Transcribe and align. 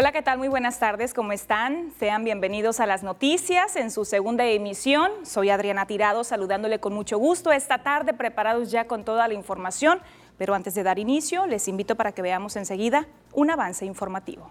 Hola, 0.00 0.12
¿qué 0.12 0.22
tal? 0.22 0.38
Muy 0.38 0.46
buenas 0.46 0.78
tardes, 0.78 1.12
¿cómo 1.12 1.32
están? 1.32 1.90
Sean 1.98 2.22
bienvenidos 2.22 2.78
a 2.78 2.86
las 2.86 3.02
noticias 3.02 3.74
en 3.74 3.90
su 3.90 4.04
segunda 4.04 4.46
emisión. 4.46 5.10
Soy 5.24 5.50
Adriana 5.50 5.86
Tirado, 5.86 6.22
saludándole 6.22 6.78
con 6.78 6.92
mucho 6.92 7.18
gusto 7.18 7.50
esta 7.50 7.82
tarde, 7.82 8.14
preparados 8.14 8.70
ya 8.70 8.86
con 8.86 9.04
toda 9.04 9.26
la 9.26 9.34
información. 9.34 9.98
Pero 10.36 10.54
antes 10.54 10.76
de 10.76 10.84
dar 10.84 11.00
inicio, 11.00 11.48
les 11.48 11.66
invito 11.66 11.96
para 11.96 12.12
que 12.12 12.22
veamos 12.22 12.54
enseguida 12.54 13.08
un 13.32 13.50
avance 13.50 13.86
informativo. 13.86 14.48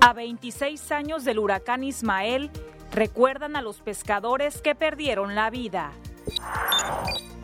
A 0.00 0.12
26 0.12 0.92
años 0.92 1.24
del 1.24 1.40
huracán 1.40 1.82
Ismael, 1.82 2.48
recuerdan 2.92 3.56
a 3.56 3.60
los 3.60 3.80
pescadores 3.80 4.62
que 4.62 4.76
perdieron 4.76 5.34
la 5.34 5.50
vida. 5.50 5.90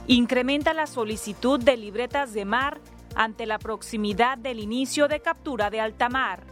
Incrementa 0.06 0.72
la 0.74 0.86
solicitud 0.86 1.58
de 1.58 1.76
libretas 1.76 2.32
de 2.32 2.44
mar 2.44 2.78
ante 3.18 3.46
la 3.46 3.58
proximidad 3.58 4.38
del 4.38 4.60
inicio 4.60 5.08
de 5.08 5.20
captura 5.20 5.70
de 5.70 5.80
alta 5.80 6.08
mar. 6.08 6.44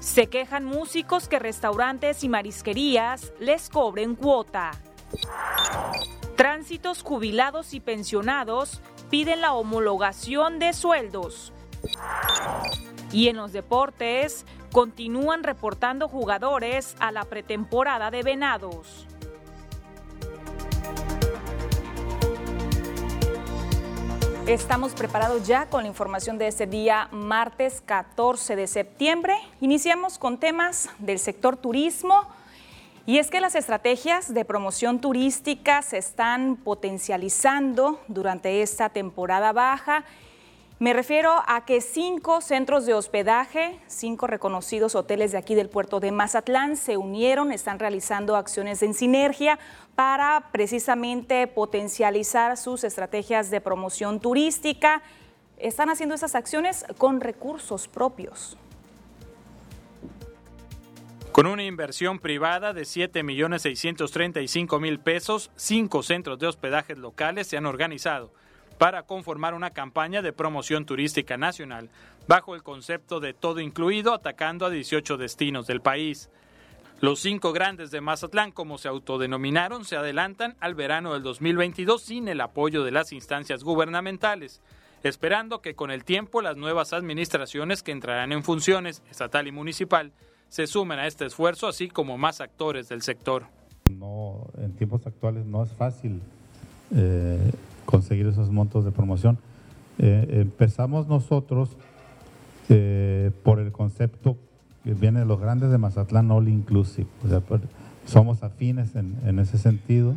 Se 0.00 0.26
quejan 0.26 0.64
músicos 0.64 1.28
que 1.28 1.38
restaurantes 1.38 2.24
y 2.24 2.28
marisquerías 2.28 3.32
les 3.38 3.68
cobren 3.68 4.16
cuota. 4.16 4.72
Tránsitos 6.36 7.02
jubilados 7.02 7.74
y 7.74 7.80
pensionados 7.80 8.82
piden 9.08 9.40
la 9.40 9.52
homologación 9.52 10.58
de 10.58 10.72
sueldos. 10.72 11.52
Y 13.12 13.28
en 13.28 13.36
los 13.36 13.52
deportes, 13.52 14.46
continúan 14.72 15.44
reportando 15.44 16.08
jugadores 16.08 16.96
a 16.98 17.12
la 17.12 17.24
pretemporada 17.24 18.10
de 18.10 18.24
Venados. 18.24 19.06
Estamos 24.46 24.92
preparados 24.92 25.46
ya 25.46 25.66
con 25.66 25.82
la 25.82 25.88
información 25.88 26.38
de 26.38 26.48
este 26.48 26.66
día, 26.66 27.08
martes 27.12 27.82
14 27.84 28.56
de 28.56 28.66
septiembre. 28.66 29.36
Iniciamos 29.60 30.18
con 30.18 30.38
temas 30.38 30.88
del 30.98 31.18
sector 31.18 31.56
turismo. 31.56 32.26
Y 33.06 33.18
es 33.18 33.30
que 33.30 33.40
las 33.40 33.54
estrategias 33.54 34.32
de 34.32 34.44
promoción 34.44 35.00
turística 35.00 35.82
se 35.82 35.98
están 35.98 36.56
potencializando 36.56 38.00
durante 38.08 38.62
esta 38.62 38.88
temporada 38.88 39.52
baja 39.52 40.04
me 40.80 40.92
refiero 40.94 41.44
a 41.46 41.64
que 41.66 41.82
cinco 41.82 42.40
centros 42.40 42.86
de 42.86 42.94
hospedaje, 42.94 43.78
cinco 43.86 44.26
reconocidos 44.26 44.94
hoteles 44.94 45.30
de 45.30 45.36
aquí 45.36 45.54
del 45.54 45.68
puerto 45.68 46.00
de 46.00 46.10
Mazatlán 46.10 46.78
se 46.78 46.96
unieron, 46.96 47.52
están 47.52 47.78
realizando 47.78 48.34
acciones 48.34 48.82
en 48.82 48.94
sinergia 48.94 49.58
para 49.94 50.48
precisamente 50.52 51.46
potencializar 51.48 52.56
sus 52.56 52.82
estrategias 52.82 53.50
de 53.50 53.60
promoción 53.60 54.20
turística. 54.20 55.02
Están 55.58 55.90
haciendo 55.90 56.14
esas 56.14 56.34
acciones 56.34 56.86
con 56.96 57.20
recursos 57.20 57.86
propios. 57.86 58.56
Con 61.32 61.46
una 61.46 61.64
inversión 61.64 62.20
privada 62.20 62.72
de 62.72 62.84
7.635.000 62.84 65.02
pesos, 65.02 65.50
cinco 65.56 66.02
centros 66.02 66.38
de 66.38 66.46
hospedaje 66.46 66.96
locales 66.96 67.48
se 67.48 67.58
han 67.58 67.66
organizado 67.66 68.32
para 68.80 69.02
conformar 69.02 69.52
una 69.52 69.72
campaña 69.72 70.22
de 70.22 70.32
promoción 70.32 70.86
turística 70.86 71.36
nacional 71.36 71.90
bajo 72.26 72.54
el 72.54 72.62
concepto 72.62 73.20
de 73.20 73.34
todo 73.34 73.60
incluido 73.60 74.14
atacando 74.14 74.64
a 74.64 74.70
18 74.70 75.18
destinos 75.18 75.66
del 75.66 75.82
país. 75.82 76.30
Los 77.02 77.20
cinco 77.20 77.52
grandes 77.52 77.90
de 77.90 78.00
Mazatlán, 78.00 78.52
como 78.52 78.78
se 78.78 78.88
autodenominaron, 78.88 79.84
se 79.84 79.96
adelantan 79.96 80.56
al 80.60 80.74
verano 80.74 81.12
del 81.12 81.22
2022 81.22 82.00
sin 82.00 82.26
el 82.28 82.40
apoyo 82.40 82.82
de 82.82 82.90
las 82.90 83.12
instancias 83.12 83.64
gubernamentales, 83.64 84.62
esperando 85.02 85.60
que 85.60 85.74
con 85.74 85.90
el 85.90 86.02
tiempo 86.02 86.40
las 86.40 86.56
nuevas 86.56 86.94
administraciones 86.94 87.82
que 87.82 87.92
entrarán 87.92 88.32
en 88.32 88.42
funciones, 88.42 89.02
estatal 89.10 89.46
y 89.46 89.52
municipal, 89.52 90.10
se 90.48 90.66
sumen 90.66 90.98
a 90.98 91.06
este 91.06 91.26
esfuerzo, 91.26 91.68
así 91.68 91.90
como 91.90 92.16
más 92.16 92.40
actores 92.40 92.88
del 92.88 93.02
sector. 93.02 93.44
No, 93.90 94.46
en 94.56 94.72
tiempos 94.72 95.06
actuales 95.06 95.44
no 95.44 95.64
es 95.64 95.72
fácil 95.74 96.22
eh, 96.96 97.52
conseguir 97.84 98.26
esos 98.26 98.50
montos 98.50 98.84
de 98.84 98.90
promoción. 98.90 99.38
Eh, 99.98 100.40
empezamos 100.40 101.08
nosotros 101.08 101.76
eh, 102.68 103.30
por 103.42 103.58
el 103.58 103.72
concepto 103.72 104.36
que 104.84 104.94
viene 104.94 105.20
de 105.20 105.26
los 105.26 105.40
grandes 105.40 105.70
de 105.70 105.78
Mazatlán 105.78 106.30
All 106.30 106.48
Inclusive. 106.48 107.08
Somos 108.06 108.42
afines 108.42 108.94
en, 108.96 109.38
ese 109.38 109.58
sentido. 109.58 110.14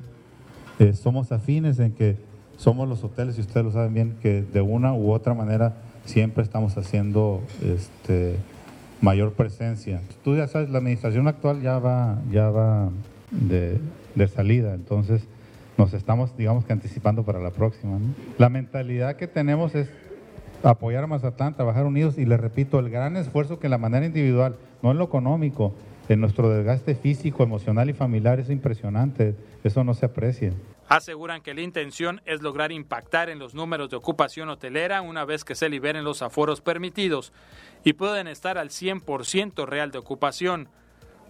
Eh, 0.79 0.93
somos 0.93 1.31
afines 1.31 1.79
en 1.79 1.91
que 1.91 2.17
somos 2.57 2.87
los 2.87 3.03
hoteles, 3.03 3.37
y 3.37 3.41
ustedes 3.41 3.65
lo 3.65 3.71
saben 3.71 3.93
bien, 3.93 4.15
que 4.21 4.41
de 4.41 4.61
una 4.61 4.93
u 4.93 5.11
otra 5.11 5.33
manera 5.33 5.73
siempre 6.05 6.43
estamos 6.43 6.77
haciendo 6.77 7.41
este, 7.61 8.37
mayor 9.01 9.33
presencia. 9.33 10.01
Tú 10.23 10.35
ya 10.35 10.47
sabes, 10.47 10.69
la 10.69 10.77
administración 10.77 11.27
actual 11.27 11.61
ya 11.61 11.79
va, 11.79 12.21
ya 12.31 12.49
va 12.49 12.89
de, 13.31 13.79
de 14.15 14.27
salida, 14.27 14.73
entonces 14.75 15.27
nos 15.77 15.93
estamos, 15.93 16.35
digamos 16.37 16.65
que 16.65 16.73
anticipando 16.73 17.23
para 17.23 17.39
la 17.39 17.51
próxima. 17.51 17.99
La 18.37 18.49
mentalidad 18.49 19.15
que 19.15 19.27
tenemos 19.27 19.75
es 19.75 19.89
apoyar 20.63 21.03
a 21.03 21.07
Mazatlán, 21.07 21.55
trabajar 21.55 21.85
unidos 21.85 22.17
y 22.17 22.25
les 22.25 22.39
repito, 22.39 22.79
el 22.79 22.89
gran 22.89 23.17
esfuerzo 23.17 23.59
que 23.59 23.67
en 23.67 23.71
la 23.71 23.77
manera 23.77 24.05
individual, 24.05 24.55
no 24.81 24.91
en 24.91 24.97
lo 24.97 25.05
económico, 25.05 25.73
en 26.09 26.19
nuestro 26.19 26.49
desgaste 26.49 26.95
físico, 26.95 27.43
emocional 27.43 27.89
y 27.89 27.93
familiar 27.93 28.39
es 28.39 28.49
impresionante, 28.49 29.35
eso 29.63 29.83
no 29.83 29.93
se 29.93 30.05
aprecia. 30.05 30.53
Aseguran 30.89 31.41
que 31.41 31.53
la 31.53 31.61
intención 31.61 32.21
es 32.25 32.41
lograr 32.41 32.71
impactar 32.71 33.29
en 33.29 33.39
los 33.39 33.55
números 33.55 33.89
de 33.89 33.95
ocupación 33.95 34.49
hotelera 34.49 35.01
una 35.01 35.23
vez 35.25 35.45
que 35.45 35.55
se 35.55 35.69
liberen 35.69 36.03
los 36.03 36.21
aforos 36.21 36.61
permitidos 36.61 37.31
y 37.83 37.93
pueden 37.93 38.27
estar 38.27 38.57
al 38.57 38.69
100% 38.69 39.65
real 39.65 39.91
de 39.91 39.99
ocupación. 39.99 40.67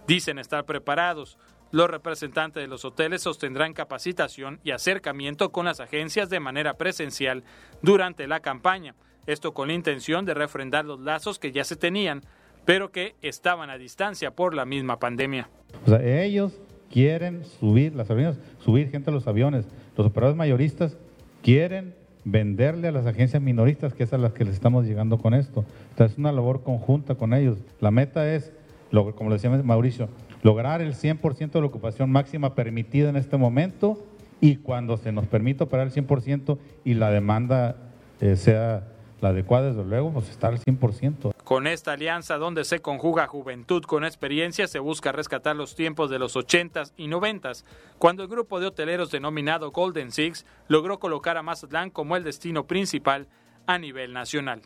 Dicen 0.06 0.38
estar 0.38 0.64
preparados, 0.64 1.38
los 1.74 1.90
representantes 1.90 2.62
de 2.62 2.68
los 2.68 2.84
hoteles 2.84 3.22
sostendrán 3.22 3.72
capacitación 3.72 4.60
y 4.62 4.70
acercamiento 4.70 5.50
con 5.50 5.66
las 5.66 5.80
agencias 5.80 6.30
de 6.30 6.38
manera 6.38 6.74
presencial 6.74 7.42
durante 7.82 8.28
la 8.28 8.38
campaña, 8.38 8.94
esto 9.26 9.54
con 9.54 9.66
la 9.66 9.74
intención 9.74 10.24
de 10.24 10.34
refrendar 10.34 10.84
los 10.84 11.00
lazos 11.00 11.40
que 11.40 11.50
ya 11.50 11.64
se 11.64 11.74
tenían, 11.74 12.22
pero 12.64 12.92
que 12.92 13.16
estaban 13.22 13.70
a 13.70 13.76
distancia 13.76 14.30
por 14.30 14.54
la 14.54 14.64
misma 14.64 15.00
pandemia. 15.00 15.48
O 15.88 15.96
ellos 15.96 16.52
quieren 16.92 17.44
subir 17.44 17.96
las 17.96 18.08
aviones, 18.08 18.38
subir 18.60 18.88
gente 18.92 19.10
a 19.10 19.12
los 19.12 19.26
aviones. 19.26 19.66
Los 19.96 20.06
operadores 20.06 20.36
mayoristas 20.36 20.96
quieren 21.42 21.96
venderle 22.22 22.86
a 22.86 22.92
las 22.92 23.04
agencias 23.04 23.42
minoristas, 23.42 23.94
que 23.94 24.04
es 24.04 24.12
a 24.12 24.18
las 24.18 24.32
que 24.32 24.44
les 24.44 24.54
estamos 24.54 24.86
llegando 24.86 25.18
con 25.18 25.34
esto. 25.34 25.64
Entonces 25.90 26.12
es 26.12 26.18
una 26.18 26.30
labor 26.30 26.62
conjunta 26.62 27.16
con 27.16 27.34
ellos. 27.34 27.58
La 27.80 27.90
meta 27.90 28.32
es, 28.32 28.52
como 28.92 29.28
le 29.28 29.34
decía 29.34 29.50
Mauricio, 29.50 30.08
lograr 30.44 30.82
el 30.82 30.94
100% 30.94 31.50
de 31.50 31.60
la 31.60 31.66
ocupación 31.66 32.12
máxima 32.12 32.54
permitida 32.54 33.08
en 33.08 33.16
este 33.16 33.36
momento 33.38 33.98
y 34.40 34.56
cuando 34.56 34.98
se 34.98 35.10
nos 35.10 35.26
permita 35.26 35.64
operar 35.64 35.86
el 35.86 35.92
100% 35.92 36.58
y 36.84 36.94
la 36.94 37.10
demanda 37.10 37.76
eh, 38.20 38.36
sea 38.36 38.86
la 39.22 39.30
adecuada, 39.30 39.68
desde 39.68 39.84
luego, 39.84 40.12
pues 40.12 40.28
estar 40.28 40.52
al 40.52 40.60
100%. 40.60 41.32
Con 41.44 41.66
esta 41.66 41.92
alianza 41.92 42.36
donde 42.36 42.64
se 42.64 42.80
conjuga 42.80 43.26
juventud 43.26 43.84
con 43.84 44.04
experiencia, 44.04 44.66
se 44.66 44.80
busca 44.80 45.12
rescatar 45.12 45.56
los 45.56 45.74
tiempos 45.74 46.10
de 46.10 46.18
los 46.18 46.36
80s 46.36 46.92
y 46.98 47.08
90s, 47.08 47.64
cuando 47.96 48.22
el 48.22 48.28
grupo 48.28 48.60
de 48.60 48.66
hoteleros 48.66 49.10
denominado 49.10 49.70
Golden 49.70 50.12
Six 50.12 50.44
logró 50.68 50.98
colocar 50.98 51.38
a 51.38 51.42
Mazatlán 51.42 51.88
como 51.88 52.16
el 52.16 52.24
destino 52.24 52.66
principal 52.66 53.28
a 53.66 53.78
nivel 53.78 54.12
nacional. 54.12 54.60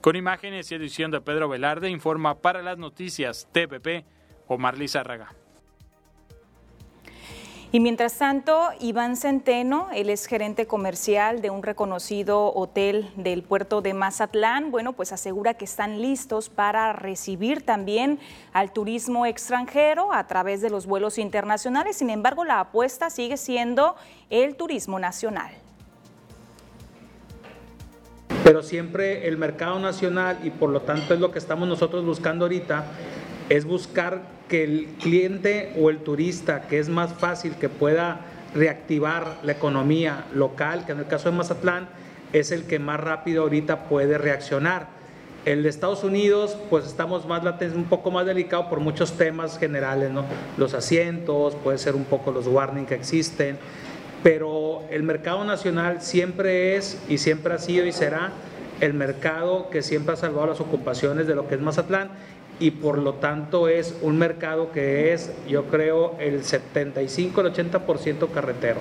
Con 0.00 0.16
imágenes 0.16 0.72
y 0.72 0.76
edición 0.76 1.10
de 1.10 1.20
Pedro 1.20 1.50
Velarde, 1.50 1.90
informa 1.90 2.38
para 2.38 2.62
las 2.62 2.78
noticias 2.78 3.48
TPP 3.52 4.06
Omar 4.48 4.76
Lizárraga. 4.78 5.34
Y 7.74 7.80
mientras 7.80 8.16
tanto, 8.18 8.68
Iván 8.78 9.16
Centeno, 9.16 9.88
él 9.92 10.08
es 10.08 10.26
gerente 10.26 10.64
comercial 10.64 11.42
de 11.42 11.50
un 11.50 11.64
reconocido 11.64 12.54
hotel 12.54 13.10
del 13.16 13.42
puerto 13.42 13.80
de 13.80 13.94
Mazatlán, 13.94 14.70
bueno, 14.70 14.92
pues 14.92 15.10
asegura 15.10 15.54
que 15.54 15.64
están 15.64 16.00
listos 16.00 16.50
para 16.50 16.92
recibir 16.92 17.66
también 17.66 18.20
al 18.52 18.72
turismo 18.72 19.26
extranjero 19.26 20.12
a 20.12 20.28
través 20.28 20.60
de 20.60 20.70
los 20.70 20.86
vuelos 20.86 21.18
internacionales. 21.18 21.96
Sin 21.96 22.10
embargo, 22.10 22.44
la 22.44 22.60
apuesta 22.60 23.10
sigue 23.10 23.36
siendo 23.36 23.96
el 24.30 24.54
turismo 24.54 25.00
nacional. 25.00 25.50
Pero 28.44 28.62
siempre 28.62 29.26
el 29.26 29.36
mercado 29.36 29.80
nacional, 29.80 30.38
y 30.44 30.50
por 30.50 30.70
lo 30.70 30.82
tanto 30.82 31.12
es 31.12 31.18
lo 31.18 31.32
que 31.32 31.40
estamos 31.40 31.66
nosotros 31.66 32.04
buscando 32.04 32.44
ahorita, 32.44 32.84
es 33.48 33.64
buscar 33.64 34.22
que 34.48 34.64
el 34.64 34.86
cliente 35.00 35.72
o 35.78 35.90
el 35.90 35.98
turista, 35.98 36.66
que 36.68 36.78
es 36.78 36.88
más 36.88 37.12
fácil 37.12 37.54
que 37.54 37.68
pueda 37.68 38.20
reactivar 38.54 39.38
la 39.42 39.52
economía 39.52 40.24
local, 40.34 40.86
que 40.86 40.92
en 40.92 40.98
el 40.98 41.06
caso 41.06 41.30
de 41.30 41.36
Mazatlán 41.36 41.88
es 42.32 42.52
el 42.52 42.64
que 42.64 42.78
más 42.78 43.00
rápido 43.00 43.42
ahorita 43.42 43.88
puede 43.88 44.18
reaccionar. 44.18 44.88
El 45.44 45.62
de 45.62 45.68
Estados 45.68 46.04
Unidos, 46.04 46.56
pues 46.70 46.86
estamos 46.86 47.26
más 47.26 47.42
un 47.74 47.84
poco 47.84 48.10
más 48.10 48.24
delicado 48.24 48.70
por 48.70 48.80
muchos 48.80 49.12
temas 49.18 49.58
generales, 49.58 50.10
¿no? 50.10 50.24
Los 50.56 50.72
asientos, 50.72 51.54
puede 51.56 51.76
ser 51.76 51.94
un 51.94 52.04
poco 52.04 52.32
los 52.32 52.46
warning 52.46 52.86
que 52.86 52.94
existen, 52.94 53.58
pero 54.22 54.82
el 54.90 55.02
mercado 55.02 55.44
nacional 55.44 56.00
siempre 56.00 56.76
es 56.76 56.98
y 57.10 57.18
siempre 57.18 57.52
ha 57.52 57.58
sido 57.58 57.84
y 57.84 57.92
será 57.92 58.32
el 58.80 58.94
mercado 58.94 59.68
que 59.68 59.82
siempre 59.82 60.14
ha 60.14 60.16
salvado 60.16 60.46
las 60.46 60.60
ocupaciones 60.60 61.26
de 61.26 61.34
lo 61.34 61.46
que 61.46 61.56
es 61.56 61.60
Mazatlán 61.60 62.10
y 62.58 62.70
por 62.72 62.98
lo 62.98 63.14
tanto 63.14 63.68
es 63.68 63.96
un 64.02 64.18
mercado 64.18 64.72
que 64.72 65.12
es, 65.12 65.32
yo 65.48 65.66
creo, 65.66 66.16
el 66.18 66.44
75, 66.44 67.40
el 67.40 67.52
80% 67.52 68.30
carretero. 68.30 68.80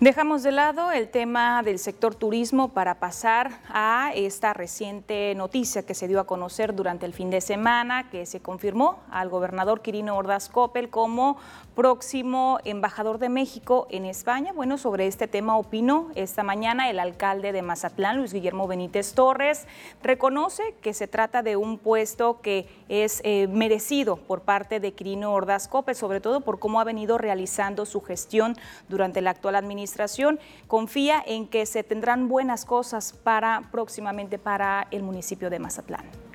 Dejamos 0.00 0.44
de 0.44 0.52
lado 0.52 0.92
el 0.92 1.08
tema 1.08 1.60
del 1.64 1.80
sector 1.80 2.14
turismo 2.14 2.68
para 2.68 3.00
pasar 3.00 3.58
a 3.68 4.12
esta 4.14 4.52
reciente 4.52 5.34
noticia 5.34 5.84
que 5.84 5.92
se 5.92 6.06
dio 6.06 6.20
a 6.20 6.24
conocer 6.24 6.72
durante 6.72 7.04
el 7.04 7.12
fin 7.12 7.30
de 7.30 7.40
semana, 7.40 8.08
que 8.08 8.24
se 8.24 8.38
confirmó 8.38 9.00
al 9.10 9.28
gobernador 9.28 9.82
Quirino 9.82 10.16
Ordaz 10.16 10.50
Coppel 10.50 10.88
como 10.88 11.36
próximo 11.78 12.58
embajador 12.64 13.20
de 13.20 13.28
México 13.28 13.86
en 13.90 14.04
España. 14.04 14.52
Bueno, 14.52 14.78
sobre 14.78 15.06
este 15.06 15.28
tema 15.28 15.56
opinó 15.56 16.10
esta 16.16 16.42
mañana 16.42 16.90
el 16.90 16.98
alcalde 16.98 17.52
de 17.52 17.62
Mazatlán, 17.62 18.16
Luis 18.16 18.32
Guillermo 18.32 18.66
Benítez 18.66 19.14
Torres. 19.14 19.68
Reconoce 20.02 20.74
que 20.82 20.92
se 20.92 21.06
trata 21.06 21.44
de 21.44 21.54
un 21.54 21.78
puesto 21.78 22.40
que 22.40 22.66
es 22.88 23.20
eh, 23.22 23.46
merecido 23.46 24.16
por 24.16 24.40
parte 24.40 24.80
de 24.80 24.92
Quirino 24.92 25.32
Ordaz 25.32 25.68
Coppel, 25.68 25.94
sobre 25.94 26.20
todo 26.20 26.40
por 26.40 26.58
cómo 26.58 26.80
ha 26.80 26.84
venido 26.84 27.16
realizando 27.16 27.86
su 27.86 28.00
gestión 28.00 28.56
durante 28.88 29.20
la 29.20 29.30
actual 29.30 29.54
administración. 29.54 30.40
Confía 30.66 31.22
en 31.24 31.46
que 31.46 31.64
se 31.64 31.84
tendrán 31.84 32.26
buenas 32.26 32.64
cosas 32.64 33.12
para 33.12 33.68
próximamente 33.70 34.40
para 34.40 34.88
el 34.90 35.04
municipio 35.04 35.48
de 35.48 35.60
Mazatlán. 35.60 36.27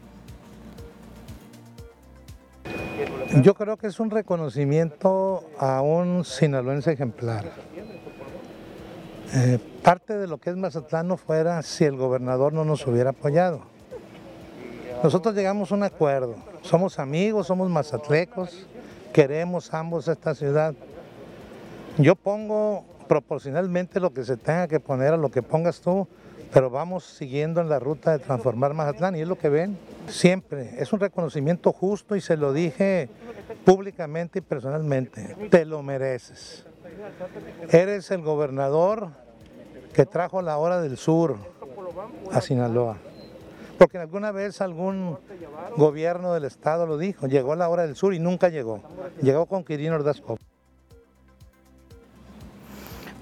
Yo 3.42 3.56
creo 3.56 3.77
que 3.77 3.88
es 3.88 4.00
un 4.00 4.12
reconocimiento 4.12 5.44
a 5.57 5.81
un 5.81 6.24
sinaloense 6.24 6.92
ejemplar. 6.92 7.45
Eh, 9.33 9.60
parte 9.81 10.18
de 10.18 10.27
lo 10.27 10.38
que 10.38 10.51
es 10.51 10.56
Mazatlán 10.56 11.07
no 11.07 11.18
fuera 11.18 11.62
si 11.63 11.86
el 11.86 11.98
gobernador 11.98 12.54
no 12.54 12.63
nos 12.63 12.86
hubiera 12.86 13.10
apoyado. 13.10 13.62
Nosotros 15.04 15.33
llegamos 15.33 15.71
a 15.71 15.75
un 15.75 15.83
acuerdo, 15.83 16.36
somos 16.62 17.00
amigos, 17.00 17.48
somos 17.48 17.69
mazatlecos, 17.69 18.68
queremos 19.12 19.74
ambos 19.74 20.07
esta 20.07 20.36
ciudad. 20.36 20.74
Yo 21.98 22.16
pongo 22.16 22.86
proporcionalmente 23.07 24.00
lo 24.00 24.13
que 24.13 24.24
se 24.24 24.38
tenga 24.38 24.68
que 24.68 24.80
poner 24.80 25.13
a 25.13 25.18
lo 25.18 25.30
que 25.30 25.42
pongas 25.42 25.81
tú, 25.81 26.07
pero 26.53 26.69
vamos 26.69 27.03
siguiendo 27.03 27.61
en 27.61 27.69
la 27.69 27.79
ruta 27.79 28.11
de 28.11 28.19
transformar 28.19 28.73
Mazatlán 28.73 29.15
y 29.15 29.21
es 29.21 29.27
lo 29.27 29.38
que 29.38 29.50
ven 29.50 29.77
siempre. 30.07 30.75
Es 30.77 30.94
un 30.94 31.00
reconocimiento 31.00 31.71
justo 31.71 32.15
y 32.15 32.21
se 32.21 32.38
lo 32.38 32.53
dije 32.53 33.09
públicamente 33.65 34.39
y 34.39 34.41
personalmente. 34.41 35.35
Te 35.50 35.65
lo 35.65 35.81
mereces. 35.81 36.65
Eres 37.69 38.11
el 38.11 38.21
gobernador 38.21 39.09
que 39.94 40.05
trajo 40.05 40.41
la 40.41 40.57
hora 40.57 40.79
del 40.79 40.97
sur 40.97 41.38
a 42.31 42.39
Sinaloa. 42.39 42.97
Porque 43.79 43.97
alguna 43.97 44.31
vez 44.31 44.61
algún 44.61 45.17
gobierno 45.75 46.33
del 46.33 46.45
estado 46.45 46.85
lo 46.85 46.97
dijo, 46.97 47.27
llegó 47.27 47.56
la 47.56 47.67
hora 47.67 47.85
del 47.85 47.95
sur 47.95 48.13
y 48.13 48.19
nunca 48.19 48.49
llegó. 48.49 48.81
Llegó 49.21 49.47
con 49.47 49.63
Quirino 49.63 49.95
Ordaz 49.95 50.21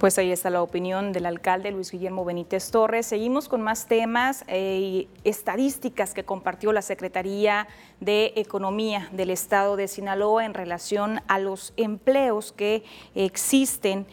pues 0.01 0.17
ahí 0.17 0.31
está 0.31 0.49
la 0.49 0.63
opinión 0.63 1.13
del 1.13 1.27
alcalde 1.27 1.69
Luis 1.69 1.91
Guillermo 1.91 2.25
Benítez 2.25 2.71
Torres. 2.71 3.05
Seguimos 3.05 3.47
con 3.47 3.61
más 3.61 3.85
temas 3.85 4.43
eh, 4.47 4.79
y 4.81 5.07
estadísticas 5.23 6.15
que 6.15 6.23
compartió 6.23 6.73
la 6.73 6.81
Secretaría 6.81 7.67
de 7.99 8.33
Economía 8.35 9.09
del 9.11 9.29
Estado 9.29 9.75
de 9.75 9.87
Sinaloa 9.87 10.43
en 10.43 10.55
relación 10.55 11.21
a 11.27 11.37
los 11.37 11.73
empleos 11.77 12.51
que 12.51 12.83
existen 13.13 14.07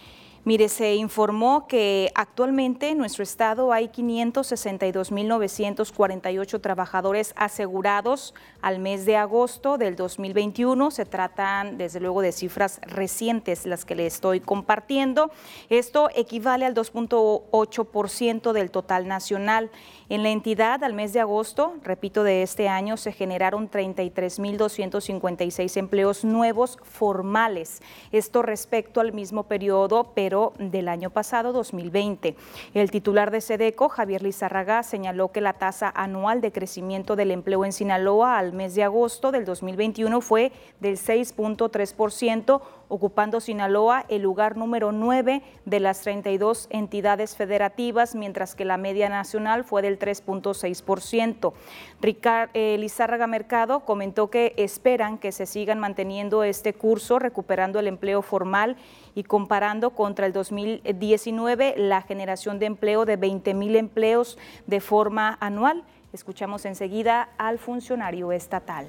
Mire, 0.48 0.70
se 0.70 0.94
informó 0.94 1.66
que 1.66 2.10
actualmente 2.14 2.88
en 2.88 2.96
nuestro 2.96 3.22
estado 3.22 3.70
hay 3.70 3.88
562.948 3.88 6.60
trabajadores 6.62 7.34
asegurados 7.36 8.32
al 8.62 8.78
mes 8.78 9.04
de 9.04 9.18
agosto 9.18 9.76
del 9.76 9.94
2021. 9.94 10.90
Se 10.90 11.04
tratan, 11.04 11.76
desde 11.76 12.00
luego, 12.00 12.22
de 12.22 12.32
cifras 12.32 12.80
recientes 12.86 13.66
las 13.66 13.84
que 13.84 13.94
le 13.94 14.06
estoy 14.06 14.40
compartiendo. 14.40 15.30
Esto 15.68 16.08
equivale 16.14 16.64
al 16.64 16.74
2.8% 16.74 18.52
del 18.52 18.70
total 18.70 19.06
nacional. 19.06 19.70
En 20.08 20.22
la 20.22 20.30
entidad, 20.30 20.82
al 20.82 20.94
mes 20.94 21.12
de 21.12 21.20
agosto, 21.20 21.74
repito, 21.82 22.24
de 22.24 22.42
este 22.42 22.70
año, 22.70 22.96
se 22.96 23.12
generaron 23.12 23.70
33.256 23.70 25.76
empleos 25.76 26.24
nuevos 26.24 26.78
formales. 26.84 27.82
Esto 28.12 28.40
respecto 28.40 29.02
al 29.02 29.12
mismo 29.12 29.42
periodo, 29.42 30.12
pero 30.14 30.37
del 30.58 30.88
año 30.88 31.10
pasado, 31.10 31.52
2020. 31.52 32.36
El 32.74 32.90
titular 32.90 33.30
de 33.30 33.40
SEDECO, 33.40 33.88
Javier 33.88 34.22
Lizárraga, 34.22 34.82
señaló 34.82 35.28
que 35.32 35.40
la 35.40 35.54
tasa 35.54 35.92
anual 35.94 36.40
de 36.40 36.52
crecimiento 36.52 37.16
del 37.16 37.30
empleo 37.30 37.64
en 37.64 37.72
Sinaloa 37.72 38.38
al 38.38 38.52
mes 38.52 38.74
de 38.74 38.84
agosto 38.84 39.32
del 39.32 39.44
2021 39.44 40.20
fue 40.20 40.52
del 40.80 40.96
6.3%, 40.96 42.60
ocupando 42.88 43.40
Sinaloa 43.40 44.04
el 44.08 44.22
lugar 44.22 44.56
número 44.56 44.92
9 44.92 45.42
de 45.64 45.80
las 45.80 46.00
32 46.00 46.68
entidades 46.70 47.36
federativas, 47.36 48.14
mientras 48.14 48.54
que 48.54 48.64
la 48.64 48.76
media 48.76 49.08
nacional 49.08 49.64
fue 49.64 49.82
del 49.82 49.98
3.6%. 49.98 51.52
Ricardo 52.00 52.50
eh, 52.54 52.76
Lizárraga 52.78 53.26
Mercado 53.26 53.80
comentó 53.80 54.30
que 54.30 54.54
esperan 54.56 55.18
que 55.18 55.32
se 55.32 55.46
sigan 55.46 55.78
manteniendo 55.78 56.44
este 56.44 56.72
curso, 56.72 57.18
recuperando 57.18 57.78
el 57.78 57.86
empleo 57.86 58.22
formal 58.22 58.76
y 59.14 59.24
comparando 59.24 59.90
contra 59.90 60.26
el 60.26 60.32
2019 60.32 61.74
la 61.76 62.02
generación 62.02 62.58
de 62.58 62.66
empleo 62.66 63.04
de 63.04 63.16
20 63.16 63.54
mil 63.54 63.76
empleos 63.76 64.38
de 64.66 64.80
forma 64.80 65.36
anual. 65.40 65.84
Escuchamos 66.12 66.64
enseguida 66.64 67.28
al 67.36 67.58
funcionario 67.58 68.32
estatal 68.32 68.88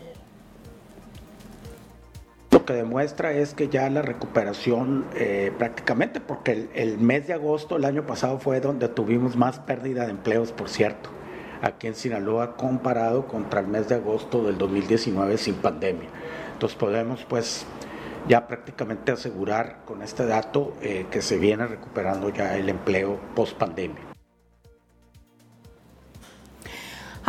demuestra 2.74 3.34
es 3.34 3.54
que 3.54 3.70
ya 3.70 3.90
la 3.90 4.02
recuperación 4.02 5.06
eh, 5.16 5.52
prácticamente, 5.58 6.20
porque 6.20 6.70
el, 6.74 6.98
mes 6.98 7.28
de 7.28 7.34
agosto 7.34 7.78
el 7.78 7.86
año 7.86 8.06
pasado 8.06 8.40
fue 8.40 8.60
donde 8.60 8.88
tuvimos 8.88 9.36
más 9.36 9.60
pérdida 9.60 10.06
de 10.06 10.12
empleos, 10.12 10.52
por 10.52 10.70
cierto, 10.70 11.10
aquí 11.62 11.88
en 11.88 11.96
Sinaloa 11.96 12.56
comparado 12.56 13.28
contra 13.28 13.60
el 13.60 13.68
mes 13.68 13.90
de 13.90 13.96
agosto 13.96 14.44
del 14.44 14.58
2019 14.58 15.38
sin 15.38 15.56
pandemia. 15.56 16.10
Entonces 16.54 16.78
podemos 16.78 17.26
pues 17.28 17.66
ya 18.28 18.48
prácticamente 18.48 19.12
asegurar 19.12 19.80
con 19.86 20.02
este 20.02 20.26
dato 20.26 20.74
eh, 20.82 21.06
que 21.10 21.22
se 21.22 21.38
viene 21.38 21.68
recuperando 21.68 22.30
ya 22.30 22.58
el 22.58 22.70
empleo 22.70 23.20
post 23.36 23.58
pandemia. 23.58 24.09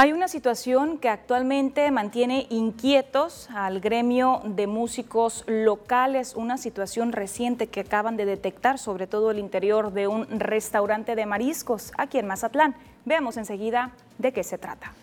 Hay 0.02 0.14
una 0.14 0.28
situación 0.28 0.97
que 0.97 1.11
actualmente 1.11 1.90
mantiene 1.90 2.47
inquietos 2.49 3.50
al 3.50 3.80
gremio 3.80 4.40
de 4.47 4.66
músicos 4.66 5.45
locales, 5.47 6.37
una 6.37 6.57
situación 6.57 7.12
reciente 7.12 7.66
que 7.66 7.80
acaban 7.80 8.16
de 8.16 8.25
detectar, 8.25 8.78
sobre 8.78 9.07
todo 9.07 9.30
el 9.30 9.38
interior 9.38 9.92
de 9.92 10.09
un 10.09 10.26
restaurante 10.40 11.16
de 11.16 11.26
mariscos 11.26 11.92
aquí 11.99 12.16
en 12.16 12.26
Mazatlán. 12.28 12.76
Veamos 13.04 13.37
enseguida 13.37 13.90
de 14.16 14.33
qué 14.33 14.42
se 14.42 14.57
trata. 14.57 14.95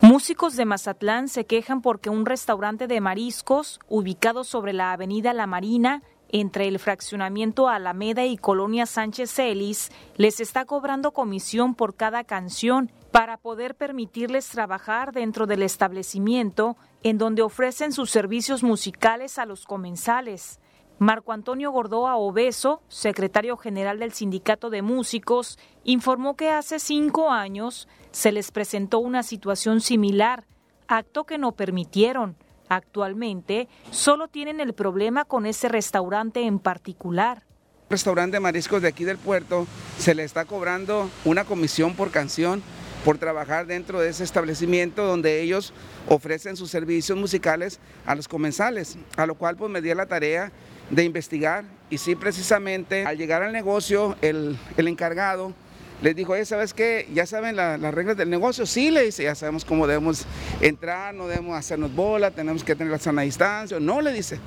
Músicos 0.00 0.56
de 0.56 0.64
Mazatlán 0.64 1.28
se 1.28 1.46
quejan 1.46 1.82
porque 1.82 2.10
un 2.10 2.26
restaurante 2.26 2.88
de 2.88 3.00
mariscos, 3.00 3.78
ubicado 3.88 4.42
sobre 4.42 4.72
la 4.72 4.90
avenida 4.90 5.32
La 5.34 5.46
Marina, 5.46 6.02
entre 6.40 6.68
el 6.68 6.78
fraccionamiento 6.78 7.66
Alameda 7.68 8.26
y 8.26 8.36
Colonia 8.36 8.84
Sánchez 8.84 9.30
Celis 9.32 9.90
les 10.16 10.38
está 10.40 10.66
cobrando 10.66 11.12
comisión 11.12 11.74
por 11.74 11.94
cada 11.94 12.24
canción 12.24 12.92
para 13.10 13.38
poder 13.38 13.74
permitirles 13.74 14.46
trabajar 14.48 15.12
dentro 15.12 15.46
del 15.46 15.62
establecimiento 15.62 16.76
en 17.02 17.16
donde 17.16 17.40
ofrecen 17.40 17.92
sus 17.92 18.10
servicios 18.10 18.62
musicales 18.62 19.38
a 19.38 19.46
los 19.46 19.64
comensales. 19.64 20.60
Marco 20.98 21.32
Antonio 21.32 21.70
Gordoa 21.70 22.16
Obeso, 22.16 22.82
secretario 22.88 23.56
general 23.56 23.98
del 23.98 24.12
Sindicato 24.12 24.68
de 24.68 24.82
Músicos, 24.82 25.58
informó 25.84 26.36
que 26.36 26.50
hace 26.50 26.78
cinco 26.78 27.30
años 27.30 27.88
se 28.10 28.30
les 28.30 28.50
presentó 28.50 28.98
una 28.98 29.22
situación 29.22 29.80
similar, 29.80 30.44
acto 30.86 31.24
que 31.24 31.38
no 31.38 31.52
permitieron 31.52 32.36
Actualmente 32.68 33.68
solo 33.90 34.28
tienen 34.28 34.60
el 34.60 34.72
problema 34.72 35.24
con 35.24 35.46
ese 35.46 35.68
restaurante 35.68 36.42
en 36.42 36.58
particular. 36.58 37.42
Restaurante 37.88 38.36
de 38.36 38.40
mariscos 38.40 38.82
de 38.82 38.88
aquí 38.88 39.04
del 39.04 39.18
puerto 39.18 39.66
se 39.98 40.14
le 40.14 40.24
está 40.24 40.44
cobrando 40.44 41.08
una 41.24 41.44
comisión 41.44 41.94
por 41.94 42.10
canción 42.10 42.62
por 43.04 43.18
trabajar 43.18 43.66
dentro 43.66 44.00
de 44.00 44.08
ese 44.08 44.24
establecimiento 44.24 45.06
donde 45.06 45.40
ellos 45.40 45.72
ofrecen 46.08 46.56
sus 46.56 46.72
servicios 46.72 47.16
musicales 47.16 47.78
a 48.04 48.16
los 48.16 48.26
comensales, 48.26 48.98
a 49.16 49.26
lo 49.26 49.36
cual 49.36 49.56
pues 49.56 49.70
me 49.70 49.80
di 49.80 49.94
la 49.94 50.06
tarea 50.06 50.50
de 50.90 51.04
investigar 51.04 51.64
y 51.88 51.98
sí 51.98 52.16
precisamente 52.16 53.06
al 53.06 53.16
llegar 53.16 53.44
al 53.44 53.52
negocio 53.52 54.16
el, 54.22 54.58
el 54.76 54.88
encargado 54.88 55.54
les 56.02 56.14
dijo, 56.14 56.34
¿sabes 56.44 56.74
qué? 56.74 57.08
¿Ya 57.14 57.26
saben 57.26 57.56
las 57.56 57.94
reglas 57.94 58.16
del 58.16 58.28
negocio? 58.28 58.66
Sí, 58.66 58.90
le 58.90 59.02
dice, 59.02 59.24
ya 59.24 59.34
sabemos 59.34 59.64
cómo 59.64 59.86
debemos 59.86 60.24
entrar, 60.60 61.14
no 61.14 61.26
debemos 61.26 61.56
hacernos 61.56 61.94
bola, 61.94 62.30
tenemos 62.30 62.62
que 62.62 62.74
tener 62.74 62.92
la 62.92 62.98
sana 62.98 63.22
distancia. 63.22 63.80
No, 63.80 64.00
le 64.00 64.12
dice. 64.12 64.38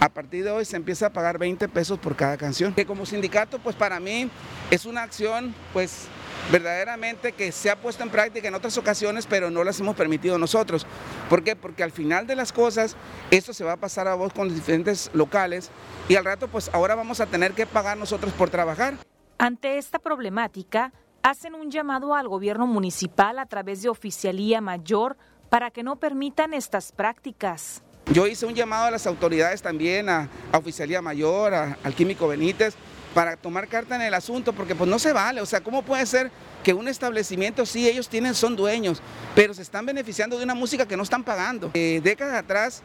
a 0.00 0.08
partir 0.08 0.44
de 0.44 0.50
hoy 0.50 0.64
se 0.64 0.76
empieza 0.76 1.06
a 1.06 1.10
pagar 1.10 1.38
20 1.38 1.68
pesos 1.68 1.98
por 1.98 2.16
cada 2.16 2.36
canción. 2.36 2.74
Que 2.74 2.86
como 2.86 3.04
sindicato, 3.04 3.58
pues 3.58 3.76
para 3.76 4.00
mí 4.00 4.30
es 4.70 4.86
una 4.86 5.02
acción, 5.02 5.54
pues 5.72 6.06
verdaderamente 6.50 7.32
que 7.32 7.52
se 7.52 7.70
ha 7.70 7.76
puesto 7.76 8.02
en 8.02 8.08
práctica 8.08 8.48
en 8.48 8.54
otras 8.54 8.76
ocasiones, 8.78 9.26
pero 9.26 9.50
no 9.50 9.62
las 9.62 9.78
hemos 9.78 9.94
permitido 9.94 10.38
nosotros. 10.38 10.86
¿Por 11.28 11.44
qué? 11.44 11.54
Porque 11.54 11.82
al 11.82 11.92
final 11.92 12.26
de 12.26 12.34
las 12.34 12.50
cosas, 12.50 12.96
esto 13.30 13.52
se 13.52 13.62
va 13.62 13.72
a 13.72 13.76
pasar 13.76 14.08
a 14.08 14.14
vos 14.14 14.32
con 14.32 14.48
los 14.48 14.56
diferentes 14.56 15.10
locales 15.12 15.70
y 16.08 16.16
al 16.16 16.24
rato, 16.24 16.48
pues 16.48 16.70
ahora 16.72 16.94
vamos 16.94 17.20
a 17.20 17.26
tener 17.26 17.52
que 17.52 17.66
pagar 17.66 17.98
nosotros 17.98 18.32
por 18.32 18.48
trabajar. 18.50 18.94
Ante 19.42 19.78
esta 19.78 19.98
problemática, 19.98 20.92
hacen 21.22 21.54
un 21.54 21.70
llamado 21.70 22.14
al 22.14 22.28
gobierno 22.28 22.66
municipal 22.66 23.38
a 23.38 23.46
través 23.46 23.80
de 23.80 23.88
Oficialía 23.88 24.60
Mayor 24.60 25.16
para 25.48 25.70
que 25.70 25.82
no 25.82 25.96
permitan 25.96 26.52
estas 26.52 26.92
prácticas. 26.92 27.82
Yo 28.12 28.26
hice 28.26 28.44
un 28.44 28.54
llamado 28.54 28.84
a 28.84 28.90
las 28.90 29.06
autoridades 29.06 29.62
también, 29.62 30.10
a, 30.10 30.28
Oficialía 30.52 31.00
Mayor, 31.00 31.54
al 31.54 31.94
Químico 31.94 32.28
Benítez, 32.28 32.74
para 33.14 33.38
tomar 33.38 33.66
carta 33.66 33.96
en 33.96 34.02
el 34.02 34.12
asunto, 34.12 34.52
porque 34.52 34.74
pues 34.74 34.90
no 34.90 34.98
se 34.98 35.14
vale, 35.14 35.40
o 35.40 35.46
sea, 35.46 35.62
¿cómo 35.62 35.80
puede 35.80 36.04
ser 36.04 36.30
que 36.62 36.74
un 36.74 36.86
establecimiento, 36.86 37.64
sí, 37.64 37.88
ellos 37.88 38.10
tienen, 38.10 38.34
son 38.34 38.56
dueños, 38.56 39.00
pero 39.34 39.54
se 39.54 39.62
están 39.62 39.86
beneficiando 39.86 40.36
de 40.36 40.44
una 40.44 40.54
música 40.54 40.84
que 40.84 40.98
no 40.98 41.02
están 41.02 41.24
pagando? 41.24 41.70
Eh, 41.72 42.02
décadas 42.04 42.34
atrás, 42.34 42.82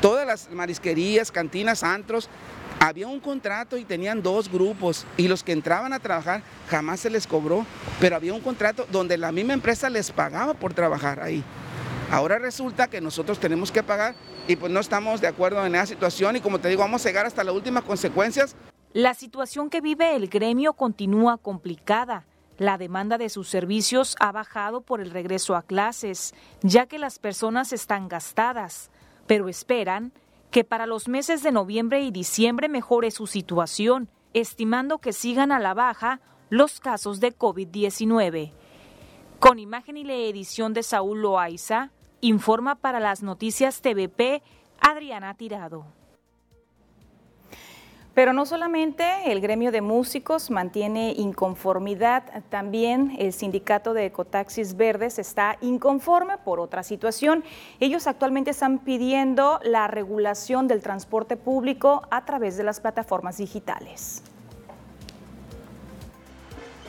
todas 0.00 0.26
las 0.26 0.50
marisquerías, 0.50 1.30
cantinas, 1.30 1.82
antros, 1.82 2.30
había 2.80 3.06
un 3.06 3.20
contrato 3.20 3.76
y 3.76 3.84
tenían 3.84 4.22
dos 4.22 4.50
grupos 4.50 5.06
y 5.18 5.28
los 5.28 5.44
que 5.44 5.52
entraban 5.52 5.92
a 5.92 6.00
trabajar 6.00 6.42
jamás 6.68 7.00
se 7.00 7.10
les 7.10 7.26
cobró, 7.26 7.66
pero 8.00 8.16
había 8.16 8.32
un 8.32 8.40
contrato 8.40 8.86
donde 8.90 9.18
la 9.18 9.32
misma 9.32 9.52
empresa 9.52 9.90
les 9.90 10.10
pagaba 10.10 10.54
por 10.54 10.72
trabajar 10.72 11.20
ahí. 11.20 11.44
Ahora 12.10 12.38
resulta 12.38 12.88
que 12.88 13.00
nosotros 13.00 13.38
tenemos 13.38 13.70
que 13.70 13.82
pagar 13.82 14.14
y 14.48 14.56
pues 14.56 14.72
no 14.72 14.80
estamos 14.80 15.20
de 15.20 15.28
acuerdo 15.28 15.64
en 15.64 15.74
esa 15.74 15.86
situación 15.86 16.36
y 16.36 16.40
como 16.40 16.58
te 16.58 16.68
digo, 16.68 16.80
vamos 16.80 17.04
a 17.04 17.08
llegar 17.10 17.26
hasta 17.26 17.44
las 17.44 17.54
últimas 17.54 17.84
consecuencias. 17.84 18.56
La 18.94 19.14
situación 19.14 19.68
que 19.68 19.82
vive 19.82 20.16
el 20.16 20.28
gremio 20.28 20.72
continúa 20.72 21.36
complicada. 21.36 22.24
La 22.56 22.78
demanda 22.78 23.18
de 23.18 23.28
sus 23.28 23.48
servicios 23.48 24.16
ha 24.20 24.32
bajado 24.32 24.80
por 24.80 25.00
el 25.00 25.10
regreso 25.10 25.54
a 25.54 25.62
clases, 25.62 26.34
ya 26.62 26.86
que 26.86 26.98
las 26.98 27.18
personas 27.18 27.72
están 27.72 28.08
gastadas, 28.08 28.90
pero 29.26 29.48
esperan 29.48 30.12
que 30.50 30.64
para 30.64 30.86
los 30.86 31.08
meses 31.08 31.42
de 31.42 31.52
noviembre 31.52 32.02
y 32.02 32.10
diciembre 32.10 32.68
mejore 32.68 33.10
su 33.10 33.26
situación, 33.26 34.08
estimando 34.34 34.98
que 34.98 35.12
sigan 35.12 35.52
a 35.52 35.58
la 35.58 35.74
baja 35.74 36.20
los 36.48 36.80
casos 36.80 37.20
de 37.20 37.36
COVID-19. 37.36 38.52
Con 39.38 39.58
imagen 39.58 39.96
y 39.96 40.04
la 40.04 40.14
edición 40.14 40.74
de 40.74 40.82
Saúl 40.82 41.22
Loaiza, 41.22 41.90
informa 42.20 42.74
para 42.74 43.00
las 43.00 43.22
noticias 43.22 43.80
TVP 43.80 44.42
Adriana 44.80 45.34
Tirado. 45.34 45.99
Pero 48.20 48.34
no 48.34 48.44
solamente 48.44 49.32
el 49.32 49.40
gremio 49.40 49.72
de 49.72 49.80
músicos 49.80 50.50
mantiene 50.50 51.14
inconformidad, 51.16 52.22
también 52.50 53.16
el 53.18 53.32
sindicato 53.32 53.94
de 53.94 54.04
ecotaxis 54.04 54.76
verdes 54.76 55.18
está 55.18 55.56
inconforme 55.62 56.36
por 56.36 56.60
otra 56.60 56.82
situación. 56.82 57.42
Ellos 57.80 58.06
actualmente 58.06 58.50
están 58.50 58.80
pidiendo 58.80 59.58
la 59.62 59.86
regulación 59.86 60.68
del 60.68 60.82
transporte 60.82 61.38
público 61.38 62.02
a 62.10 62.26
través 62.26 62.58
de 62.58 62.64
las 62.64 62.78
plataformas 62.78 63.38
digitales. 63.38 64.22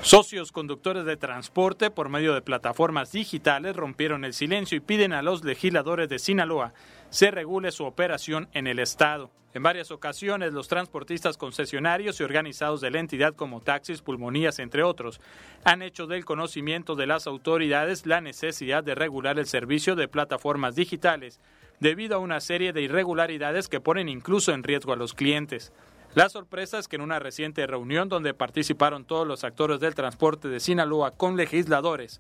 Socios 0.02 0.52
conductores 0.52 1.06
de 1.06 1.16
transporte 1.16 1.92
por 1.92 2.10
medio 2.10 2.34
de 2.34 2.42
plataformas 2.42 3.12
digitales 3.12 3.76
rompieron 3.76 4.26
el 4.26 4.34
silencio 4.34 4.76
y 4.76 4.82
piden 4.82 5.14
a 5.14 5.22
los 5.22 5.44
legisladores 5.44 6.10
de 6.10 6.18
Sinaloa 6.18 6.74
se 7.12 7.30
regule 7.30 7.72
su 7.72 7.86
operación 7.86 8.50
en 8.54 8.66
el 8.66 8.80
Estado. 8.80 9.30
En 9.54 9.62
varias 9.62 9.92
ocasiones, 9.92 10.54
los 10.54 10.68
transportistas 10.68 11.38
concesionarios 11.38 12.20
y 12.20 12.24
organizados 12.24 12.82
de 12.82 12.90
la 12.90 13.00
entidad 13.00 13.36
como 13.36 13.62
taxis, 13.62 14.02
pulmonías, 14.02 14.58
entre 14.58 14.82
otros, 14.82 15.22
han 15.66 15.84
hecho 15.84 16.08
del 16.08 16.26
conocimiento 16.26 16.96
de 16.96 17.06
las 17.06 17.28
autoridades 17.28 18.08
la 18.08 18.22
necesidad 18.22 18.84
de 18.84 18.96
regular 18.96 19.38
el 19.38 19.46
servicio 19.46 19.96
de 19.96 20.08
plataformas 20.08 20.76
digitales 20.76 21.40
debido 21.80 22.16
a 22.16 22.20
una 22.20 22.40
serie 22.40 22.74
de 22.74 22.82
irregularidades 22.82 23.68
que 23.68 23.82
ponen 23.82 24.10
incluso 24.10 24.52
en 24.52 24.64
riesgo 24.64 24.94
a 24.94 24.98
los 24.98 25.14
clientes. 25.14 25.72
La 26.14 26.28
sorpresa 26.28 26.78
es 26.78 26.90
que 26.90 26.98
en 26.98 27.04
una 27.04 27.20
reciente 27.20 27.66
reunión 27.66 28.10
donde 28.10 28.34
participaron 28.34 29.06
todos 29.06 29.26
los 29.26 29.46
actores 29.46 29.80
del 29.80 29.96
transporte 29.96 30.50
de 30.50 30.60
Sinaloa 30.60 31.12
con 31.12 31.38
legisladores, 31.38 32.20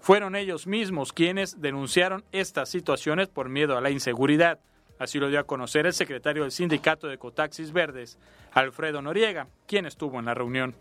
fueron 0.00 0.34
ellos 0.34 0.66
mismos 0.66 1.12
quienes 1.12 1.60
denunciaron 1.60 2.24
estas 2.32 2.68
situaciones 2.68 3.28
por 3.28 3.48
miedo 3.48 3.78
a 3.78 3.80
la 3.80 3.90
inseguridad. 3.90 4.58
Así 4.98 5.20
lo 5.20 5.28
dio 5.28 5.38
a 5.38 5.44
conocer 5.44 5.86
el 5.86 5.92
secretario 5.92 6.42
del 6.42 6.50
Sindicato 6.50 7.06
de 7.06 7.18
Cotaxis 7.18 7.72
Verdes, 7.72 8.18
Alfredo 8.50 9.02
Noriega, 9.02 9.46
quien 9.68 9.86
estuvo 9.86 10.18
en 10.18 10.24
la 10.24 10.34
reunión. 10.34 10.74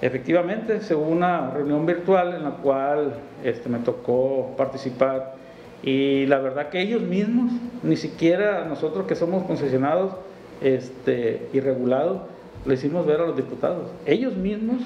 Efectivamente, 0.00 0.82
se 0.82 0.94
hubo 0.94 1.08
una 1.08 1.50
reunión 1.50 1.86
virtual 1.86 2.34
en 2.34 2.44
la 2.44 2.50
cual 2.50 3.14
este, 3.42 3.68
me 3.68 3.80
tocó 3.80 4.54
participar 4.56 5.34
y 5.82 6.26
la 6.26 6.38
verdad 6.38 6.68
que 6.68 6.80
ellos 6.80 7.02
mismos, 7.02 7.50
ni 7.82 7.96
siquiera 7.96 8.64
nosotros 8.64 9.08
que 9.08 9.16
somos 9.16 9.42
concesionados 9.42 10.14
este, 10.60 11.48
y 11.52 11.60
regulados, 11.60 12.22
le 12.64 12.74
hicimos 12.74 13.06
ver 13.06 13.20
a 13.20 13.26
los 13.26 13.36
diputados. 13.36 13.90
Ellos 14.04 14.34
mismos 14.36 14.82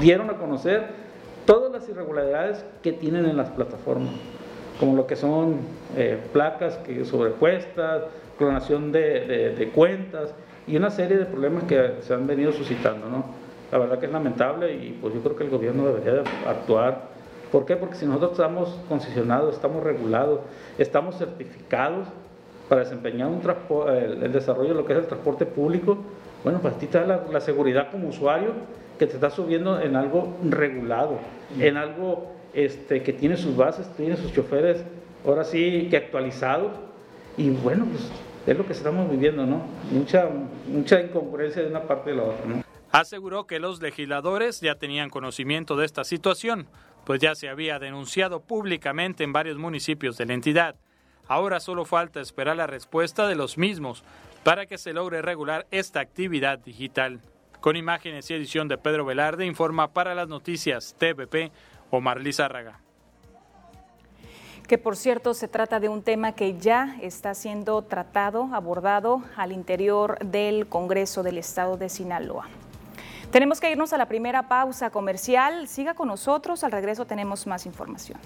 dieron 0.00 0.30
a 0.30 0.34
conocer 0.34 0.88
todas 1.44 1.70
las 1.72 1.88
irregularidades 1.88 2.64
que 2.82 2.92
tienen 2.92 3.24
en 3.26 3.36
las 3.36 3.50
plataformas, 3.50 4.12
como 4.80 4.96
lo 4.96 5.06
que 5.06 5.16
son 5.16 5.58
eh, 5.96 6.18
placas 6.32 6.76
que 6.78 7.04
sobrepuestas, 7.04 8.02
clonación 8.38 8.92
de, 8.92 9.70
cuentas 9.74 10.34
y 10.66 10.76
una 10.76 10.90
serie 10.90 11.16
de 11.16 11.24
problemas 11.24 11.64
que 11.64 11.94
se 12.00 12.12
han 12.12 12.26
venido 12.26 12.52
suscitando. 12.52 13.08
¿no? 13.08 13.24
La 13.72 13.78
verdad 13.78 13.98
que 13.98 14.06
es 14.06 14.12
lamentable 14.12 14.74
y 14.74 14.98
pues 15.00 15.14
yo 15.14 15.20
creo 15.22 15.36
que 15.36 15.44
el 15.44 15.50
gobierno 15.50 15.86
debería 15.86 16.22
actuar. 16.46 17.16
¿Por 17.52 17.64
qué? 17.64 17.76
Porque 17.76 17.94
si 17.94 18.06
nosotros 18.06 18.32
estamos 18.32 18.76
concesionados, 18.88 19.54
estamos 19.54 19.82
regulados, 19.82 20.40
estamos 20.78 21.16
certificados 21.16 22.08
para 22.68 22.82
desempeñar 22.82 23.28
un 23.28 23.40
el, 23.90 24.32
desarrollo 24.32 24.70
de 24.70 24.74
lo 24.74 24.84
que 24.84 24.92
es 24.92 24.98
el 24.98 25.06
transporte 25.06 25.46
público, 25.46 25.98
bueno, 26.42 26.60
pues 26.60 26.74
a 26.74 26.78
ti 26.78 26.86
te 26.86 26.98
da 26.98 27.26
la 27.30 27.40
seguridad 27.40 27.90
como 27.90 28.08
usuario 28.08 28.52
que 28.98 29.06
te 29.06 29.14
está 29.14 29.30
subiendo 29.30 29.80
en 29.80 29.96
algo 29.96 30.36
regulado, 30.48 31.18
en 31.58 31.76
algo 31.76 32.32
este, 32.54 33.02
que 33.02 33.12
tiene 33.12 33.36
sus 33.36 33.56
bases, 33.56 33.86
tiene 33.96 34.16
sus 34.16 34.32
choferes, 34.32 34.82
ahora 35.26 35.44
sí 35.44 35.88
que 35.90 35.96
actualizados. 35.96 36.72
Y 37.36 37.50
bueno, 37.50 37.84
pues 37.84 38.10
es 38.46 38.56
lo 38.56 38.66
que 38.66 38.72
estamos 38.72 39.10
viviendo, 39.10 39.44
¿no? 39.44 39.62
Mucha, 39.90 40.28
mucha 40.66 41.00
incongruencia 41.00 41.62
de 41.62 41.68
una 41.68 41.82
parte 41.82 42.10
de 42.10 42.16
la 42.16 42.22
otra, 42.22 42.46
¿no? 42.46 42.62
Aseguró 42.92 43.46
que 43.46 43.58
los 43.58 43.82
legisladores 43.82 44.60
ya 44.60 44.76
tenían 44.76 45.10
conocimiento 45.10 45.76
de 45.76 45.84
esta 45.84 46.04
situación, 46.04 46.66
pues 47.04 47.20
ya 47.20 47.34
se 47.34 47.48
había 47.48 47.78
denunciado 47.78 48.40
públicamente 48.40 49.22
en 49.22 49.32
varios 49.32 49.58
municipios 49.58 50.16
de 50.16 50.26
la 50.26 50.32
entidad. 50.32 50.76
Ahora 51.28 51.60
solo 51.60 51.84
falta 51.84 52.20
esperar 52.20 52.56
la 52.56 52.66
respuesta 52.66 53.26
de 53.26 53.34
los 53.34 53.58
mismos 53.58 54.04
para 54.44 54.66
que 54.66 54.78
se 54.78 54.92
logre 54.92 55.22
regular 55.22 55.66
esta 55.70 56.00
actividad 56.00 56.58
digital. 56.58 57.20
Con 57.60 57.74
imágenes 57.74 58.30
y 58.30 58.34
edición 58.34 58.68
de 58.68 58.78
Pedro 58.78 59.04
Velarde, 59.04 59.44
informa 59.44 59.88
para 59.88 60.14
las 60.14 60.28
noticias 60.28 60.94
TVP 60.98 61.50
Omar 61.90 62.20
Lizárraga. 62.20 62.80
Que 64.68 64.78
por 64.78 64.96
cierto 64.96 65.34
se 65.34 65.48
trata 65.48 65.80
de 65.80 65.88
un 65.88 66.02
tema 66.02 66.32
que 66.32 66.58
ya 66.58 66.96
está 67.00 67.34
siendo 67.34 67.82
tratado, 67.82 68.50
abordado 68.52 69.22
al 69.36 69.52
interior 69.52 70.18
del 70.18 70.68
Congreso 70.68 71.22
del 71.22 71.38
Estado 71.38 71.76
de 71.76 71.88
Sinaloa. 71.88 72.46
Tenemos 73.30 73.60
que 73.60 73.70
irnos 73.70 73.92
a 73.92 73.98
la 73.98 74.06
primera 74.06 74.48
pausa 74.48 74.90
comercial. 74.90 75.68
Siga 75.68 75.94
con 75.94 76.08
nosotros, 76.08 76.62
al 76.64 76.72
regreso 76.72 77.04
tenemos 77.04 77.46
más 77.46 77.66
información. 77.66 78.18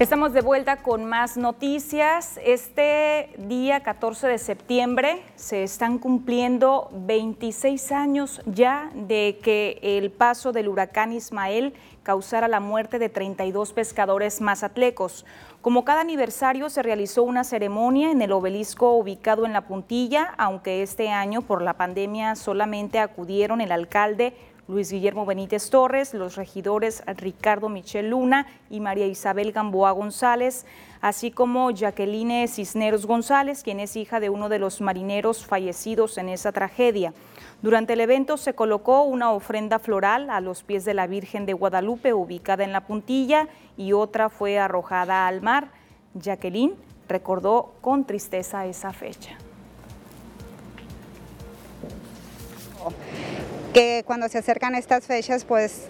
Estamos 0.00 0.32
de 0.32 0.40
vuelta 0.40 0.78
con 0.78 1.04
más 1.04 1.36
noticias. 1.36 2.40
Este 2.44 3.30
día 3.38 3.84
14 3.84 4.26
de 4.26 4.38
septiembre 4.38 5.22
se 5.36 5.62
están 5.62 5.98
cumpliendo 5.98 6.90
26 6.92 7.92
años 7.92 8.42
ya 8.44 8.90
de 8.92 9.38
que 9.40 9.78
el 9.80 10.10
paso 10.10 10.50
del 10.50 10.66
huracán 10.66 11.12
Ismael 11.12 11.74
causara 12.02 12.48
la 12.48 12.58
muerte 12.58 12.98
de 12.98 13.08
32 13.08 13.72
pescadores 13.72 14.40
mazatlecos. 14.40 15.24
Como 15.62 15.84
cada 15.84 16.00
aniversario 16.00 16.70
se 16.70 16.82
realizó 16.82 17.22
una 17.22 17.44
ceremonia 17.44 18.10
en 18.10 18.20
el 18.20 18.32
obelisco 18.32 18.94
ubicado 18.94 19.46
en 19.46 19.52
la 19.52 19.68
puntilla, 19.68 20.34
aunque 20.38 20.82
este 20.82 21.10
año 21.10 21.42
por 21.42 21.62
la 21.62 21.74
pandemia 21.74 22.34
solamente 22.34 22.98
acudieron 22.98 23.60
el 23.60 23.70
alcalde 23.70 24.34
Luis 24.66 24.90
Guillermo 24.90 25.26
Benítez 25.26 25.68
Torres, 25.68 26.14
los 26.14 26.36
regidores 26.36 27.02
Ricardo 27.06 27.68
Michel 27.68 28.08
Luna 28.08 28.46
y 28.70 28.80
María 28.80 29.06
Isabel 29.06 29.52
Gamboa 29.52 29.90
González, 29.90 30.64
así 31.02 31.30
como 31.30 31.70
Jacqueline 31.70 32.48
Cisneros 32.48 33.04
González, 33.04 33.62
quien 33.62 33.78
es 33.78 33.94
hija 33.94 34.20
de 34.20 34.30
uno 34.30 34.48
de 34.48 34.58
los 34.58 34.80
marineros 34.80 35.44
fallecidos 35.44 36.16
en 36.16 36.30
esa 36.30 36.50
tragedia. 36.50 37.12
Durante 37.60 37.92
el 37.92 38.00
evento 38.00 38.38
se 38.38 38.54
colocó 38.54 39.02
una 39.02 39.32
ofrenda 39.32 39.78
floral 39.78 40.30
a 40.30 40.40
los 40.40 40.62
pies 40.62 40.86
de 40.86 40.94
la 40.94 41.06
Virgen 41.06 41.44
de 41.44 41.52
Guadalupe 41.52 42.14
ubicada 42.14 42.64
en 42.64 42.72
la 42.72 42.86
puntilla 42.86 43.48
y 43.76 43.92
otra 43.92 44.30
fue 44.30 44.58
arrojada 44.58 45.26
al 45.26 45.42
mar. 45.42 45.72
Jacqueline 46.14 46.74
recordó 47.06 47.74
con 47.82 48.06
tristeza 48.06 48.64
esa 48.64 48.94
fecha. 48.94 49.36
Que 53.74 54.04
cuando 54.06 54.28
se 54.28 54.38
acercan 54.38 54.76
estas 54.76 55.04
fechas, 55.04 55.44
pues 55.44 55.88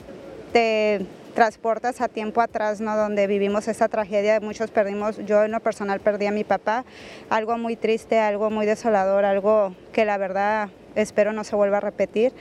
te 0.54 1.04
transportas 1.34 2.00
a 2.00 2.08
tiempo 2.08 2.40
atrás, 2.40 2.80
¿no? 2.80 2.96
Donde 2.96 3.26
vivimos 3.26 3.68
esa 3.68 3.88
tragedia, 3.88 4.40
muchos 4.40 4.70
perdimos, 4.70 5.18
yo 5.26 5.44
en 5.44 5.52
lo 5.52 5.60
personal 5.60 6.00
perdí 6.00 6.24
a 6.24 6.30
mi 6.30 6.44
papá, 6.44 6.86
algo 7.28 7.58
muy 7.58 7.76
triste, 7.76 8.18
algo 8.18 8.48
muy 8.48 8.64
desolador, 8.64 9.26
algo 9.26 9.74
que 9.92 10.06
la 10.06 10.16
verdad 10.16 10.70
espero 10.94 11.34
no 11.34 11.44
se 11.44 11.56
vuelva 11.56 11.76
a 11.76 11.80
repetir. 11.80 12.32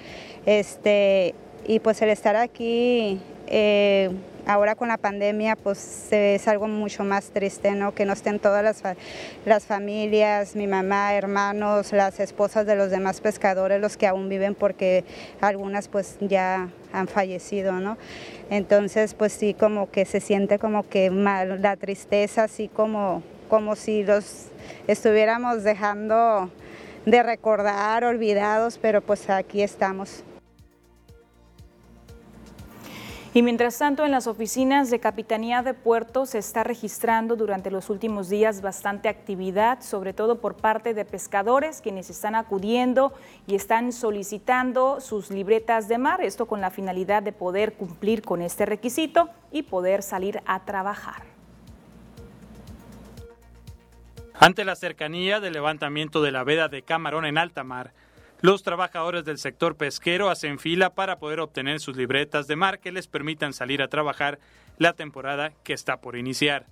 Este, 0.45 1.35
y 1.67 1.79
pues 1.79 2.01
el 2.01 2.09
estar 2.09 2.37
aquí 2.37 3.19
eh, 3.47 4.11
ahora 4.45 4.75
con 4.75 4.87
la 4.87 4.97
pandemia 4.97 5.55
pues 5.55 6.07
es 6.11 6.47
algo 6.47 6.67
mucho 6.67 7.03
más 7.03 7.31
triste, 7.31 7.71
¿no? 7.71 7.93
Que 7.93 8.05
no 8.05 8.13
estén 8.13 8.39
todas 8.39 8.63
las, 8.63 8.83
las 9.45 9.65
familias, 9.65 10.55
mi 10.55 10.67
mamá, 10.67 11.13
hermanos, 11.15 11.91
las 11.93 12.19
esposas 12.19 12.65
de 12.65 12.75
los 12.75 12.89
demás 12.91 13.21
pescadores, 13.21 13.79
los 13.79 13.97
que 13.97 14.07
aún 14.07 14.29
viven 14.29 14.55
porque 14.55 15.03
algunas 15.41 15.87
pues 15.87 16.17
ya 16.19 16.69
han 16.91 17.07
fallecido, 17.07 17.73
¿no? 17.73 17.97
Entonces 18.49 19.13
pues 19.13 19.33
sí 19.33 19.53
como 19.53 19.89
que 19.89 20.05
se 20.05 20.19
siente 20.19 20.59
como 20.59 20.87
que 20.87 21.09
mal, 21.09 21.61
la 21.61 21.75
tristeza, 21.75 22.43
así 22.43 22.67
como, 22.67 23.23
como 23.49 23.75
si 23.75 24.03
los 24.03 24.47
estuviéramos 24.87 25.63
dejando 25.63 26.49
de 27.05 27.23
recordar, 27.23 28.03
olvidados, 28.03 28.77
pero 28.77 29.01
pues 29.01 29.29
aquí 29.29 29.61
estamos. 29.61 30.23
Y 33.35 33.41
mientras 33.41 33.79
tanto, 33.79 34.05
en 34.05 34.11
las 34.11 34.27
oficinas 34.27 34.91
de 34.91 34.99
Capitanía 34.99 35.63
de 35.63 35.73
Puerto 35.73 36.27
se 36.27 36.37
está 36.37 36.63
registrando 36.63 37.35
durante 37.35 37.71
los 37.71 37.89
últimos 37.89 38.29
días 38.29 38.61
bastante 38.61 39.09
actividad, 39.09 39.81
sobre 39.81 40.13
todo 40.13 40.39
por 40.39 40.55
parte 40.55 40.93
de 40.93 41.03
pescadores, 41.03 41.81
quienes 41.81 42.11
están 42.11 42.35
acudiendo 42.35 43.11
y 43.47 43.55
están 43.55 43.91
solicitando 43.91 45.01
sus 45.01 45.31
libretas 45.31 45.87
de 45.87 45.97
mar, 45.97 46.21
esto 46.21 46.45
con 46.45 46.61
la 46.61 46.69
finalidad 46.69 47.23
de 47.23 47.31
poder 47.31 47.73
cumplir 47.73 48.21
con 48.21 48.43
este 48.43 48.67
requisito 48.67 49.29
y 49.51 49.63
poder 49.63 50.03
salir 50.03 50.41
a 50.45 50.63
trabajar. 50.63 51.23
Ante 54.35 54.63
la 54.63 54.75
cercanía 54.75 55.39
del 55.39 55.53
levantamiento 55.53 56.21
de 56.21 56.31
la 56.31 56.43
veda 56.43 56.67
de 56.67 56.83
Camarón 56.83 57.25
en 57.25 57.39
alta 57.39 57.63
mar, 57.63 57.93
los 58.43 58.61
trabajadores 58.61 59.23
del 59.23 59.37
sector 59.37 59.77
pesquero 59.77 60.29
hacen 60.29 60.59
fila 60.59 60.89
para 60.89 61.17
poder 61.17 61.39
obtener 61.39 61.79
sus 61.79 61.95
libretas 61.95 62.45
de 62.45 62.57
mar 62.57 62.79
que 62.79 62.91
les 62.91 63.07
permitan 63.07 63.53
salir 63.53 63.81
a 63.81 63.87
trabajar 63.87 64.37
la 64.77 64.91
temporada 64.91 65.53
que 65.63 65.71
está 65.71 66.01
por 66.01 66.17
iniciar. 66.17 66.65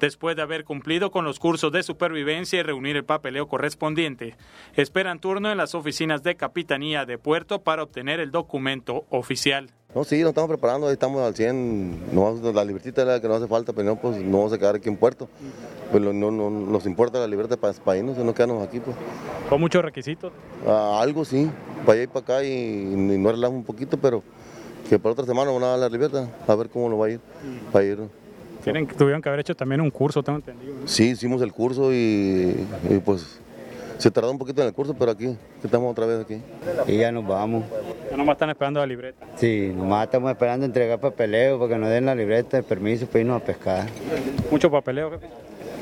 Después 0.00 0.36
de 0.36 0.42
haber 0.42 0.64
cumplido 0.64 1.10
con 1.10 1.24
los 1.24 1.38
cursos 1.38 1.72
de 1.72 1.82
supervivencia 1.82 2.60
y 2.60 2.62
reunir 2.62 2.96
el 2.96 3.04
papeleo 3.04 3.48
correspondiente, 3.48 4.36
esperan 4.74 5.20
turno 5.20 5.50
en 5.50 5.56
las 5.56 5.74
oficinas 5.74 6.22
de 6.22 6.36
Capitanía 6.36 7.06
de 7.06 7.18
Puerto 7.18 7.62
para 7.62 7.82
obtener 7.82 8.20
el 8.20 8.30
documento 8.30 9.06
oficial. 9.10 9.70
No, 9.94 10.04
sí, 10.04 10.20
nos 10.20 10.28
estamos 10.28 10.48
preparando, 10.48 10.88
ahí 10.88 10.92
estamos 10.92 11.22
al 11.22 11.34
100, 11.34 12.12
no, 12.12 12.38
la 12.52 12.64
libertad 12.66 12.98
es 12.98 13.06
la 13.06 13.18
que 13.18 13.28
no 13.28 13.34
hace 13.34 13.46
falta, 13.46 13.72
pero 13.72 13.86
no, 13.86 13.96
pues 13.96 14.18
no 14.18 14.36
vamos 14.38 14.52
a 14.52 14.58
quedar 14.58 14.76
aquí 14.76 14.90
en 14.90 14.98
Puerto. 14.98 15.26
Pues 15.90 16.02
no, 16.02 16.12
no, 16.12 16.50
nos 16.50 16.84
importa 16.84 17.18
la 17.18 17.26
libertad 17.26 17.58
para, 17.58 17.72
para 17.72 17.96
irnos, 17.96 18.18
no 18.18 18.34
quedarnos 18.34 18.62
aquí. 18.62 18.78
Pues. 18.80 18.94
¿Con 19.48 19.58
muchos 19.58 19.82
requisitos? 19.82 20.32
Ah, 20.66 20.98
algo 21.00 21.24
sí, 21.24 21.50
para 21.86 21.94
allá 21.94 22.02
y 22.02 22.06
para 22.08 22.20
acá 22.20 22.44
y, 22.44 22.48
y 22.52 23.18
no 23.18 23.30
arreglamos 23.30 23.56
un 23.56 23.64
poquito, 23.64 23.96
pero 23.96 24.22
que 24.90 24.98
para 24.98 25.14
otra 25.14 25.24
semana 25.24 25.50
van 25.50 25.62
a 25.62 25.68
dar 25.68 25.78
la 25.78 25.88
libertad, 25.88 26.28
a 26.46 26.54
ver 26.54 26.68
cómo 26.68 26.90
nos 26.90 27.00
va 27.00 27.06
a 27.06 27.10
ir, 27.10 27.20
para 27.72 27.84
ir. 27.86 27.98
Tienen, 28.66 28.88
tuvieron 28.88 29.22
que 29.22 29.28
haber 29.28 29.38
hecho 29.38 29.54
también 29.54 29.80
un 29.80 29.92
curso, 29.92 30.24
tengo 30.24 30.40
entendido. 30.40 30.74
Sí, 30.86 31.10
hicimos 31.10 31.40
el 31.40 31.52
curso 31.52 31.92
y, 31.92 32.66
y 32.90 32.98
pues 32.98 33.38
se 33.96 34.10
tardó 34.10 34.28
un 34.28 34.38
poquito 34.38 34.60
en 34.60 34.66
el 34.66 34.74
curso, 34.74 34.92
pero 34.92 35.12
aquí, 35.12 35.36
estamos 35.62 35.92
otra 35.92 36.04
vez 36.04 36.20
aquí. 36.20 36.42
Y 36.88 36.96
ya 36.96 37.12
nos 37.12 37.24
vamos. 37.24 37.62
Ya 38.10 38.16
nomás 38.16 38.34
están 38.34 38.50
esperando 38.50 38.80
la 38.80 38.86
libreta. 38.86 39.24
Sí, 39.36 39.72
nomás 39.72 40.06
estamos 40.06 40.32
esperando 40.32 40.66
entregar 40.66 40.98
papeleo 40.98 41.60
para 41.60 41.74
que 41.74 41.78
nos 41.78 41.90
den 41.90 42.06
la 42.06 42.16
libreta 42.16 42.56
de 42.56 42.64
permiso 42.64 43.06
para 43.06 43.20
irnos 43.20 43.40
a 43.40 43.44
pescar. 43.44 43.86
¿Mucho 44.50 44.68
papeleo, 44.68 45.12
jefe? 45.12 45.28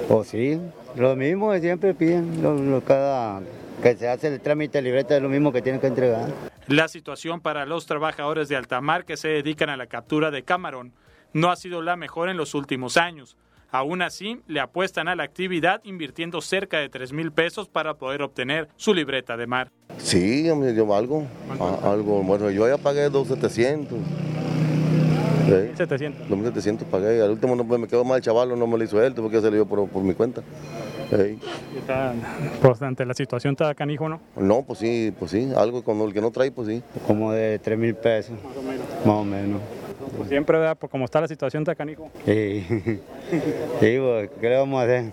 Pues 0.06 0.28
sí, 0.28 0.60
lo 0.94 1.16
mismo 1.16 1.52
que 1.52 1.60
siempre 1.60 1.94
piden, 1.94 2.42
lo, 2.42 2.52
lo, 2.54 2.82
cada 2.82 3.40
que 3.82 3.96
se 3.96 4.10
hace 4.10 4.28
el 4.28 4.42
trámite 4.42 4.76
de 4.76 4.82
libreta 4.82 5.16
es 5.16 5.22
lo 5.22 5.30
mismo 5.30 5.54
que 5.54 5.62
tienen 5.62 5.80
que 5.80 5.86
entregar. 5.86 6.28
La 6.68 6.88
situación 6.88 7.40
para 7.40 7.64
los 7.64 7.86
trabajadores 7.86 8.50
de 8.50 8.56
altamar 8.56 9.06
que 9.06 9.16
se 9.16 9.28
dedican 9.28 9.70
a 9.70 9.78
la 9.78 9.86
captura 9.86 10.30
de 10.30 10.42
camarón 10.42 10.92
no 11.34 11.50
ha 11.50 11.56
sido 11.56 11.82
la 11.82 11.96
mejor 11.96 12.30
en 12.30 12.38
los 12.38 12.54
últimos 12.54 12.96
años. 12.96 13.36
Aún 13.70 14.02
así, 14.02 14.40
le 14.46 14.60
apuestan 14.60 15.08
a 15.08 15.16
la 15.16 15.24
actividad 15.24 15.80
invirtiendo 15.82 16.40
cerca 16.40 16.78
de 16.78 16.88
3 16.88 17.12
mil 17.12 17.32
pesos 17.32 17.68
para 17.68 17.94
poder 17.94 18.22
obtener 18.22 18.68
su 18.76 18.94
libreta 18.94 19.36
de 19.36 19.48
mar. 19.48 19.72
Sí, 19.98 20.44
yo 20.44 20.94
algo, 20.94 21.26
a, 21.58 21.90
algo, 21.92 22.22
bueno, 22.22 22.50
yo 22.50 22.68
ya 22.68 22.78
pagué 22.78 23.10
2,700. 23.10 23.98
¿Sí? 25.44 25.52
2.700. 25.52 26.28
2.700 26.28 26.84
pagué, 26.84 27.20
al 27.20 27.32
último 27.32 27.56
no, 27.56 27.64
me 27.64 27.88
quedó 27.88 28.04
mal 28.04 28.18
el 28.18 28.22
chaval, 28.22 28.56
no 28.56 28.66
me 28.68 28.78
lo 28.78 28.84
hizo 28.84 29.02
él, 29.02 29.12
porque 29.12 29.40
se 29.40 29.50
le 29.50 29.56
dio 29.56 29.66
por, 29.66 29.88
por 29.88 30.04
mi 30.04 30.14
cuenta. 30.14 30.42
Sí. 31.10 31.38
Está, 31.76 32.14
pues 32.62 32.80
ante 32.80 33.04
la 33.04 33.12
situación 33.12 33.52
está 33.54 33.74
canijo, 33.74 34.08
¿no? 34.08 34.20
No, 34.36 34.62
pues 34.62 34.78
sí, 34.78 35.12
pues 35.18 35.32
sí, 35.32 35.50
algo 35.56 35.82
con 35.82 36.00
el 36.00 36.12
que 36.12 36.20
no 36.20 36.30
trae, 36.30 36.52
pues 36.52 36.68
sí. 36.68 36.82
Como 37.08 37.32
de 37.32 37.58
3 37.58 37.76
mil 37.76 37.96
pesos. 37.96 38.36
Más 38.42 38.56
o 38.56 38.62
menos. 38.62 38.86
Más 39.04 39.16
o 39.16 39.24
menos. 39.24 39.60
Pues 40.16 40.28
siempre, 40.28 40.58
¿verdad? 40.58 40.76
Por 40.76 40.90
como 40.90 41.04
está 41.04 41.20
la 41.20 41.28
situación 41.28 41.62
está 41.62 41.74
canijo. 41.74 42.10
Sí, 42.24 42.64
sí 43.80 43.98
pues, 43.98 44.30
¿qué 44.40 44.48
le 44.48 44.56
vamos 44.56 44.80
a 44.80 44.84
hacer? 44.84 45.12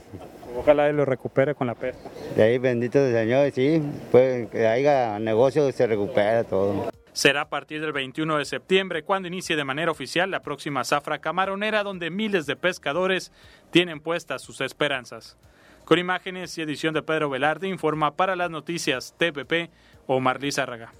Ojalá 0.58 0.89
él 0.89 0.97
lo 0.97 1.06
recupere 1.06 1.56
con 1.56 1.67
la 1.67 1.75
pesca. 1.75 2.10
De 2.36 2.43
ahí, 2.43 2.58
bendito 2.58 2.99
el 2.99 3.13
Señor, 3.13 3.51
sí, 3.51 3.82
pues 4.12 4.49
que 4.49 4.67
haya 4.67 5.17
negocio 5.19 5.71
se 5.71 5.88
recupera 5.88 6.43
todo. 6.43 6.89
Será 7.13 7.41
a 7.41 7.49
partir 7.49 7.82
del 7.82 7.91
21 7.91 8.38
de 8.38 8.45
septiembre 8.45 9.04
cuando 9.04 9.27
inicie 9.27 9.56
de 9.56 9.63
manera 9.65 9.91
oficial 9.91 10.32
la 10.32 10.41
próxima 10.41 10.84
zafra 10.86 11.19
camaronera 11.19 11.84
donde 11.84 12.10
miles 12.10 12.45
de 12.45 12.56
pescadores 12.56 13.32
tienen 13.69 13.99
puestas 13.99 14.41
sus 14.41 14.62
esperanzas. 14.62 15.38
Con 15.84 15.99
imágenes 15.99 16.58
y 16.58 16.62
edición 16.62 16.93
de 16.93 17.01
Pedro 17.01 17.30
Velarde 17.30 17.67
informa 17.67 18.15
para 18.15 18.36
las 18.38 18.49
noticias 18.49 19.13
TPP 19.17 19.69
Omar 20.08 20.41
Lizárraga. 20.41 20.93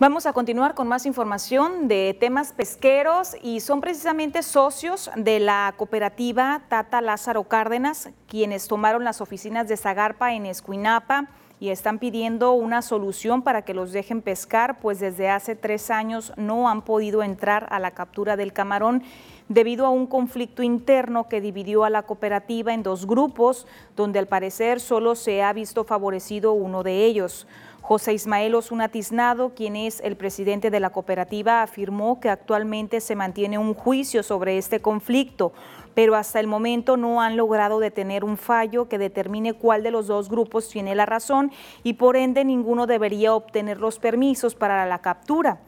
Vamos 0.00 0.24
a 0.24 0.32
continuar 0.32 0.74
con 0.74 0.88
más 0.88 1.04
información 1.04 1.86
de 1.86 2.16
temas 2.18 2.54
pesqueros 2.54 3.36
y 3.42 3.60
son 3.60 3.82
precisamente 3.82 4.42
socios 4.42 5.10
de 5.14 5.40
la 5.40 5.74
cooperativa 5.76 6.62
Tata 6.70 7.02
Lázaro 7.02 7.44
Cárdenas 7.44 8.08
quienes 8.26 8.66
tomaron 8.66 9.04
las 9.04 9.20
oficinas 9.20 9.68
de 9.68 9.76
Zagarpa 9.76 10.32
en 10.32 10.46
Escuinapa 10.46 11.28
y 11.60 11.68
están 11.68 11.98
pidiendo 11.98 12.52
una 12.52 12.80
solución 12.80 13.42
para 13.42 13.60
que 13.60 13.74
los 13.74 13.92
dejen 13.92 14.22
pescar, 14.22 14.80
pues 14.80 14.98
desde 14.98 15.28
hace 15.28 15.54
tres 15.54 15.90
años 15.90 16.32
no 16.38 16.70
han 16.70 16.80
podido 16.80 17.22
entrar 17.22 17.66
a 17.70 17.78
la 17.78 17.90
captura 17.90 18.38
del 18.38 18.54
camarón 18.54 19.02
debido 19.50 19.84
a 19.84 19.90
un 19.90 20.06
conflicto 20.06 20.62
interno 20.62 21.28
que 21.28 21.42
dividió 21.42 21.84
a 21.84 21.90
la 21.90 22.04
cooperativa 22.04 22.72
en 22.72 22.82
dos 22.82 23.06
grupos, 23.06 23.66
donde 23.94 24.18
al 24.18 24.28
parecer 24.28 24.80
solo 24.80 25.14
se 25.14 25.42
ha 25.42 25.52
visto 25.52 25.84
favorecido 25.84 26.54
uno 26.54 26.82
de 26.82 27.04
ellos. 27.04 27.46
José 27.90 28.12
Ismael 28.12 28.54
Osuna 28.54 28.88
Tiznado, 28.88 29.52
quien 29.52 29.74
es 29.74 29.98
el 30.02 30.14
presidente 30.14 30.70
de 30.70 30.78
la 30.78 30.90
cooperativa, 30.90 31.60
afirmó 31.60 32.20
que 32.20 32.28
actualmente 32.28 33.00
se 33.00 33.16
mantiene 33.16 33.58
un 33.58 33.74
juicio 33.74 34.22
sobre 34.22 34.58
este 34.58 34.78
conflicto, 34.78 35.52
pero 35.92 36.14
hasta 36.14 36.38
el 36.38 36.46
momento 36.46 36.96
no 36.96 37.20
han 37.20 37.36
logrado 37.36 37.80
detener 37.80 38.22
un 38.22 38.36
fallo 38.36 38.88
que 38.88 38.96
determine 38.96 39.54
cuál 39.54 39.82
de 39.82 39.90
los 39.90 40.06
dos 40.06 40.28
grupos 40.28 40.68
tiene 40.68 40.94
la 40.94 41.04
razón 41.04 41.50
y 41.82 41.94
por 41.94 42.16
ende 42.16 42.44
ninguno 42.44 42.86
debería 42.86 43.34
obtener 43.34 43.80
los 43.80 43.98
permisos 43.98 44.54
para 44.54 44.86
la 44.86 45.00
captura. 45.00 45.58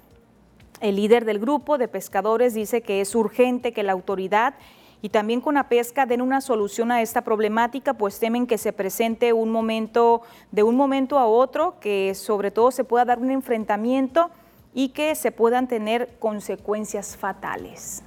El 0.81 0.95
líder 0.95 1.25
del 1.25 1.41
grupo 1.41 1.77
de 1.77 1.89
pescadores 1.89 2.55
dice 2.55 2.83
que 2.83 3.01
es 3.01 3.17
urgente 3.17 3.73
que 3.73 3.83
la 3.83 3.95
autoridad 3.95 4.55
y 5.03 5.09
también 5.09 5.41
con 5.41 5.57
la 5.57 5.69
pesca 5.69 6.07
den 6.07 6.23
una 6.23 6.41
solución 6.41 6.93
a 6.93 7.03
esta 7.03 7.23
problemática, 7.23 7.95
pues 7.95 8.21
temen 8.21 8.47
que 8.47 8.57
se 8.57 8.73
presente 8.73 9.33
un 9.33 9.51
momento 9.51 10.23
de 10.53 10.63
un 10.63 10.77
momento 10.77 11.19
a 11.19 11.27
otro, 11.27 11.75
que 11.81 12.15
sobre 12.15 12.53
todo 12.53 12.71
se 12.71 12.85
pueda 12.85 13.05
dar 13.05 13.19
un 13.19 13.33
enfrentamiento 13.33 14.31
y 14.73 14.91
que 14.91 15.17
se 15.17 15.33
puedan 15.33 15.67
tener 15.67 16.09
consecuencias 16.21 17.17
fatales. 17.17 18.05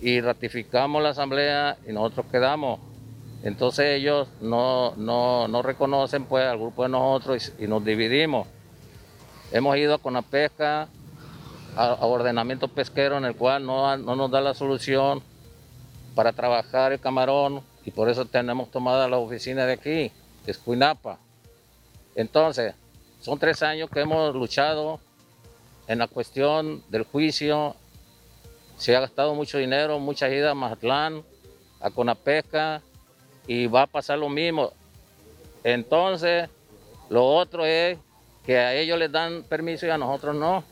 Y 0.00 0.20
ratificamos 0.20 1.02
la 1.02 1.08
asamblea 1.08 1.76
y 1.86 1.92
nosotros 1.92 2.26
quedamos. 2.30 2.78
Entonces 3.42 3.86
ellos 3.96 4.28
no, 4.40 4.94
no, 4.96 5.48
no 5.48 5.62
reconocen 5.62 6.26
pues 6.26 6.44
al 6.44 6.58
grupo 6.58 6.84
de 6.84 6.90
nosotros 6.90 7.52
y, 7.58 7.64
y 7.64 7.66
nos 7.66 7.84
dividimos. 7.84 8.46
Hemos 9.50 9.76
ido 9.76 9.98
con 9.98 10.14
la 10.14 10.22
pesca, 10.22 10.88
a, 11.78 12.04
ordenamiento 12.04 12.66
pesquero 12.66 13.16
en 13.16 13.24
el 13.24 13.36
cual 13.36 13.64
no, 13.64 13.96
no 13.96 14.16
nos 14.16 14.30
da 14.30 14.40
la 14.40 14.52
solución 14.52 15.22
para 16.16 16.32
trabajar 16.32 16.92
el 16.92 16.98
camarón 16.98 17.62
y 17.84 17.92
por 17.92 18.08
eso 18.08 18.24
tenemos 18.24 18.70
tomada 18.70 19.08
la 19.08 19.18
oficina 19.18 19.64
de 19.64 19.74
aquí, 19.74 20.12
de 20.44 20.50
Escuinapa. 20.52 21.18
Entonces, 22.16 22.74
son 23.20 23.38
tres 23.38 23.62
años 23.62 23.88
que 23.90 24.00
hemos 24.00 24.34
luchado 24.34 24.98
en 25.86 26.00
la 26.00 26.08
cuestión 26.08 26.82
del 26.88 27.04
juicio. 27.04 27.76
Se 28.76 28.96
ha 28.96 29.00
gastado 29.00 29.34
mucho 29.34 29.58
dinero, 29.58 30.00
mucha 30.00 30.28
ida 30.28 30.50
a 30.50 30.54
Mazatlán, 30.54 31.22
a 31.80 31.90
Conapesca, 31.90 32.82
y 33.46 33.68
va 33.68 33.82
a 33.82 33.86
pasar 33.86 34.18
lo 34.18 34.28
mismo. 34.28 34.72
Entonces, 35.62 36.50
lo 37.08 37.24
otro 37.24 37.64
es 37.64 37.98
que 38.44 38.58
a 38.58 38.74
ellos 38.74 38.98
les 38.98 39.12
dan 39.12 39.44
permiso 39.44 39.86
y 39.86 39.90
a 39.90 39.98
nosotros 39.98 40.34
no. 40.34 40.64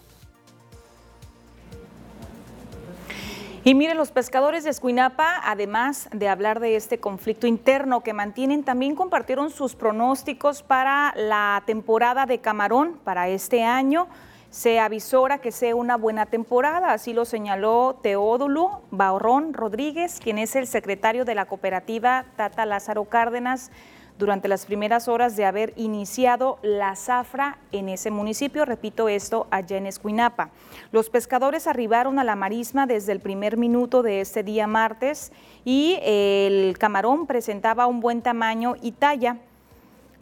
Y 3.66 3.74
mire, 3.74 3.96
los 3.96 4.12
pescadores 4.12 4.62
de 4.62 4.70
Escuinapa, 4.70 5.40
además 5.42 6.09
de 6.12 6.29
hablar 6.29 6.61
de 6.61 6.76
este 6.76 7.00
conflicto 7.00 7.48
interno 7.48 8.00
que 8.05 8.12
mantienen, 8.12 8.62
también 8.62 8.94
compartieron 8.94 9.50
sus 9.50 9.74
pronósticos 9.74 10.62
para 10.62 11.12
la 11.16 11.64
temporada 11.66 12.26
de 12.26 12.38
camarón 12.38 13.00
para 13.02 13.29
este 13.29 13.64
año. 13.64 14.07
Se 14.50 14.79
avisora 14.79 15.38
que 15.38 15.50
sea 15.50 15.74
una 15.74 15.96
buena 15.96 16.26
temporada, 16.26 16.92
así 16.92 17.12
lo 17.12 17.24
señaló 17.24 17.98
Teodulo 18.05 18.83
Baorrón 18.92 19.52
Rodríguez, 19.52 20.20
quien 20.22 20.38
es 20.38 20.55
el 20.55 20.68
secretario 20.68 21.24
de 21.24 21.35
la 21.35 21.46
cooperativa 21.46 22.24
Tata 22.37 22.66
Lázaro 22.66 23.07
Cárdenas 23.07 23.72
durante 24.18 24.48
las 24.48 24.64
primeras 24.64 25.09
horas 25.09 25.37
de 25.37 25.44
haber 25.44 25.72
iniciado 25.76 26.59
la 26.62 26.96
zafra 26.96 27.59
en 27.72 27.88
ese 27.88 28.11
municipio, 28.11 28.64
repito 28.64 29.09
esto, 29.09 29.46
allá 29.50 29.76
en 29.76 29.87
Escuinapa. 29.87 30.50
Los 30.92 31.11
pescadores 31.11 31.66
arribaron 31.66 32.18
a 32.18 32.24
la 32.24 32.37
marisma 32.37 32.87
desde 32.87 33.12
el 33.12 33.20
primer 33.20 33.57
minuto 33.57 34.02
de 34.02 34.20
este 34.20 34.42
día 34.42 34.66
martes 34.66 35.33
y 35.64 35.98
el 36.02 36.76
camarón 36.79 37.26
presentaba 37.26 37.87
un 37.87 38.00
buen 38.00 38.22
tamaño 38.22 38.74
y 38.81 38.92
talla. 38.92 39.37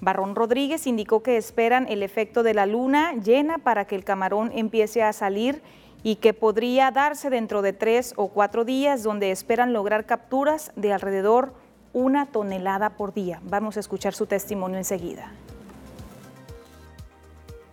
Barrón 0.00 0.34
Rodríguez 0.34 0.86
indicó 0.86 1.22
que 1.22 1.36
esperan 1.36 1.86
el 1.88 2.02
efecto 2.02 2.42
de 2.42 2.54
la 2.54 2.66
luna 2.66 3.14
llena 3.14 3.58
para 3.58 3.86
que 3.86 3.94
el 3.94 4.04
camarón 4.04 4.50
empiece 4.54 5.02
a 5.02 5.12
salir 5.12 5.62
y 6.02 6.16
que 6.16 6.34
podría 6.34 6.90
darse 6.90 7.30
dentro 7.30 7.62
de 7.62 7.72
tres 7.72 8.12
o 8.16 8.28
cuatro 8.28 8.64
días, 8.64 9.02
donde 9.02 9.30
esperan 9.30 9.72
lograr 9.72 10.04
capturas 10.04 10.72
de 10.76 10.92
alrededor 10.92 11.54
una 11.94 12.26
tonelada 12.26 12.90
por 12.90 13.14
día. 13.14 13.40
Vamos 13.44 13.78
a 13.78 13.80
escuchar 13.80 14.12
su 14.12 14.26
testimonio 14.26 14.76
enseguida. 14.76 15.32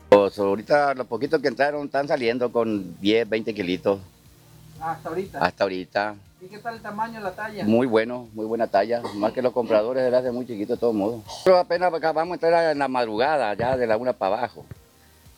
Pues 0.10 0.38
ahorita 0.40 0.94
los 0.94 1.08
poquitos 1.08 1.42
que 1.42 1.48
entraron 1.48 1.86
están 1.86 2.08
saliendo 2.08 2.52
con 2.52 2.98
10, 3.02 3.28
20 3.28 3.54
kilitos. 3.54 4.00
Hasta 4.80 5.10
ahorita. 5.10 5.40
Hasta 5.40 5.64
ahorita. 5.64 6.16
¿Y 6.42 6.48
qué 6.48 6.58
tal 6.60 6.76
el 6.76 6.82
tamaño, 6.82 7.20
la 7.20 7.32
talla? 7.32 7.64
Muy 7.66 7.88
bueno, 7.88 8.28
muy 8.34 8.46
buena 8.46 8.68
talla. 8.68 9.02
Más 9.16 9.32
que 9.32 9.42
los 9.42 9.54
compradores 9.54 10.10
de 10.10 10.16
hace 10.18 10.32
muy 10.32 10.46
chiquito 10.46 10.74
de 10.74 10.80
todos 10.80 10.96
modos. 10.96 11.22
Pero 11.44 11.58
apenas 11.58 11.94
acabamos 11.94 12.40
de 12.40 12.48
entrar 12.48 12.72
en 12.72 12.80
la 12.80 12.88
madrugada, 12.88 13.54
ya 13.54 13.78
de 13.78 13.86
la 13.88 13.98
una 13.98 14.14
para 14.14 14.38
abajo. 14.38 14.66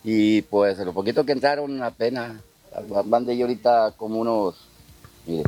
Y 0.02 0.42
pues 0.42 0.78
los 0.78 0.94
poquitos 0.94 1.24
que 1.24 1.32
entraron 1.32 1.82
apenas, 1.82 2.36
van 3.06 3.24
de 3.24 3.32
ahí 3.32 3.42
ahorita 3.42 3.92
como 3.96 4.18
unos, 4.18 4.56
mire, 5.26 5.44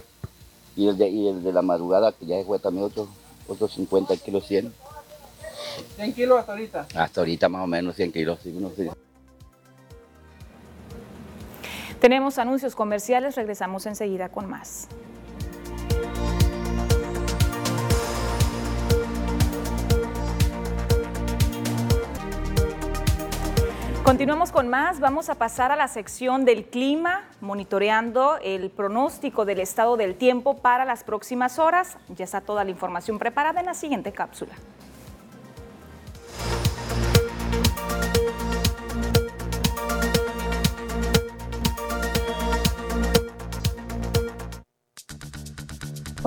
y 0.77 0.89
el 0.89 0.97
de, 0.97 1.09
y 1.09 1.29
el 1.29 1.43
de 1.43 1.53
la 1.53 1.63
madrugada 1.63 2.13
que 2.13 2.27
ya 2.27 2.43
fue 2.45 2.59
también 2.59 2.87
otro, 2.87 3.09
otros 3.49 3.73
50 3.75 4.17
kilos 4.19 4.47
100. 4.47 4.73
¿100 5.99 6.15
kilos 6.15 6.39
hasta 6.41 6.53
ahorita? 6.53 6.87
Hasta 6.95 7.21
ahorita 7.21 7.49
más 7.49 7.65
o 7.65 7.67
menos 7.67 7.97
100 7.97 8.13
kilos. 8.13 8.39
Tenemos 12.01 12.39
anuncios 12.39 12.75
comerciales, 12.75 13.37
regresamos 13.37 13.87
enseguida 13.87 14.29
con 14.29 14.49
más. 14.49 14.89
Continuamos 24.07 24.53
con 24.53 24.69
más, 24.69 25.01
vamos 25.01 25.31
a 25.31 25.35
pasar 25.35 25.73
a 25.73 25.77
la 25.77 25.89
sección 25.89 26.45
del 26.45 26.67
clima, 26.67 27.25
monitoreando 27.41 28.39
el 28.41 28.71
pronóstico 28.71 29.45
del 29.45 29.59
estado 29.59 29.97
del 29.97 30.15
tiempo 30.15 30.59
para 30.59 30.85
las 30.85 31.03
próximas 31.03 31.59
horas. 31.59 31.97
Ya 32.11 32.25
está 32.25 32.41
toda 32.41 32.63
la 32.63 32.71
información 32.71 33.19
preparada 33.19 33.59
en 33.59 33.67
la 33.67 33.75
siguiente 33.75 34.13
cápsula. 34.13 34.53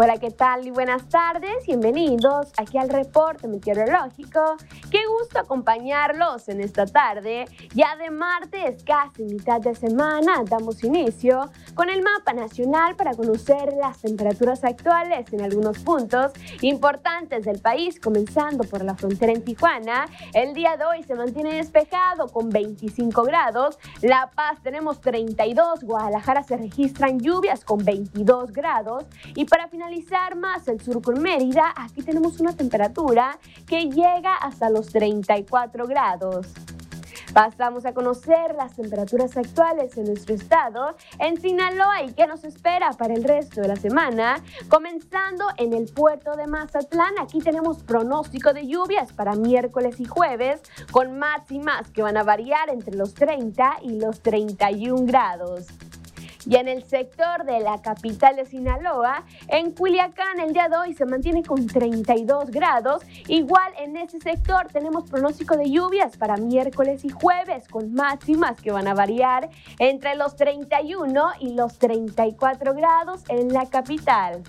Hola, 0.01 0.17
¿qué 0.17 0.31
tal? 0.31 0.65
Y 0.65 0.71
buenas 0.71 1.09
tardes. 1.09 1.65
Bienvenidos 1.67 2.53
aquí 2.55 2.77
al 2.77 2.87
reporte 2.87 3.49
meteorológico. 3.49 4.55
Qué 4.89 4.99
gusto 5.05 5.39
acompañarlos 5.39 6.47
en 6.47 6.61
esta 6.61 6.85
tarde. 6.85 7.43
Ya 7.75 7.97
de 7.97 8.09
martes, 8.09 8.81
casi 8.85 9.25
mitad 9.25 9.59
de 9.59 9.75
semana, 9.75 10.45
damos 10.45 10.85
inicio 10.85 11.51
con 11.75 11.89
el 11.89 12.01
mapa 12.01 12.31
nacional 12.31 12.95
para 12.95 13.13
conocer 13.13 13.73
las 13.73 13.97
temperaturas 13.97 14.63
actuales 14.63 15.33
en 15.33 15.41
algunos 15.41 15.79
puntos 15.79 16.31
importantes 16.61 17.43
del 17.43 17.59
país, 17.59 17.99
comenzando 17.99 18.63
por 18.63 18.85
la 18.85 18.95
frontera 18.95 19.33
en 19.33 19.43
Tijuana. 19.43 20.05
El 20.33 20.53
día 20.53 20.77
de 20.77 20.85
hoy 20.85 21.03
se 21.03 21.15
mantiene 21.15 21.55
despejado 21.55 22.29
con 22.29 22.49
25 22.49 23.23
grados. 23.23 23.77
La 24.01 24.31
Paz 24.33 24.63
tenemos 24.63 25.01
32, 25.01 25.83
Guadalajara 25.83 26.43
se 26.43 26.55
registran 26.55 27.19
lluvias 27.19 27.65
con 27.65 27.83
22 27.83 28.53
grados. 28.53 29.03
Y 29.35 29.43
para 29.43 29.67
finalizar, 29.67 29.88
más 30.35 30.67
el 30.67 30.79
sur 30.81 31.01
con 31.01 31.21
Mérida, 31.21 31.73
aquí 31.75 32.01
tenemos 32.01 32.39
una 32.39 32.53
temperatura 32.53 33.39
que 33.67 33.89
llega 33.89 34.35
hasta 34.35 34.69
los 34.69 34.87
34 34.87 35.87
grados. 35.87 36.47
Pasamos 37.33 37.85
a 37.85 37.93
conocer 37.93 38.55
las 38.55 38.75
temperaturas 38.75 39.37
actuales 39.37 39.97
en 39.97 40.05
nuestro 40.05 40.33
estado, 40.33 40.95
en 41.19 41.39
Sinaloa 41.39 42.03
y 42.03 42.13
qué 42.13 42.25
nos 42.27 42.43
espera 42.43 42.91
para 42.93 43.13
el 43.13 43.23
resto 43.23 43.61
de 43.61 43.67
la 43.67 43.75
semana. 43.75 44.43
Comenzando 44.67 45.45
en 45.57 45.73
el 45.73 45.85
puerto 45.85 46.35
de 46.35 46.47
Mazatlán, 46.47 47.13
aquí 47.19 47.39
tenemos 47.39 47.83
pronóstico 47.83 48.53
de 48.53 48.67
lluvias 48.67 49.13
para 49.13 49.35
miércoles 49.35 49.99
y 49.99 50.05
jueves, 50.05 50.61
con 50.91 51.19
máximas 51.19 51.91
que 51.91 52.01
van 52.01 52.17
a 52.17 52.23
variar 52.23 52.69
entre 52.69 52.95
los 52.95 53.13
30 53.13 53.79
y 53.83 53.99
los 53.99 54.21
31 54.21 55.05
grados. 55.05 55.67
Y 56.49 56.55
en 56.55 56.67
el 56.67 56.83
sector 56.83 57.45
de 57.45 57.59
la 57.59 57.79
capital 57.79 58.35
de 58.35 58.43
Sinaloa, 58.47 59.23
en 59.49 59.69
Culiacán 59.69 60.39
el 60.39 60.51
día 60.51 60.67
de 60.67 60.77
hoy 60.77 60.95
se 60.95 61.05
mantiene 61.05 61.43
con 61.43 61.67
32 61.67 62.49
grados. 62.49 63.03
Igual 63.27 63.71
en 63.77 63.95
ese 63.97 64.19
sector 64.19 64.65
tenemos 64.73 65.07
pronóstico 65.07 65.55
de 65.55 65.69
lluvias 65.69 66.17
para 66.17 66.37
miércoles 66.37 67.05
y 67.05 67.09
jueves 67.09 67.67
con 67.67 67.93
máximas 67.93 68.59
que 68.61 68.71
van 68.71 68.87
a 68.87 68.95
variar 68.95 69.51
entre 69.77 70.15
los 70.15 70.35
31 70.37 71.33
y 71.39 71.53
los 71.53 71.77
34 71.77 72.73
grados 72.73 73.21
en 73.29 73.53
la 73.53 73.67
capital. 73.67 74.41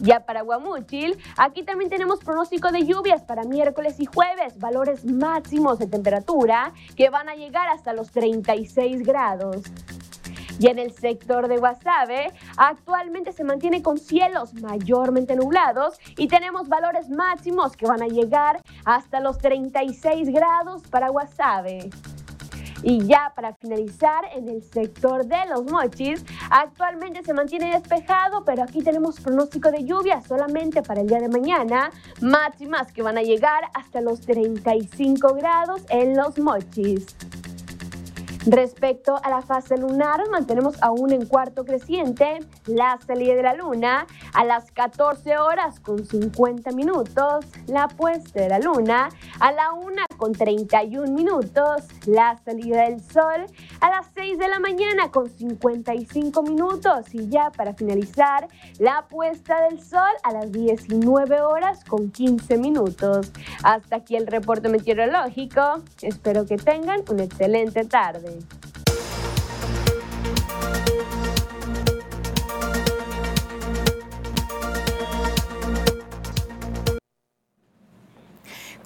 Ya 0.00 0.20
para 0.20 0.40
Guamúchil, 0.40 1.18
aquí 1.36 1.64
también 1.64 1.90
tenemos 1.90 2.20
pronóstico 2.20 2.72
de 2.72 2.86
lluvias 2.86 3.24
para 3.24 3.44
miércoles 3.44 3.96
y 3.98 4.06
jueves, 4.06 4.58
valores 4.58 5.04
máximos 5.04 5.78
de 5.78 5.86
temperatura 5.86 6.72
que 6.96 7.10
van 7.10 7.28
a 7.28 7.34
llegar 7.34 7.68
hasta 7.68 7.92
los 7.92 8.10
36 8.10 9.02
grados. 9.04 9.64
Y 10.58 10.68
en 10.68 10.78
el 10.78 10.92
sector 10.92 11.48
de 11.48 11.58
Guasave, 11.58 12.32
actualmente 12.56 13.32
se 13.32 13.44
mantiene 13.44 13.82
con 13.82 13.98
cielos 13.98 14.54
mayormente 14.54 15.36
nublados 15.36 15.98
y 16.16 16.28
tenemos 16.28 16.68
valores 16.68 17.08
máximos 17.08 17.76
que 17.76 17.86
van 17.86 18.02
a 18.02 18.06
llegar 18.06 18.62
hasta 18.84 19.20
los 19.20 19.38
36 19.38 20.28
grados 20.30 20.82
para 20.88 21.08
Guasave. 21.08 21.90
Y 22.82 23.04
ya 23.06 23.32
para 23.34 23.54
finalizar, 23.54 24.24
en 24.34 24.48
el 24.48 24.62
sector 24.62 25.26
de 25.26 25.46
los 25.50 25.64
mochis, 25.64 26.24
actualmente 26.50 27.22
se 27.24 27.34
mantiene 27.34 27.72
despejado, 27.72 28.44
pero 28.44 28.62
aquí 28.62 28.82
tenemos 28.82 29.18
pronóstico 29.20 29.70
de 29.70 29.84
lluvia 29.84 30.20
solamente 30.22 30.82
para 30.82 31.00
el 31.00 31.08
día 31.08 31.18
de 31.18 31.28
mañana, 31.28 31.90
máximas 32.20 32.92
que 32.92 33.02
van 33.02 33.18
a 33.18 33.22
llegar 33.22 33.64
hasta 33.74 34.00
los 34.00 34.20
35 34.20 35.34
grados 35.34 35.82
en 35.88 36.16
los 36.16 36.38
mochis. 36.38 37.16
Respecto 38.46 39.18
a 39.24 39.28
la 39.28 39.42
fase 39.42 39.76
lunar, 39.76 40.20
mantenemos 40.30 40.80
aún 40.80 41.12
en 41.12 41.26
cuarto 41.26 41.64
creciente 41.64 42.38
la 42.66 42.96
salida 43.04 43.34
de 43.34 43.42
la 43.42 43.54
luna 43.54 44.06
a 44.34 44.44
las 44.44 44.70
14 44.70 45.36
horas 45.38 45.80
con 45.80 46.06
50 46.06 46.70
minutos, 46.70 47.44
la 47.66 47.88
puesta 47.88 48.40
de 48.40 48.48
la 48.48 48.60
luna 48.60 49.08
a 49.40 49.50
la 49.50 49.72
1 49.72 50.05
con 50.16 50.32
31 50.32 51.12
minutos, 51.12 51.82
la 52.06 52.38
salida 52.44 52.82
del 52.82 53.00
sol 53.00 53.46
a 53.80 53.90
las 53.90 54.06
6 54.14 54.38
de 54.38 54.48
la 54.48 54.58
mañana 54.58 55.10
con 55.10 55.28
55 55.28 56.42
minutos 56.42 57.14
y 57.14 57.28
ya 57.28 57.50
para 57.50 57.74
finalizar, 57.74 58.48
la 58.78 59.06
puesta 59.08 59.60
del 59.68 59.82
sol 59.82 60.02
a 60.22 60.32
las 60.32 60.52
19 60.52 61.40
horas 61.42 61.84
con 61.84 62.10
15 62.10 62.58
minutos. 62.58 63.32
Hasta 63.62 63.96
aquí 63.96 64.16
el 64.16 64.26
reporte 64.26 64.68
meteorológico. 64.68 65.82
Espero 66.02 66.46
que 66.46 66.56
tengan 66.56 67.02
una 67.08 67.24
excelente 67.24 67.84
tarde. 67.84 68.38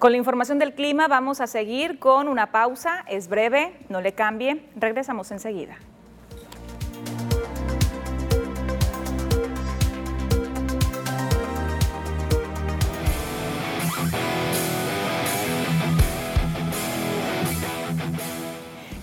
Con 0.01 0.13
la 0.13 0.17
información 0.17 0.57
del 0.57 0.73
clima 0.73 1.07
vamos 1.07 1.41
a 1.41 1.45
seguir 1.45 1.99
con 1.99 2.27
una 2.27 2.51
pausa, 2.51 3.05
es 3.07 3.27
breve, 3.27 3.77
no 3.87 4.01
le 4.01 4.13
cambie, 4.13 4.67
regresamos 4.75 5.29
enseguida. 5.29 5.77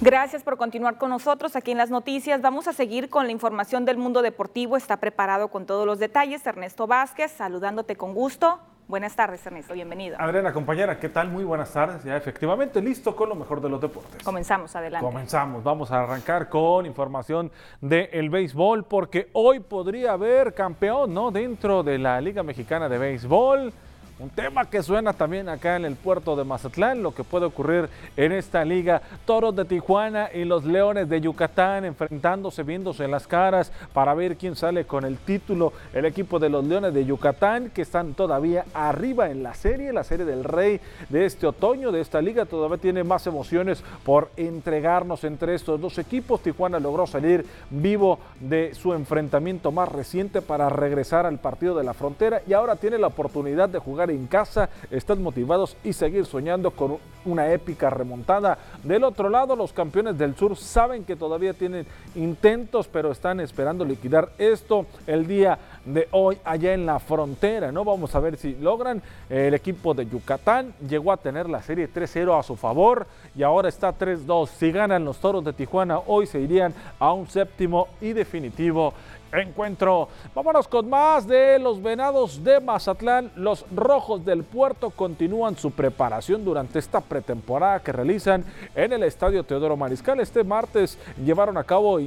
Gracias 0.00 0.42
por 0.42 0.56
continuar 0.56 0.98
con 0.98 1.10
nosotros 1.10 1.54
aquí 1.54 1.70
en 1.70 1.78
las 1.78 1.90
noticias. 1.90 2.42
Vamos 2.42 2.66
a 2.66 2.72
seguir 2.72 3.08
con 3.08 3.26
la 3.26 3.30
información 3.30 3.84
del 3.84 3.98
mundo 3.98 4.20
deportivo. 4.20 4.76
Está 4.76 4.96
preparado 4.96 5.46
con 5.46 5.64
todos 5.64 5.86
los 5.86 6.00
detalles. 6.00 6.44
Ernesto 6.44 6.88
Vázquez, 6.88 7.30
saludándote 7.30 7.94
con 7.94 8.14
gusto. 8.14 8.58
Buenas 8.88 9.14
tardes, 9.14 9.44
Ernesto. 9.46 9.74
Bienvenido. 9.74 10.16
Adriana, 10.18 10.50
compañera, 10.50 10.98
¿qué 10.98 11.10
tal? 11.10 11.28
Muy 11.28 11.44
buenas 11.44 11.70
tardes. 11.70 12.02
Ya 12.04 12.16
efectivamente 12.16 12.80
listo 12.80 13.14
con 13.14 13.28
lo 13.28 13.34
mejor 13.34 13.60
de 13.60 13.68
los 13.68 13.78
deportes. 13.82 14.22
Comenzamos, 14.22 14.74
adelante. 14.74 15.04
Comenzamos. 15.04 15.62
Vamos 15.62 15.92
a 15.92 16.00
arrancar 16.00 16.48
con 16.48 16.86
información 16.86 17.52
del 17.82 18.30
béisbol 18.30 18.84
porque 18.84 19.28
hoy 19.34 19.60
podría 19.60 20.12
haber 20.12 20.54
campeón, 20.54 21.12
¿no? 21.12 21.30
Dentro 21.30 21.82
de 21.82 21.98
la 21.98 22.18
Liga 22.22 22.42
Mexicana 22.42 22.88
de 22.88 22.96
Béisbol. 22.96 23.74
Un 24.20 24.30
tema 24.30 24.68
que 24.68 24.82
suena 24.82 25.12
también 25.12 25.48
acá 25.48 25.76
en 25.76 25.84
el 25.84 25.94
puerto 25.94 26.34
de 26.34 26.42
Mazatlán, 26.42 27.04
lo 27.04 27.14
que 27.14 27.22
puede 27.22 27.46
ocurrir 27.46 27.88
en 28.16 28.32
esta 28.32 28.64
liga. 28.64 29.00
Toros 29.24 29.54
de 29.54 29.64
Tijuana 29.64 30.30
y 30.34 30.44
los 30.44 30.64
Leones 30.64 31.08
de 31.08 31.20
Yucatán 31.20 31.84
enfrentándose, 31.84 32.64
viéndose 32.64 33.04
en 33.04 33.12
las 33.12 33.28
caras 33.28 33.70
para 33.92 34.14
ver 34.14 34.36
quién 34.36 34.56
sale 34.56 34.86
con 34.86 35.04
el 35.04 35.18
título. 35.18 35.72
El 35.92 36.04
equipo 36.04 36.40
de 36.40 36.48
los 36.48 36.64
Leones 36.64 36.94
de 36.94 37.04
Yucatán 37.04 37.70
que 37.70 37.82
están 37.82 38.14
todavía 38.14 38.64
arriba 38.74 39.30
en 39.30 39.44
la 39.44 39.54
serie, 39.54 39.92
la 39.92 40.02
serie 40.02 40.26
del 40.26 40.42
Rey 40.42 40.80
de 41.10 41.24
este 41.24 41.46
otoño, 41.46 41.92
de 41.92 42.00
esta 42.00 42.20
liga. 42.20 42.44
Todavía 42.44 42.78
tiene 42.78 43.04
más 43.04 43.24
emociones 43.28 43.84
por 44.04 44.32
entregarnos 44.36 45.22
entre 45.22 45.54
estos 45.54 45.80
dos 45.80 45.96
equipos. 45.96 46.42
Tijuana 46.42 46.80
logró 46.80 47.06
salir 47.06 47.46
vivo 47.70 48.18
de 48.40 48.74
su 48.74 48.94
enfrentamiento 48.94 49.70
más 49.70 49.88
reciente 49.88 50.42
para 50.42 50.68
regresar 50.70 51.24
al 51.24 51.38
partido 51.38 51.76
de 51.76 51.84
la 51.84 51.94
frontera 51.94 52.42
y 52.48 52.52
ahora 52.52 52.74
tiene 52.74 52.98
la 52.98 53.06
oportunidad 53.06 53.68
de 53.68 53.78
jugar 53.78 54.07
en 54.10 54.26
casa, 54.26 54.68
están 54.90 55.22
motivados 55.22 55.76
y 55.84 55.92
seguir 55.92 56.26
soñando 56.26 56.70
con 56.70 56.98
una 57.24 57.52
épica 57.52 57.90
remontada. 57.90 58.58
Del 58.82 59.04
otro 59.04 59.28
lado, 59.28 59.54
los 59.54 59.72
campeones 59.72 60.16
del 60.16 60.36
sur 60.36 60.56
saben 60.56 61.04
que 61.04 61.16
todavía 61.16 61.52
tienen 61.52 61.86
intentos, 62.14 62.88
pero 62.88 63.10
están 63.10 63.40
esperando 63.40 63.84
liquidar 63.84 64.30
esto 64.38 64.86
el 65.06 65.26
día 65.26 65.58
de 65.84 66.08
hoy 66.10 66.38
allá 66.44 66.74
en 66.74 66.86
la 66.86 66.98
frontera, 66.98 67.72
¿no? 67.72 67.84
Vamos 67.84 68.14
a 68.14 68.20
ver 68.20 68.36
si 68.36 68.54
logran. 68.56 69.02
El 69.28 69.54
equipo 69.54 69.94
de 69.94 70.06
Yucatán 70.06 70.74
llegó 70.88 71.12
a 71.12 71.16
tener 71.16 71.48
la 71.48 71.62
serie 71.62 71.88
3-0 71.92 72.38
a 72.38 72.42
su 72.42 72.56
favor 72.56 73.06
y 73.34 73.42
ahora 73.42 73.68
está 73.68 73.96
3-2. 73.96 74.48
Si 74.48 74.72
ganan 74.72 75.04
los 75.04 75.18
Toros 75.18 75.44
de 75.44 75.52
Tijuana, 75.52 75.98
hoy 76.06 76.26
se 76.26 76.40
irían 76.40 76.74
a 76.98 77.12
un 77.12 77.28
séptimo 77.28 77.88
y 78.00 78.12
definitivo 78.12 78.94
encuentro. 79.32 80.08
Vámonos 80.34 80.68
con 80.68 80.88
más 80.88 81.26
de 81.26 81.58
los 81.58 81.82
Venados 81.82 82.42
de 82.42 82.60
Mazatlán. 82.60 83.30
Los 83.36 83.64
Rojos 83.74 84.24
del 84.24 84.44
Puerto 84.44 84.90
continúan 84.90 85.56
su 85.56 85.70
preparación 85.70 86.44
durante 86.44 86.78
esta 86.78 87.00
pretemporada 87.00 87.80
que 87.80 87.92
realizan 87.92 88.44
en 88.74 88.92
el 88.92 89.02
Estadio 89.02 89.44
Teodoro 89.44 89.76
Mariscal. 89.76 90.20
Este 90.20 90.44
martes 90.44 90.98
llevaron 91.24 91.56
a 91.56 91.64
cabo 91.64 91.98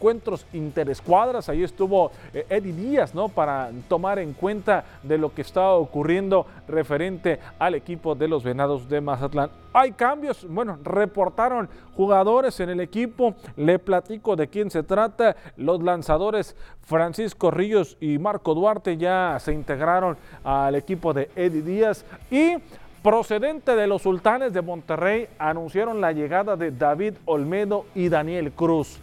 encuentros 0.00 0.46
interescuadras. 0.54 1.50
Ahí 1.50 1.62
estuvo 1.62 2.10
eh, 2.32 2.46
Eddie 2.48 2.72
Díaz, 2.72 3.14
¿no? 3.14 3.28
Para 3.28 3.70
tomar 3.86 4.18
en 4.18 4.32
cuenta 4.32 4.82
de 5.02 5.18
lo 5.18 5.34
que 5.34 5.42
estaba 5.42 5.74
ocurriendo 5.74 6.46
referente 6.66 7.38
al 7.58 7.74
equipo 7.74 8.14
de 8.14 8.26
los 8.26 8.42
Venados 8.42 8.88
de 8.88 9.02
Mazatlán. 9.02 9.50
Hay 9.74 9.92
cambios, 9.92 10.46
bueno, 10.48 10.78
reportaron 10.82 11.68
jugadores 11.94 12.58
en 12.60 12.70
el 12.70 12.80
equipo, 12.80 13.34
le 13.58 13.78
platico 13.78 14.36
de 14.36 14.48
quién 14.48 14.70
se 14.70 14.82
trata, 14.82 15.36
los 15.58 15.82
lanzadores 15.82 16.56
Francisco 16.80 17.50
Ríos 17.50 17.98
y 18.00 18.16
Marco 18.16 18.54
Duarte 18.54 18.96
ya 18.96 19.36
se 19.38 19.52
integraron 19.52 20.16
al 20.42 20.76
equipo 20.76 21.12
de 21.12 21.30
Eddie 21.36 21.60
Díaz 21.60 22.06
y 22.30 22.54
procedente 23.02 23.76
de 23.76 23.86
los 23.86 24.00
sultanes 24.00 24.54
de 24.54 24.62
Monterrey 24.62 25.28
anunciaron 25.38 26.00
la 26.00 26.12
llegada 26.12 26.56
de 26.56 26.70
David 26.70 27.14
Olmedo 27.26 27.84
y 27.94 28.08
Daniel 28.08 28.52
Cruz. 28.52 28.98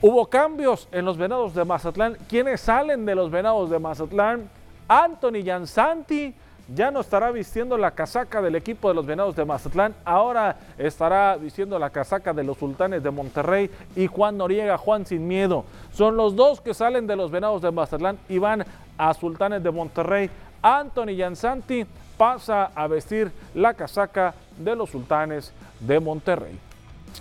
Hubo 0.00 0.26
cambios 0.26 0.86
en 0.92 1.04
los 1.04 1.16
Venados 1.16 1.54
de 1.54 1.64
Mazatlán. 1.64 2.16
¿Quiénes 2.28 2.60
salen 2.60 3.04
de 3.04 3.16
los 3.16 3.32
Venados 3.32 3.68
de 3.68 3.80
Mazatlán? 3.80 4.48
Anthony 4.86 5.42
Jansanti, 5.44 6.32
ya 6.72 6.92
no 6.92 7.00
estará 7.00 7.32
vistiendo 7.32 7.76
la 7.76 7.90
casaca 7.90 8.40
del 8.40 8.54
equipo 8.54 8.88
de 8.88 8.94
los 8.94 9.04
Venados 9.04 9.34
de 9.34 9.44
Mazatlán, 9.44 9.96
ahora 10.04 10.56
estará 10.78 11.36
vistiendo 11.36 11.80
la 11.80 11.90
casaca 11.90 12.32
de 12.32 12.44
los 12.44 12.58
Sultanes 12.58 13.02
de 13.02 13.10
Monterrey 13.10 13.70
y 13.96 14.06
Juan 14.06 14.38
Noriega, 14.38 14.78
Juan 14.78 15.04
Sin 15.04 15.26
Miedo. 15.26 15.64
Son 15.92 16.16
los 16.16 16.36
dos 16.36 16.60
que 16.60 16.74
salen 16.74 17.08
de 17.08 17.16
los 17.16 17.32
Venados 17.32 17.60
de 17.60 17.72
Mazatlán 17.72 18.18
y 18.28 18.38
van 18.38 18.64
a 18.96 19.12
Sultanes 19.14 19.64
de 19.64 19.72
Monterrey. 19.72 20.30
Anthony 20.62 21.16
Jansanti 21.18 21.84
pasa 22.16 22.70
a 22.72 22.86
vestir 22.86 23.32
la 23.52 23.74
casaca 23.74 24.32
de 24.56 24.76
los 24.76 24.90
Sultanes 24.90 25.52
de 25.80 25.98
Monterrey. 25.98 26.67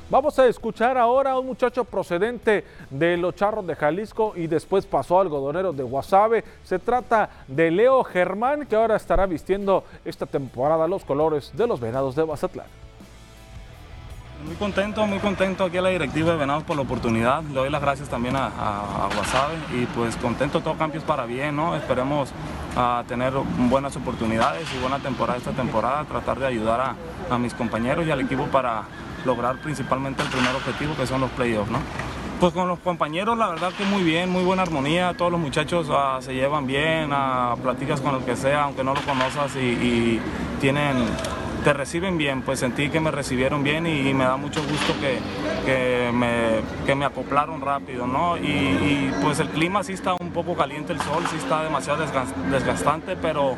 Vamos 0.10 0.39
a 0.39 0.47
escuchar 0.47 0.97
ahora 0.97 1.32
a 1.32 1.39
un 1.39 1.47
muchacho 1.47 1.84
procedente 1.84 2.63
de 2.89 3.17
los 3.17 3.36
Charros 3.36 3.67
de 3.67 3.76
Jalisco 3.76 4.34
y 4.38 4.47
después 4.47 4.86
pasó 4.86 5.17
a 5.17 5.21
algodoneros 5.21 5.76
de 5.76 5.84
Guasave. 5.84 6.45
Se 6.63 6.80
trata 6.80 7.30
de 7.47 7.69
Leo 7.71 8.04
Germán, 8.06 8.65
que 8.65 8.76
ahora 8.78 8.95
estará 8.95 9.26
vistiendo 9.26 9.84
esta 10.06 10.26
temporada 10.26 10.88
los 10.88 11.04
colores 11.04 11.52
de 11.56 11.67
los 11.67 11.82
Venados 11.82 12.15
de 12.15 12.26
Mazatlán. 12.26 12.67
Muy 14.45 14.56
contento, 14.56 15.06
muy 15.08 15.17
contento 15.19 15.65
aquí 15.65 15.78
a 15.78 15.82
la 15.82 15.89
directiva 15.89 16.32
de 16.32 16.38
Venados 16.38 16.63
por 16.63 16.76
la 16.76 16.84
oportunidad. 16.84 17.43
Le 17.43 17.56
doy 17.56 17.69
las 17.69 17.82
gracias 17.82 18.08
también 18.08 18.36
a, 18.38 19.10
Guasave 19.13 19.56
y 19.73 19.86
pues 19.88 20.15
contento, 20.15 20.62
todo 20.62 20.76
cambio 20.76 21.00
es 21.00 21.06
para 21.06 21.26
bien, 21.26 21.56
¿no? 21.56 21.76
Esperemos 21.76 22.30
a 22.78 23.04
tener 23.08 23.34
buenas 23.34 23.95
oportunidades 23.97 24.67
y 24.73 24.80
buena 24.80 25.00
temporada 25.00 25.38
esta 25.38 25.52
temporada, 25.52 26.06
tratar 26.06 26.39
de 26.39 26.45
ayudar 26.45 26.95
a 27.30 27.38
mis 27.39 27.54
compañeros 27.56 28.06
y 28.06 28.12
al 28.12 28.21
equipo 28.21 28.45
para 28.45 28.84
lograr 29.28 29.58
principalmente 29.58 30.24
el 30.24 30.30
primer 30.30 30.56
objetivo 30.56 30.96
que 30.96 31.06
son 31.06 31.22
los 31.22 31.30
playoffs, 31.32 31.70
¿no? 31.70 31.80
Pues 32.40 32.54
con 32.54 32.68
los 32.68 32.80
compañeros 32.80 33.38
la 33.38 33.48
verdad 33.48 33.72
que 33.78 33.84
muy 33.84 34.04
bien, 34.04 34.30
muy 34.30 34.44
buena 34.44 34.62
armonía, 34.62 35.16
todos 35.18 35.32
los 35.32 35.42
muchachos 35.42 35.90
uh, 35.90 36.22
se 36.22 36.34
llevan 36.34 36.68
bien, 36.68 37.12
uh, 37.12 37.58
platicas 37.62 38.00
con 38.00 38.16
el 38.16 38.22
que 38.22 38.36
sea, 38.36 38.63
aunque 38.63 38.84
no 38.84 38.94
lo 38.94 39.02
conozcas 39.02 39.56
y, 39.56 40.20
tienen 40.62 41.06
te 41.63 41.74
reciben 41.74 42.18
bien, 42.18 42.44
pues 42.44 42.60
sentí 42.60 42.90
que 42.90 43.00
me 43.00 43.12
recibieron 43.12 43.63
bien 43.63 43.86
y, 43.86 44.10
y 44.10 44.13
me 44.13 44.24
da 44.24 44.38
mucho 44.38 44.62
gusto 44.62 44.94
que, 45.02 45.20
que, 45.66 46.12
me, 46.13 46.62
que, 46.86 46.96
me, 46.96 47.04
acoplaron 47.04 47.60
rápido, 47.60 48.08
¿no? 48.08 48.38
Y, 48.38 48.48
y, 48.48 49.13
pues 49.22 49.40
el 49.40 49.50
clima 49.50 49.84
sí 49.84 49.94
está 49.94 50.16
un 50.20 50.32
poco 50.32 50.56
caliente, 50.56 50.94
el 50.94 51.02
sol 51.02 51.24
sí 51.30 51.36
está 51.36 51.63
demasiado 51.63 52.06
desgastante, 52.50 53.18
pero 53.18 53.56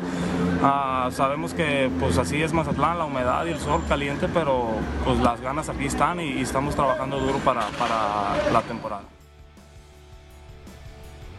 uh, 0.62 1.10
sabemos 1.10 1.54
que 1.54 1.90
pues 2.00 2.18
así 2.18 2.42
es 2.42 2.52
Mazatlán, 2.52 2.98
la 2.98 3.04
humedad 3.04 3.44
y 3.46 3.50
el 3.50 3.58
sol 3.58 3.82
caliente, 3.88 4.28
pero 4.32 4.68
pues 5.04 5.18
las 5.18 5.40
ganas 5.40 5.68
aquí 5.68 5.86
están 5.86 6.20
y, 6.20 6.32
y 6.32 6.40
estamos 6.40 6.74
trabajando 6.74 7.18
duro 7.18 7.38
para, 7.38 7.66
para 7.78 8.50
la 8.52 8.62
temporada. 8.62 9.02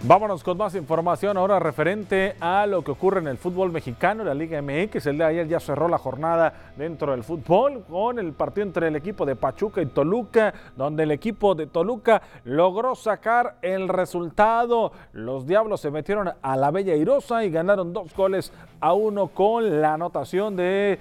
Vámonos 0.03 0.43
con 0.43 0.57
más 0.57 0.73
información 0.73 1.37
ahora 1.37 1.59
referente 1.59 2.35
a 2.39 2.65
lo 2.65 2.83
que 2.83 2.89
ocurre 2.89 3.19
en 3.19 3.27
el 3.27 3.37
fútbol 3.37 3.71
mexicano, 3.71 4.23
la 4.23 4.33
Liga 4.33 4.59
MX. 4.59 5.05
El 5.05 5.19
de 5.19 5.25
ayer 5.25 5.47
ya 5.47 5.59
cerró 5.59 5.87
la 5.87 5.99
jornada 5.99 6.71
dentro 6.75 7.11
del 7.11 7.23
fútbol 7.23 7.83
con 7.87 8.17
el 8.17 8.33
partido 8.33 8.65
entre 8.65 8.87
el 8.87 8.95
equipo 8.95 9.27
de 9.27 9.35
Pachuca 9.35 9.79
y 9.79 9.85
Toluca, 9.85 10.55
donde 10.75 11.03
el 11.03 11.11
equipo 11.11 11.53
de 11.53 11.67
Toluca 11.67 12.19
logró 12.45 12.95
sacar 12.95 13.57
el 13.61 13.89
resultado. 13.89 14.91
Los 15.13 15.45
Diablos 15.45 15.81
se 15.81 15.91
metieron 15.91 16.31
a 16.41 16.57
la 16.57 16.71
Bella 16.71 16.95
Irosa 16.95 17.45
y 17.45 17.51
ganaron 17.51 17.93
dos 17.93 18.11
goles 18.15 18.51
a 18.79 18.93
uno 18.93 19.27
con 19.27 19.81
la 19.81 19.93
anotación 19.93 20.55
de 20.55 20.97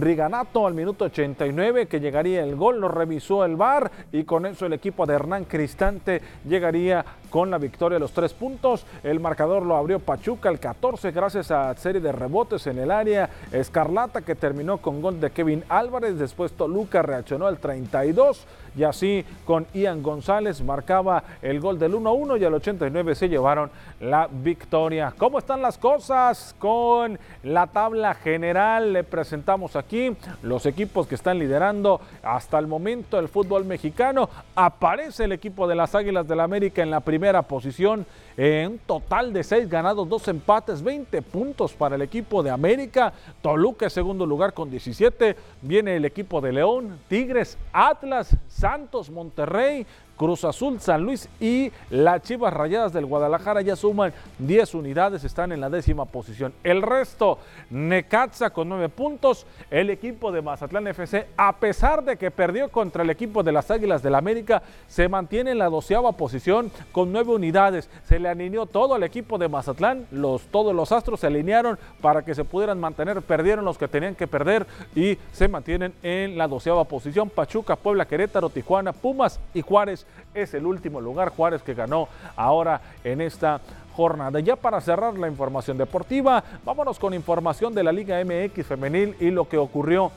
Riganato 0.00 0.68
al 0.68 0.74
minuto 0.74 1.06
89 1.06 1.86
que 1.86 1.98
llegaría 1.98 2.44
el 2.44 2.54
gol, 2.54 2.80
lo 2.80 2.86
revisó 2.86 3.44
el 3.44 3.56
VAR 3.56 3.90
y 4.12 4.22
con 4.22 4.46
eso 4.46 4.66
el 4.66 4.72
equipo 4.72 5.04
de 5.04 5.14
Hernán 5.14 5.46
Cristante 5.46 6.22
llegaría 6.48 7.04
con 7.34 7.50
la 7.50 7.58
victoria 7.58 7.98
los 7.98 8.12
tres 8.12 8.32
puntos. 8.32 8.86
El 9.02 9.18
marcador 9.18 9.66
lo 9.66 9.74
abrió 9.74 9.98
Pachuca 9.98 10.48
el 10.50 10.60
14 10.60 11.10
gracias 11.10 11.50
a 11.50 11.74
serie 11.74 12.00
de 12.00 12.12
rebotes 12.12 12.68
en 12.68 12.78
el 12.78 12.92
área. 12.92 13.28
Escarlata 13.50 14.22
que 14.22 14.36
terminó 14.36 14.78
con 14.78 15.02
gol 15.02 15.18
de 15.18 15.32
Kevin 15.32 15.64
Álvarez. 15.68 16.16
Después 16.16 16.52
Toluca 16.52 17.02
reaccionó 17.02 17.48
al 17.48 17.58
32 17.58 18.46
y 18.76 18.84
así 18.84 19.24
con 19.44 19.66
Ian 19.74 20.00
González 20.00 20.62
marcaba 20.62 21.24
el 21.42 21.58
gol 21.58 21.76
del 21.76 21.94
1-1 21.94 22.40
y 22.40 22.44
al 22.44 22.54
89 22.54 23.16
se 23.16 23.28
llevaron 23.28 23.68
la 23.98 24.28
victoria. 24.30 25.12
¿Cómo 25.18 25.40
están 25.40 25.60
las 25.60 25.76
cosas 25.76 26.54
con 26.60 27.18
la 27.42 27.66
tabla 27.66 28.14
general? 28.14 28.92
Le 28.92 29.02
presentamos 29.02 29.74
aquí 29.74 30.16
los 30.42 30.66
equipos 30.66 31.08
que 31.08 31.16
están 31.16 31.40
liderando 31.40 32.00
hasta 32.22 32.60
el 32.60 32.68
momento 32.68 33.18
el 33.18 33.28
fútbol 33.28 33.64
mexicano. 33.64 34.28
Aparece 34.54 35.24
el 35.24 35.32
equipo 35.32 35.66
de 35.66 35.74
las 35.74 35.96
Águilas 35.96 36.28
del 36.28 36.34
la 36.34 36.44
América 36.44 36.82
en 36.82 36.90
la 36.90 37.00
primera 37.00 37.23
posición 37.42 38.06
en 38.36 38.72
un 38.72 38.78
total 38.78 39.32
de 39.32 39.42
6 39.42 39.68
ganados, 39.68 40.08
2 40.08 40.28
empates, 40.28 40.82
20 40.82 41.22
puntos 41.22 41.72
para 41.72 41.96
el 41.96 42.02
equipo 42.02 42.42
de 42.42 42.50
América. 42.50 43.12
Toluca 43.40 43.86
en 43.86 43.90
segundo 43.90 44.26
lugar 44.26 44.52
con 44.52 44.70
17. 44.70 45.36
Viene 45.62 45.96
el 45.96 46.04
equipo 46.04 46.40
de 46.40 46.52
León, 46.52 46.98
Tigres, 47.08 47.56
Atlas, 47.72 48.36
Santos, 48.48 49.10
Monterrey, 49.10 49.86
Cruz 50.16 50.44
Azul, 50.44 50.80
San 50.80 51.02
Luis 51.02 51.28
y 51.40 51.72
las 51.90 52.22
Chivas 52.22 52.52
Rayadas 52.52 52.92
del 52.92 53.06
Guadalajara 53.06 53.62
ya 53.62 53.76
suman 53.76 54.12
10 54.38 54.74
unidades, 54.74 55.24
están 55.24 55.52
en 55.52 55.60
la 55.60 55.70
décima 55.70 56.04
posición. 56.04 56.52
El 56.62 56.82
resto, 56.82 57.38
Necaxa 57.70 58.50
con 58.50 58.68
9 58.68 58.88
puntos, 58.88 59.46
el 59.70 59.90
equipo 59.90 60.30
de 60.30 60.42
Mazatlán 60.42 60.86
FC, 60.86 61.26
a 61.36 61.56
pesar 61.56 62.04
de 62.04 62.16
que 62.16 62.30
perdió 62.30 62.70
contra 62.70 63.02
el 63.02 63.10
equipo 63.10 63.42
de 63.42 63.52
las 63.52 63.70
Águilas 63.70 64.02
del 64.02 64.14
América, 64.14 64.62
se 64.86 65.08
mantiene 65.08 65.50
en 65.50 65.58
la 65.58 65.68
doceava 65.68 66.12
posición 66.12 66.70
con 66.92 67.12
9 67.12 67.34
unidades. 67.34 67.90
Se 68.04 68.18
le 68.18 68.28
alineó 68.28 68.66
todo 68.66 68.94
al 68.94 69.02
equipo 69.02 69.38
de 69.38 69.48
Mazatlán, 69.48 70.06
los, 70.10 70.42
todos 70.46 70.74
los 70.74 70.92
astros 70.92 71.20
se 71.20 71.26
alinearon 71.26 71.78
para 72.00 72.24
que 72.24 72.34
se 72.34 72.44
pudieran 72.44 72.78
mantener, 72.78 73.20
perdieron 73.22 73.64
los 73.64 73.78
que 73.78 73.88
tenían 73.88 74.14
que 74.14 74.26
perder 74.26 74.66
y 74.94 75.18
se 75.32 75.48
mantienen 75.48 75.92
en 76.02 76.38
la 76.38 76.46
doceava 76.46 76.84
posición. 76.84 77.30
Pachuca, 77.30 77.76
Puebla, 77.76 78.06
Querétaro, 78.06 78.48
Tijuana, 78.50 78.92
Pumas 78.92 79.40
y 79.52 79.62
Juárez 79.62 80.03
es 80.34 80.54
el 80.54 80.66
último 80.66 81.00
lugar. 81.00 81.30
Juárez 81.30 81.62
que 81.62 81.74
ganó 81.74 82.08
ahora 82.36 82.80
en 83.04 83.20
esta 83.20 83.60
jornada. 83.94 84.40
Ya 84.40 84.56
para 84.56 84.80
cerrar 84.80 85.14
la 85.14 85.28
información 85.28 85.78
deportiva, 85.78 86.42
vámonos 86.64 86.98
con 86.98 87.14
información 87.14 87.74
de 87.74 87.84
la 87.84 87.92
Liga 87.92 88.22
MX 88.24 88.66
femenil 88.66 89.16
y 89.20 89.30
lo 89.30 89.48
que 89.48 89.56
ocurrió 89.56 90.10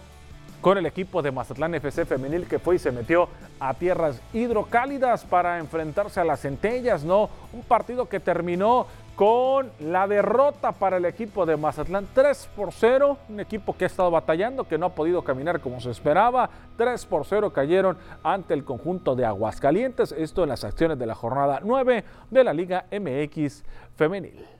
con 0.61 0.77
el 0.77 0.87
equipo 0.87 1.21
de 1.21 1.31
Mazatlán 1.31 1.75
FC 1.75 2.05
femenil 2.05 2.47
que 2.47 2.57
fue 2.57 2.75
y 2.75 2.79
se 2.79 2.91
metió 2.91 3.29
a 3.59 3.73
tierras 3.75 4.19
hidrocálidas 4.33 5.23
para 5.23 5.59
enfrentarse 5.59 6.19
a 6.19 6.23
las 6.23 6.41
centellas, 6.41 7.03
¿no? 7.03 7.29
Un 7.53 7.61
partido 7.61 8.09
que 8.09 8.19
terminó 8.19 8.87
con 9.17 9.71
la 9.79 10.07
derrota 10.07 10.73
para 10.73 10.97
el 10.97 11.05
equipo 11.05 11.47
de 11.47 11.57
Mazatlán. 11.57 12.07
3 12.13 12.49
por 12.55 12.71
0, 12.71 13.17
un 13.29 13.39
equipo 13.39 13.75
que 13.75 13.85
ha 13.85 13.87
estado 13.87 14.11
batallando, 14.11 14.67
que 14.67 14.77
no 14.77 14.85
ha 14.85 14.89
podido 14.89 15.23
caminar 15.23 15.59
como 15.59 15.81
se 15.81 15.89
esperaba, 15.89 16.51
3 16.77 17.03
por 17.07 17.25
0 17.25 17.51
cayeron 17.51 17.97
ante 18.21 18.53
el 18.53 18.63
conjunto 18.63 19.15
de 19.15 19.25
Aguascalientes, 19.25 20.11
esto 20.11 20.43
en 20.43 20.49
las 20.49 20.63
acciones 20.63 20.99
de 20.99 21.07
la 21.07 21.15
jornada 21.15 21.61
9 21.63 22.03
de 22.29 22.43
la 22.43 22.53
Liga 22.53 22.85
MX 22.91 23.63
femenil. 23.95 24.56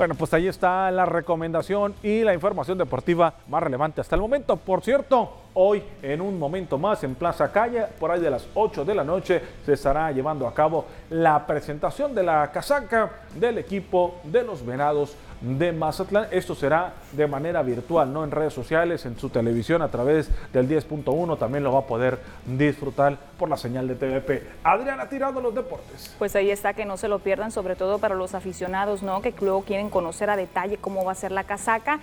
Bueno, 0.00 0.14
pues 0.14 0.32
ahí 0.32 0.48
está 0.48 0.90
la 0.90 1.04
recomendación 1.04 1.94
y 2.02 2.22
la 2.22 2.32
información 2.32 2.78
deportiva 2.78 3.34
más 3.48 3.62
relevante 3.62 4.00
hasta 4.00 4.14
el 4.16 4.22
momento. 4.22 4.56
Por 4.56 4.80
cierto, 4.82 5.30
hoy 5.52 5.82
en 6.00 6.22
un 6.22 6.38
momento 6.38 6.78
más 6.78 7.04
en 7.04 7.14
Plaza 7.14 7.52
Calle, 7.52 7.84
por 7.98 8.10
ahí 8.10 8.18
de 8.18 8.30
las 8.30 8.48
8 8.54 8.86
de 8.86 8.94
la 8.94 9.04
noche, 9.04 9.42
se 9.66 9.74
estará 9.74 10.10
llevando 10.10 10.48
a 10.48 10.54
cabo 10.54 10.86
la 11.10 11.46
presentación 11.46 12.14
de 12.14 12.22
la 12.22 12.50
casaca 12.50 13.10
del 13.34 13.58
equipo 13.58 14.14
de 14.24 14.42
los 14.42 14.64
Venados 14.64 15.14
de 15.40 15.72
Mazatlán. 15.72 16.29
Esto 16.31 16.55
será 16.55 16.92
de 17.12 17.26
manera 17.26 17.62
virtual, 17.62 18.12
no 18.12 18.24
en 18.24 18.31
redes 18.31 18.53
sociales, 18.53 19.07
en 19.07 19.18
su 19.18 19.31
televisión 19.31 19.83
a 19.83 19.88
través 19.88 20.31
del 20.53 20.68
10.1. 20.68 21.38
También 21.38 21.64
lo 21.64 21.72
va 21.72 21.81
a 21.81 21.87
poder 21.87 22.20
disfrutar 22.46 23.16
por 23.38 23.48
la 23.48 23.57
señal 23.57 23.88
de 23.88 23.94
TVP. 23.94 24.42
Adriana 24.64 25.09
Tirado, 25.09 25.40
los 25.40 25.55
deportes. 25.55 26.14
Pues 26.18 26.37
ahí 26.37 26.50
está, 26.50 26.74
que 26.74 26.85
no 26.85 26.96
se 26.96 27.09
lo 27.09 27.18
pierdan, 27.20 27.50
sobre 27.50 27.76
todo 27.76 27.98
para 27.98 28.14
los 28.14 28.35
aficionados, 28.35 29.03
¿no? 29.03 29.22
Que 29.22 29.35
luego 29.40 29.62
quieren 29.62 29.90
conocer 29.90 30.31
a 30.31 30.37
detalle 30.37 30.76
cómo 30.76 31.05
va 31.05 31.12
a 31.12 31.16
ser 31.16 31.33
la 31.33 31.44
casaca. 31.44 32.00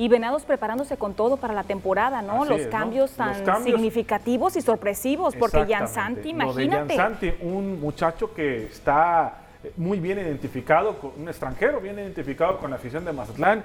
Y 0.00 0.08
Venados 0.08 0.44
preparándose 0.44 0.96
con 0.96 1.14
todo 1.14 1.38
para 1.38 1.54
la 1.54 1.64
temporada, 1.64 2.22
¿no? 2.22 2.44
los 2.44 2.68
cambios 2.68 3.10
tan 3.10 3.64
significativos 3.64 4.54
y 4.54 4.62
sorpresivos, 4.62 5.34
porque 5.34 5.66
Jan 5.68 5.88
Santi, 5.88 6.28
imagínate. 6.28 6.96
Jan 6.96 7.18
Santi, 7.18 7.34
un 7.40 7.80
muchacho 7.80 8.32
que 8.32 8.66
está 8.66 9.47
muy 9.76 9.98
bien 9.98 10.18
identificado, 10.18 10.98
con 10.98 11.12
un 11.18 11.28
extranjero 11.28 11.80
bien 11.80 11.98
identificado 11.98 12.58
con 12.58 12.70
la 12.70 12.76
afición 12.76 13.04
de 13.04 13.12
Mazatlán 13.12 13.64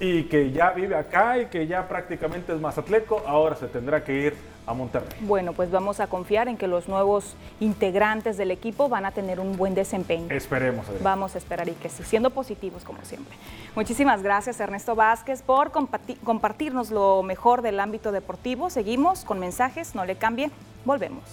y 0.00 0.24
que 0.24 0.52
ya 0.52 0.70
vive 0.70 0.96
acá 0.96 1.38
y 1.38 1.46
que 1.46 1.66
ya 1.66 1.88
prácticamente 1.88 2.54
es 2.54 2.60
mazatleco, 2.60 3.22
ahora 3.26 3.56
se 3.56 3.66
tendrá 3.66 4.04
que 4.04 4.12
ir 4.12 4.34
a 4.66 4.74
Monterrey. 4.74 5.08
Bueno, 5.22 5.54
pues 5.54 5.70
vamos 5.70 5.98
a 5.98 6.06
confiar 6.06 6.46
en 6.46 6.56
que 6.56 6.68
los 6.68 6.88
nuevos 6.88 7.34
integrantes 7.58 8.36
del 8.36 8.50
equipo 8.50 8.88
van 8.88 9.06
a 9.06 9.10
tener 9.10 9.40
un 9.40 9.56
buen 9.56 9.74
desempeño. 9.74 10.26
Esperemos. 10.30 10.86
Vamos 11.02 11.34
a 11.34 11.38
esperar 11.38 11.68
y 11.68 11.72
que 11.72 11.88
sí, 11.88 12.04
siendo 12.04 12.30
positivos 12.30 12.84
como 12.84 13.02
siempre. 13.04 13.34
Muchísimas 13.74 14.22
gracias 14.22 14.60
Ernesto 14.60 14.94
Vázquez 14.94 15.42
por 15.42 15.72
compartirnos 15.72 16.90
lo 16.90 17.22
mejor 17.22 17.62
del 17.62 17.80
ámbito 17.80 18.12
deportivo. 18.12 18.70
Seguimos 18.70 19.24
con 19.24 19.40
mensajes, 19.40 19.94
no 19.94 20.04
le 20.04 20.16
cambie, 20.16 20.50
volvemos. 20.84 21.24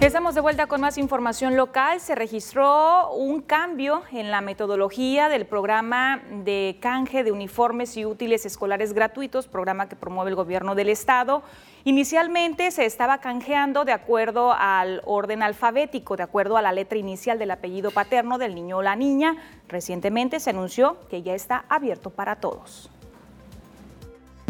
Estamos 0.00 0.34
de 0.34 0.40
vuelta 0.40 0.66
con 0.66 0.80
más 0.80 0.96
información 0.96 1.56
local. 1.56 2.00
Se 2.00 2.14
registró 2.14 3.12
un 3.12 3.42
cambio 3.42 4.02
en 4.10 4.30
la 4.30 4.40
metodología 4.40 5.28
del 5.28 5.44
programa 5.44 6.22
de 6.42 6.78
canje 6.80 7.22
de 7.22 7.32
uniformes 7.32 7.98
y 7.98 8.06
útiles 8.06 8.46
escolares 8.46 8.94
gratuitos, 8.94 9.46
programa 9.46 9.90
que 9.90 9.96
promueve 9.96 10.30
el 10.30 10.36
gobierno 10.36 10.74
del 10.74 10.88
estado. 10.88 11.42
Inicialmente 11.84 12.70
se 12.70 12.86
estaba 12.86 13.18
canjeando 13.18 13.84
de 13.84 13.92
acuerdo 13.92 14.54
al 14.58 15.02
orden 15.04 15.42
alfabético, 15.42 16.16
de 16.16 16.22
acuerdo 16.22 16.56
a 16.56 16.62
la 16.62 16.72
letra 16.72 16.98
inicial 16.98 17.38
del 17.38 17.50
apellido 17.50 17.90
paterno 17.90 18.38
del 18.38 18.54
niño 18.54 18.78
o 18.78 18.82
la 18.82 18.96
niña. 18.96 19.36
Recientemente 19.68 20.40
se 20.40 20.48
anunció 20.48 20.96
que 21.10 21.20
ya 21.20 21.34
está 21.34 21.66
abierto 21.68 22.08
para 22.08 22.36
todos. 22.36 22.90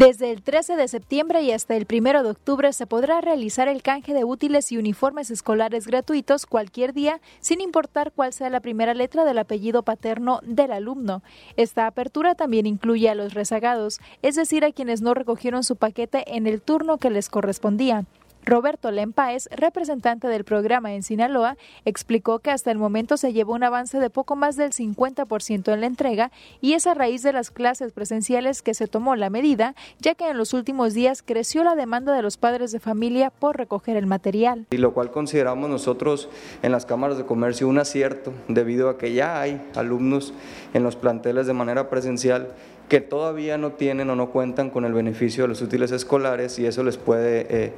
Desde 0.00 0.30
el 0.30 0.40
13 0.40 0.76
de 0.76 0.88
septiembre 0.88 1.42
y 1.42 1.52
hasta 1.52 1.76
el 1.76 1.86
1 1.86 2.22
de 2.22 2.30
octubre 2.30 2.72
se 2.72 2.86
podrá 2.86 3.20
realizar 3.20 3.68
el 3.68 3.82
canje 3.82 4.14
de 4.14 4.24
útiles 4.24 4.72
y 4.72 4.78
uniformes 4.78 5.30
escolares 5.30 5.86
gratuitos 5.86 6.46
cualquier 6.46 6.94
día, 6.94 7.20
sin 7.40 7.60
importar 7.60 8.10
cuál 8.10 8.32
sea 8.32 8.48
la 8.48 8.60
primera 8.60 8.94
letra 8.94 9.26
del 9.26 9.36
apellido 9.36 9.82
paterno 9.82 10.40
del 10.42 10.72
alumno. 10.72 11.22
Esta 11.58 11.86
apertura 11.86 12.34
también 12.34 12.64
incluye 12.64 13.10
a 13.10 13.14
los 13.14 13.34
rezagados, 13.34 14.00
es 14.22 14.36
decir, 14.36 14.64
a 14.64 14.72
quienes 14.72 15.02
no 15.02 15.12
recogieron 15.12 15.64
su 15.64 15.76
paquete 15.76 16.34
en 16.34 16.46
el 16.46 16.62
turno 16.62 16.96
que 16.96 17.10
les 17.10 17.28
correspondía. 17.28 18.06
Roberto 18.44 18.90
Lempaez, 18.90 19.48
representante 19.52 20.28
del 20.28 20.44
programa 20.44 20.94
en 20.94 21.02
Sinaloa, 21.02 21.56
explicó 21.84 22.38
que 22.38 22.50
hasta 22.50 22.70
el 22.70 22.78
momento 22.78 23.16
se 23.16 23.32
llevó 23.32 23.54
un 23.54 23.64
avance 23.64 23.98
de 23.98 24.10
poco 24.10 24.36
más 24.36 24.56
del 24.56 24.72
50% 24.72 25.72
en 25.72 25.80
la 25.80 25.86
entrega 25.86 26.30
y 26.60 26.72
es 26.72 26.86
a 26.86 26.94
raíz 26.94 27.22
de 27.22 27.32
las 27.32 27.50
clases 27.50 27.92
presenciales 27.92 28.62
que 28.62 28.74
se 28.74 28.86
tomó 28.86 29.16
la 29.16 29.30
medida, 29.30 29.74
ya 29.98 30.14
que 30.14 30.28
en 30.28 30.38
los 30.38 30.54
últimos 30.54 30.94
días 30.94 31.22
creció 31.22 31.64
la 31.64 31.74
demanda 31.74 32.14
de 32.14 32.22
los 32.22 32.36
padres 32.36 32.72
de 32.72 32.80
familia 32.80 33.30
por 33.30 33.56
recoger 33.56 33.96
el 33.96 34.06
material. 34.06 34.66
Y 34.70 34.78
lo 34.78 34.94
cual 34.94 35.10
consideramos 35.10 35.68
nosotros 35.68 36.28
en 36.62 36.72
las 36.72 36.86
cámaras 36.86 37.18
de 37.18 37.26
comercio 37.26 37.68
un 37.68 37.78
acierto, 37.78 38.32
debido 38.48 38.88
a 38.88 38.98
que 38.98 39.12
ya 39.12 39.40
hay 39.40 39.62
alumnos 39.74 40.32
en 40.74 40.82
los 40.82 40.96
planteles 40.96 41.46
de 41.46 41.52
manera 41.52 41.90
presencial 41.90 42.54
que 42.88 43.00
todavía 43.00 43.56
no 43.56 43.72
tienen 43.72 44.10
o 44.10 44.16
no 44.16 44.30
cuentan 44.30 44.68
con 44.68 44.84
el 44.84 44.92
beneficio 44.92 45.44
de 45.44 45.48
los 45.48 45.62
útiles 45.62 45.92
escolares 45.92 46.58
y 46.58 46.66
eso 46.66 46.82
les 46.82 46.96
puede... 46.96 47.46
Eh, 47.48 47.72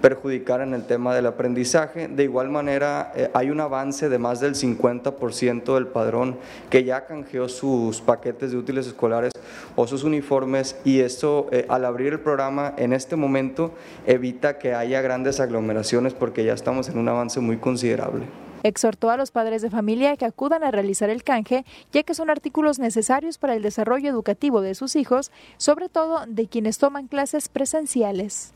perjudicar 0.00 0.60
en 0.60 0.74
el 0.74 0.84
tema 0.84 1.14
del 1.14 1.26
aprendizaje. 1.26 2.08
De 2.08 2.24
igual 2.24 2.48
manera, 2.50 3.12
eh, 3.14 3.30
hay 3.34 3.50
un 3.50 3.60
avance 3.60 4.08
de 4.08 4.18
más 4.18 4.40
del 4.40 4.54
50% 4.54 5.74
del 5.74 5.86
padrón 5.86 6.38
que 6.70 6.84
ya 6.84 7.06
canjeó 7.06 7.48
sus 7.48 8.00
paquetes 8.00 8.52
de 8.52 8.56
útiles 8.56 8.86
escolares 8.86 9.32
o 9.76 9.86
sus 9.86 10.04
uniformes 10.04 10.76
y 10.84 11.00
esto 11.00 11.48
eh, 11.52 11.66
al 11.68 11.84
abrir 11.84 12.12
el 12.12 12.20
programa 12.20 12.74
en 12.76 12.92
este 12.92 13.16
momento 13.16 13.72
evita 14.06 14.58
que 14.58 14.74
haya 14.74 15.00
grandes 15.00 15.40
aglomeraciones 15.40 16.14
porque 16.14 16.44
ya 16.44 16.54
estamos 16.54 16.88
en 16.88 16.98
un 16.98 17.08
avance 17.08 17.40
muy 17.40 17.58
considerable. 17.58 18.26
Exhortó 18.62 19.10
a 19.10 19.16
los 19.16 19.30
padres 19.30 19.62
de 19.62 19.70
familia 19.70 20.16
que 20.16 20.24
acudan 20.24 20.64
a 20.64 20.70
realizar 20.70 21.10
el 21.10 21.22
canje, 21.22 21.64
ya 21.92 22.02
que 22.02 22.14
son 22.14 22.28
artículos 22.28 22.78
necesarios 22.78 23.38
para 23.38 23.54
el 23.54 23.62
desarrollo 23.62 24.10
educativo 24.10 24.60
de 24.60 24.74
sus 24.74 24.96
hijos, 24.96 25.30
sobre 25.58 25.88
todo 25.88 26.24
de 26.26 26.48
quienes 26.48 26.78
toman 26.78 27.06
clases 27.06 27.48
presenciales. 27.48 28.54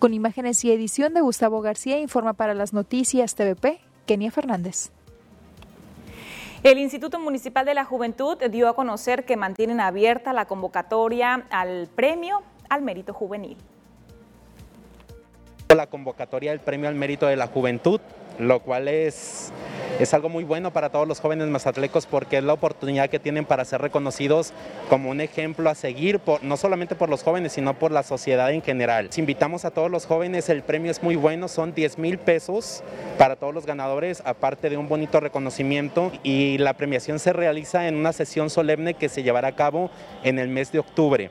Con 0.00 0.14
imágenes 0.14 0.64
y 0.64 0.72
edición 0.72 1.12
de 1.12 1.20
Gustavo 1.20 1.60
García, 1.60 2.00
informa 2.00 2.32
para 2.32 2.54
las 2.54 2.72
noticias 2.72 3.34
TVP, 3.34 3.80
Kenia 4.06 4.30
Fernández. 4.30 4.92
El 6.62 6.78
Instituto 6.78 7.20
Municipal 7.20 7.66
de 7.66 7.74
la 7.74 7.84
Juventud 7.84 8.38
dio 8.50 8.70
a 8.70 8.74
conocer 8.74 9.26
que 9.26 9.36
mantienen 9.36 9.78
abierta 9.78 10.32
la 10.32 10.46
convocatoria 10.46 11.46
al 11.50 11.86
premio 11.94 12.42
al 12.70 12.80
mérito 12.80 13.12
juvenil. 13.12 13.58
La 15.68 15.86
convocatoria 15.86 16.52
del 16.52 16.60
premio 16.60 16.88
al 16.88 16.94
mérito 16.94 17.26
de 17.26 17.36
la 17.36 17.48
juventud 17.48 18.00
lo 18.40 18.60
cual 18.60 18.88
es, 18.88 19.52
es 20.00 20.14
algo 20.14 20.30
muy 20.30 20.44
bueno 20.44 20.72
para 20.72 20.88
todos 20.88 21.06
los 21.06 21.20
jóvenes 21.20 21.48
mazatlecos 21.48 22.06
porque 22.06 22.38
es 22.38 22.44
la 22.44 22.54
oportunidad 22.54 23.10
que 23.10 23.18
tienen 23.18 23.44
para 23.44 23.66
ser 23.66 23.82
reconocidos 23.82 24.54
como 24.88 25.10
un 25.10 25.20
ejemplo 25.20 25.68
a 25.68 25.74
seguir, 25.74 26.20
no 26.40 26.56
solamente 26.56 26.94
por 26.94 27.10
los 27.10 27.22
jóvenes, 27.22 27.52
sino 27.52 27.74
por 27.74 27.92
la 27.92 28.02
sociedad 28.02 28.50
en 28.50 28.62
general. 28.62 29.10
invitamos 29.16 29.66
a 29.66 29.70
todos 29.70 29.90
los 29.90 30.06
jóvenes, 30.06 30.48
el 30.48 30.62
premio 30.62 30.90
es 30.90 31.02
muy 31.02 31.16
bueno, 31.16 31.48
son 31.48 31.74
10 31.74 31.98
mil 31.98 32.18
pesos 32.18 32.82
para 33.18 33.36
todos 33.36 33.54
los 33.54 33.66
ganadores, 33.66 34.22
aparte 34.24 34.70
de 34.70 34.78
un 34.78 34.88
bonito 34.88 35.20
reconocimiento 35.20 36.10
y 36.22 36.56
la 36.58 36.74
premiación 36.74 37.18
se 37.18 37.34
realiza 37.34 37.86
en 37.86 37.96
una 37.96 38.14
sesión 38.14 38.48
solemne 38.48 38.94
que 38.94 39.10
se 39.10 39.22
llevará 39.22 39.48
a 39.48 39.56
cabo 39.56 39.90
en 40.24 40.38
el 40.38 40.48
mes 40.48 40.72
de 40.72 40.78
octubre. 40.78 41.30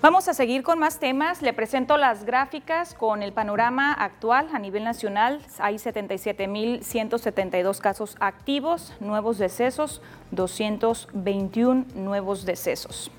Vamos 0.00 0.26
a 0.28 0.32
seguir 0.32 0.62
con 0.62 0.78
más 0.78 0.98
temas. 0.98 1.42
Le 1.42 1.52
presento 1.52 1.98
las 1.98 2.24
gráficas 2.24 2.94
con 2.94 3.22
el 3.22 3.34
panorama 3.34 3.92
actual 3.92 4.48
a 4.54 4.58
nivel 4.58 4.82
nacional. 4.82 5.42
Hay 5.58 5.74
77.172 5.74 7.78
casos 7.78 8.16
activos, 8.20 8.94
nuevos 9.00 9.36
decesos, 9.36 10.00
221 10.30 11.84
nuevos 11.94 12.46
decesos. 12.46 13.10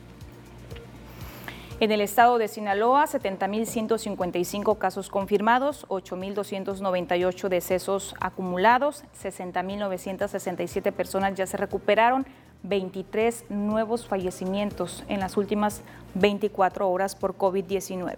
En 1.80 1.92
el 1.92 2.02
estado 2.02 2.38
de 2.38 2.48
Sinaloa, 2.48 3.06
70.155 3.06 4.78
casos 4.78 5.10
confirmados, 5.10 5.86
8.298 5.90 7.50
decesos 7.50 8.16
acumulados, 8.20 9.04
60.967 9.22 10.92
personas 10.94 11.36
ya 11.36 11.46
se 11.46 11.58
recuperaron, 11.58 12.26
23 12.64 13.46
nuevos 13.50 14.08
fallecimientos 14.08 15.04
en 15.08 15.20
las 15.20 15.38
últimas 15.38 15.82
24 16.16 16.90
horas 16.90 17.16
por 17.16 17.38
COVID-19. 17.38 18.16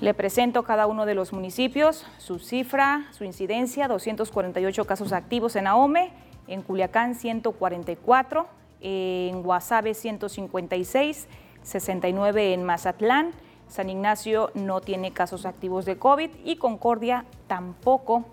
Le 0.00 0.12
presento 0.12 0.62
cada 0.62 0.86
uno 0.86 1.06
de 1.06 1.14
los 1.14 1.32
municipios, 1.32 2.04
su 2.18 2.38
cifra, 2.38 3.08
su 3.12 3.24
incidencia, 3.24 3.88
248 3.88 4.84
casos 4.84 5.12
activos 5.12 5.56
en 5.56 5.66
Ahome, 5.66 6.12
en 6.48 6.62
Culiacán 6.62 7.14
144, 7.14 8.46
en 8.82 9.42
Guasave 9.42 9.94
156, 9.94 11.26
69 11.62 12.52
en 12.52 12.62
Mazatlán, 12.62 13.32
San 13.68 13.90
Ignacio 13.90 14.50
no 14.54 14.80
tiene 14.80 15.12
casos 15.12 15.44
activos 15.46 15.84
de 15.86 15.98
COVID 15.98 16.30
y 16.44 16.56
Concordia 16.56 17.24
tampoco. 17.46 18.24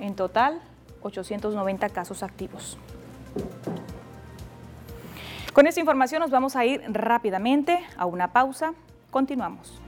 En 0.00 0.14
total, 0.14 0.60
890 1.02 1.88
casos 1.90 2.22
activos. 2.22 2.78
Con 5.52 5.66
esta 5.66 5.80
información 5.80 6.20
nos 6.20 6.30
vamos 6.30 6.56
a 6.56 6.64
ir 6.64 6.82
rápidamente 6.88 7.78
a 7.96 8.06
una 8.06 8.32
pausa. 8.32 8.72
Continuamos. 9.10 9.82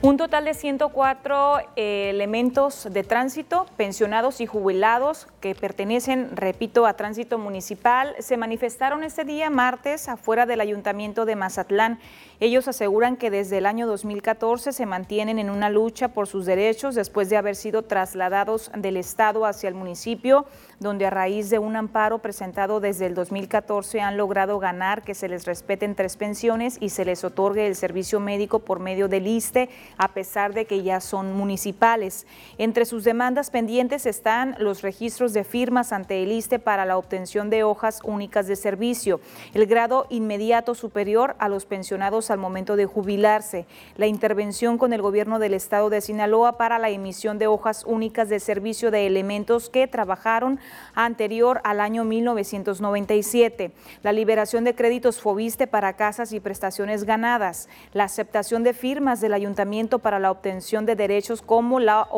Un 0.00 0.16
total 0.16 0.44
de 0.44 0.54
104 0.54 1.58
eh, 1.74 2.10
elementos 2.10 2.86
de 2.88 3.02
tránsito, 3.02 3.66
pensionados 3.76 4.40
y 4.40 4.46
jubilados 4.46 5.26
que 5.40 5.56
pertenecen, 5.56 6.36
repito, 6.36 6.86
a 6.86 6.94
tránsito 6.94 7.36
municipal, 7.36 8.14
se 8.20 8.36
manifestaron 8.36 9.02
este 9.02 9.24
día 9.24 9.50
martes 9.50 10.08
afuera 10.08 10.46
del 10.46 10.60
ayuntamiento 10.60 11.24
de 11.24 11.34
Mazatlán. 11.34 11.98
Ellos 12.40 12.68
aseguran 12.68 13.16
que 13.16 13.32
desde 13.32 13.58
el 13.58 13.66
año 13.66 13.88
2014 13.88 14.72
se 14.72 14.86
mantienen 14.86 15.40
en 15.40 15.50
una 15.50 15.70
lucha 15.70 16.06
por 16.06 16.28
sus 16.28 16.46
derechos 16.46 16.94
después 16.94 17.28
de 17.28 17.36
haber 17.36 17.56
sido 17.56 17.82
trasladados 17.82 18.70
del 18.76 18.96
Estado 18.96 19.44
hacia 19.44 19.68
el 19.68 19.74
municipio, 19.74 20.46
donde 20.78 21.06
a 21.06 21.10
raíz 21.10 21.50
de 21.50 21.58
un 21.58 21.74
amparo 21.74 22.20
presentado 22.20 22.78
desde 22.78 23.06
el 23.06 23.16
2014 23.16 24.02
han 24.02 24.16
logrado 24.16 24.60
ganar 24.60 25.02
que 25.02 25.16
se 25.16 25.28
les 25.28 25.46
respeten 25.46 25.96
tres 25.96 26.16
pensiones 26.16 26.78
y 26.80 26.90
se 26.90 27.04
les 27.04 27.24
otorgue 27.24 27.66
el 27.66 27.74
servicio 27.74 28.20
médico 28.20 28.60
por 28.60 28.78
medio 28.78 29.08
del 29.08 29.26
ISTE 29.26 29.68
a 29.96 30.06
pesar 30.14 30.54
de 30.54 30.64
que 30.64 30.84
ya 30.84 31.00
son 31.00 31.32
municipales. 31.32 32.24
Entre 32.56 32.84
sus 32.84 33.02
demandas 33.02 33.50
pendientes 33.50 34.06
están 34.06 34.54
los 34.60 34.82
registros 34.82 35.32
de 35.32 35.42
firmas 35.42 35.92
ante 35.92 36.22
el 36.22 36.30
ISTE 36.30 36.60
para 36.60 36.84
la 36.84 36.98
obtención 36.98 37.50
de 37.50 37.64
hojas 37.64 38.00
únicas 38.04 38.46
de 38.46 38.54
servicio, 38.54 39.18
el 39.54 39.66
grado 39.66 40.06
inmediato 40.08 40.76
superior 40.76 41.34
a 41.40 41.48
los 41.48 41.66
pensionados 41.66 42.27
al 42.30 42.38
momento 42.38 42.76
de 42.76 42.86
jubilarse, 42.86 43.66
la 43.96 44.06
intervención 44.06 44.78
con 44.78 44.92
el 44.92 45.02
gobierno 45.02 45.38
del 45.38 45.54
estado 45.54 45.90
de 45.90 46.00
Sinaloa 46.00 46.56
para 46.56 46.78
la 46.78 46.90
emisión 46.90 47.38
de 47.38 47.46
hojas 47.46 47.84
únicas 47.86 48.28
de 48.28 48.40
servicio 48.40 48.90
de 48.90 49.06
elementos 49.06 49.70
que 49.70 49.86
trabajaron 49.86 50.58
anterior 50.94 51.60
al 51.64 51.80
año 51.80 52.04
1997, 52.04 53.72
la 54.02 54.12
liberación 54.12 54.64
de 54.64 54.74
créditos 54.74 55.20
FOBISTE 55.20 55.66
para 55.66 55.94
casas 55.94 56.32
y 56.32 56.40
prestaciones 56.40 57.04
ganadas, 57.04 57.68
la 57.92 58.04
aceptación 58.04 58.62
de 58.62 58.74
firmas 58.74 59.20
del 59.20 59.34
ayuntamiento 59.34 59.98
para 59.98 60.18
la 60.18 60.30
obtención 60.30 60.86
de 60.86 60.96
derechos 60.96 61.42
como 61.42 61.80
la 61.80 62.08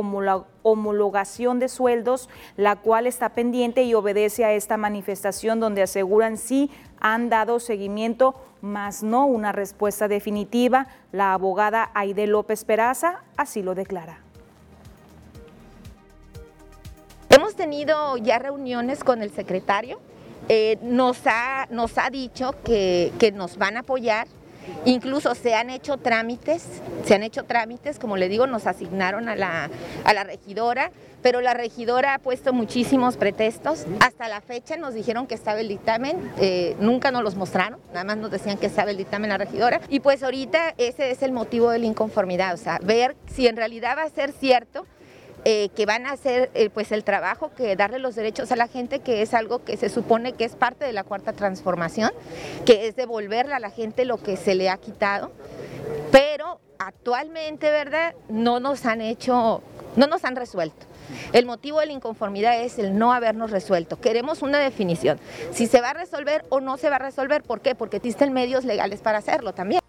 homologación 0.63 1.59
de 1.59 1.69
sueldos, 1.69 2.29
la 2.57 2.77
cual 2.77 3.07
está 3.07 3.31
pendiente 3.31 3.83
y 3.83 3.95
obedece 3.95 4.45
a 4.45 4.53
esta 4.53 4.77
manifestación 4.77 5.61
donde 5.61 5.83
aseguran 5.83 6.37
sí 6.37 6.71
han 7.01 7.31
dado 7.31 7.61
seguimiento, 7.61 8.35
más 8.61 9.03
no 9.03 9.27
una 9.27 9.53
respuesta 9.53 10.09
definitiva. 10.09 10.87
La 11.13 11.35
abogada 11.35 11.91
Aide 11.95 12.27
López 12.27 12.65
Peraza 12.65 13.23
así 13.37 13.63
lo 13.63 13.75
declara. 13.75 14.21
Hemos 17.29 17.55
tenido 17.55 18.17
ya 18.17 18.39
reuniones 18.39 19.05
con 19.05 19.23
el 19.23 19.31
secretario, 19.31 20.01
eh, 20.49 20.79
nos, 20.83 21.27
ha, 21.27 21.69
nos 21.71 21.97
ha 21.97 22.11
dicho 22.11 22.55
que, 22.65 23.13
que 23.19 23.31
nos 23.31 23.57
van 23.57 23.77
a 23.77 23.81
apoyar, 23.81 24.27
Incluso 24.85 25.35
se 25.35 25.55
han 25.55 25.71
hecho 25.71 25.97
trámites, 25.97 26.65
se 27.05 27.15
han 27.15 27.23
hecho 27.23 27.45
trámites, 27.45 27.99
como 27.99 28.17
le 28.17 28.29
digo, 28.29 28.47
nos 28.47 28.67
asignaron 28.67 29.29
a 29.29 29.37
la, 29.37 29.71
a 30.05 30.15
la 30.15 30.25
regidora, 30.25 30.91
pero 31.23 31.41
la 31.41 31.55
regidora 31.55 32.15
ha 32.15 32.19
puesto 32.19 32.53
muchísimos 32.53 33.17
pretextos. 33.17 33.87
Hasta 34.01 34.29
la 34.29 34.41
fecha 34.41 34.77
nos 34.77 34.95
dijeron 34.95 35.27
que 35.27 35.35
estaba 35.35 35.61
el 35.61 35.69
dictamen, 35.69 36.33
eh, 36.39 36.77
nunca 36.81 37.11
nos 37.11 37.23
los 37.23 37.37
mostraron, 37.37 37.81
nada 37.93 38.05
más 38.05 38.17
nos 38.17 38.31
decían 38.31 38.59
que 38.59 38.67
estaba 38.67 38.91
el 38.91 38.97
dictamen 38.97 39.31
la 39.31 39.39
regidora. 39.39 39.81
Y 39.89 40.01
pues 40.01 40.23
ahorita 40.23 40.75
ese 40.79 41.11
es 41.11 41.23
el 41.23 41.33
motivo 41.33 41.71
de 41.71 41.79
la 41.79 41.87
inconformidad, 41.87 42.55
o 42.55 42.57
sea, 42.57 42.79
ver 42.83 43.17
si 43.27 43.47
en 43.47 43.57
realidad 43.57 43.97
va 43.97 44.03
a 44.03 44.11
ser 44.11 44.33
cierto 44.33 44.87
eh, 45.47 45.71
que 45.75 45.87
van 45.87 46.05
a 46.05 46.13
hacer 46.13 46.51
eh, 46.53 46.69
pues 46.69 46.93
el 46.93 47.03
trabajo, 47.03 47.51
que 47.57 47.75
darle 47.75 47.99
los 47.99 48.15
derechos 48.15 48.53
a 48.53 48.57
la 48.57 48.69
gente, 48.69 48.99
que 48.99 49.23
es 49.23 49.33
algo 49.33 49.65
que 49.65 49.79
se 49.79 49.89
supone 49.89 50.35
que 50.35 50.45
es 50.45 50.55
parte 50.55 50.85
de 50.85 50.93
la 50.93 51.03
cuarta 51.03 51.33
transformación, 51.33 52.11
que 52.67 52.87
es 52.89 52.97
devolverle 52.97 53.55
a 53.55 53.59
la 53.59 53.71
gente 53.71 54.05
lo 54.05 54.19
que 54.19 54.37
se 54.37 54.55
le 54.55 54.69
ha 54.69 54.77
quitado, 54.77 55.33
pero 56.13 56.61
actualmente, 56.79 57.71
¿verdad? 57.71 58.15
No 58.29 58.61
nos 58.61 58.85
han 58.85 59.01
hecho, 59.01 59.63
no 59.97 60.07
nos 60.07 60.25
han 60.25 60.37
resuelto. 60.37 60.90
El 61.33 61.47
motivo 61.47 61.81
de 61.81 61.87
la 61.87 61.93
inconformidad 61.93 62.61
es 62.61 62.79
el 62.79 62.99
no 62.99 63.13
habernos 63.13 63.51
resuelto. 63.51 64.01
Queremos 64.01 64.43
una 64.43 64.59
definición. 64.59 65.19
Si 65.53 65.67
se 65.67 65.81
va 65.81 65.91
a 65.91 65.95
resolver 65.95 66.45
o 66.49 66.61
no 66.61 66.77
se 66.77 66.91
va 66.91 66.97
a 66.97 67.01
resolver, 67.01 67.43
¿por 67.43 67.61
qué? 67.61 67.75
Porque 67.75 67.99
existen 67.99 68.33
medios 68.33 68.65
legales 68.65 69.01
para 69.01 69.19
hacerlo 69.19 69.53
también. 69.53 69.81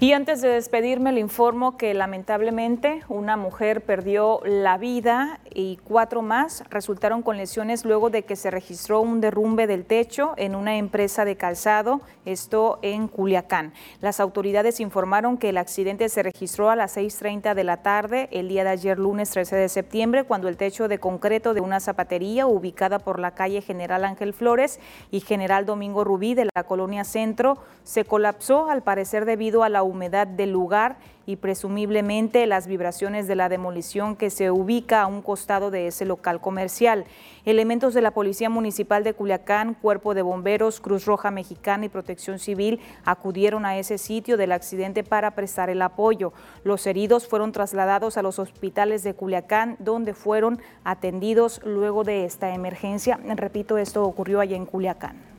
Y 0.00 0.12
antes 0.12 0.40
de 0.42 0.50
despedirme, 0.50 1.10
le 1.10 1.18
informo 1.18 1.76
que 1.76 1.92
lamentablemente 1.92 3.02
una 3.08 3.36
mujer 3.36 3.80
perdió 3.80 4.40
la 4.44 4.78
vida 4.78 5.40
y 5.52 5.78
cuatro 5.82 6.22
más 6.22 6.62
resultaron 6.70 7.22
con 7.22 7.36
lesiones 7.36 7.84
luego 7.84 8.08
de 8.08 8.22
que 8.22 8.36
se 8.36 8.52
registró 8.52 9.00
un 9.00 9.20
derrumbe 9.20 9.66
del 9.66 9.84
techo 9.84 10.34
en 10.36 10.54
una 10.54 10.76
empresa 10.76 11.24
de 11.24 11.34
calzado, 11.34 12.00
esto 12.26 12.78
en 12.82 13.08
Culiacán. 13.08 13.72
Las 14.00 14.20
autoridades 14.20 14.78
informaron 14.78 15.36
que 15.36 15.48
el 15.48 15.56
accidente 15.56 16.08
se 16.08 16.22
registró 16.22 16.70
a 16.70 16.76
las 16.76 16.96
6.30 16.96 17.54
de 17.54 17.64
la 17.64 17.78
tarde 17.78 18.28
el 18.30 18.46
día 18.46 18.62
de 18.62 18.70
ayer, 18.70 19.00
lunes 19.00 19.30
13 19.30 19.56
de 19.56 19.68
septiembre, 19.68 20.22
cuando 20.22 20.46
el 20.46 20.56
techo 20.56 20.86
de 20.86 21.00
concreto 21.00 21.54
de 21.54 21.60
una 21.60 21.80
zapatería 21.80 22.46
ubicada 22.46 23.00
por 23.00 23.18
la 23.18 23.32
calle 23.32 23.62
General 23.62 24.04
Ángel 24.04 24.32
Flores 24.32 24.78
y 25.10 25.22
General 25.22 25.66
Domingo 25.66 26.04
Rubí 26.04 26.34
de 26.34 26.48
la 26.54 26.62
colonia 26.62 27.02
Centro 27.02 27.58
se 27.82 28.04
colapsó 28.04 28.70
al 28.70 28.84
parecer 28.84 29.24
debido 29.24 29.64
a 29.64 29.68
la 29.68 29.87
humedad 29.88 30.26
del 30.26 30.52
lugar 30.52 30.98
y 31.28 31.36
presumiblemente 31.36 32.46
las 32.46 32.66
vibraciones 32.66 33.28
de 33.28 33.36
la 33.36 33.50
demolición 33.50 34.16
que 34.16 34.30
se 34.30 34.50
ubica 34.50 35.02
a 35.02 35.06
un 35.06 35.20
costado 35.20 35.70
de 35.70 35.86
ese 35.86 36.06
local 36.06 36.40
comercial. 36.40 37.04
Elementos 37.44 37.92
de 37.92 38.00
la 38.00 38.12
Policía 38.12 38.48
Municipal 38.48 39.04
de 39.04 39.12
Culiacán, 39.12 39.74
Cuerpo 39.74 40.14
de 40.14 40.22
Bomberos, 40.22 40.80
Cruz 40.80 41.04
Roja 41.04 41.30
Mexicana 41.30 41.84
y 41.84 41.90
Protección 41.90 42.38
Civil 42.38 42.80
acudieron 43.04 43.66
a 43.66 43.76
ese 43.76 43.98
sitio 43.98 44.38
del 44.38 44.52
accidente 44.52 45.04
para 45.04 45.32
prestar 45.32 45.68
el 45.68 45.82
apoyo. 45.82 46.32
Los 46.64 46.86
heridos 46.86 47.28
fueron 47.28 47.52
trasladados 47.52 48.16
a 48.16 48.22
los 48.22 48.38
hospitales 48.38 49.02
de 49.02 49.12
Culiacán, 49.12 49.76
donde 49.80 50.14
fueron 50.14 50.60
atendidos 50.84 51.60
luego 51.62 52.04
de 52.04 52.24
esta 52.24 52.54
emergencia. 52.54 53.20
Repito, 53.36 53.76
esto 53.76 54.02
ocurrió 54.04 54.40
allá 54.40 54.56
en 54.56 54.64
Culiacán. 54.64 55.37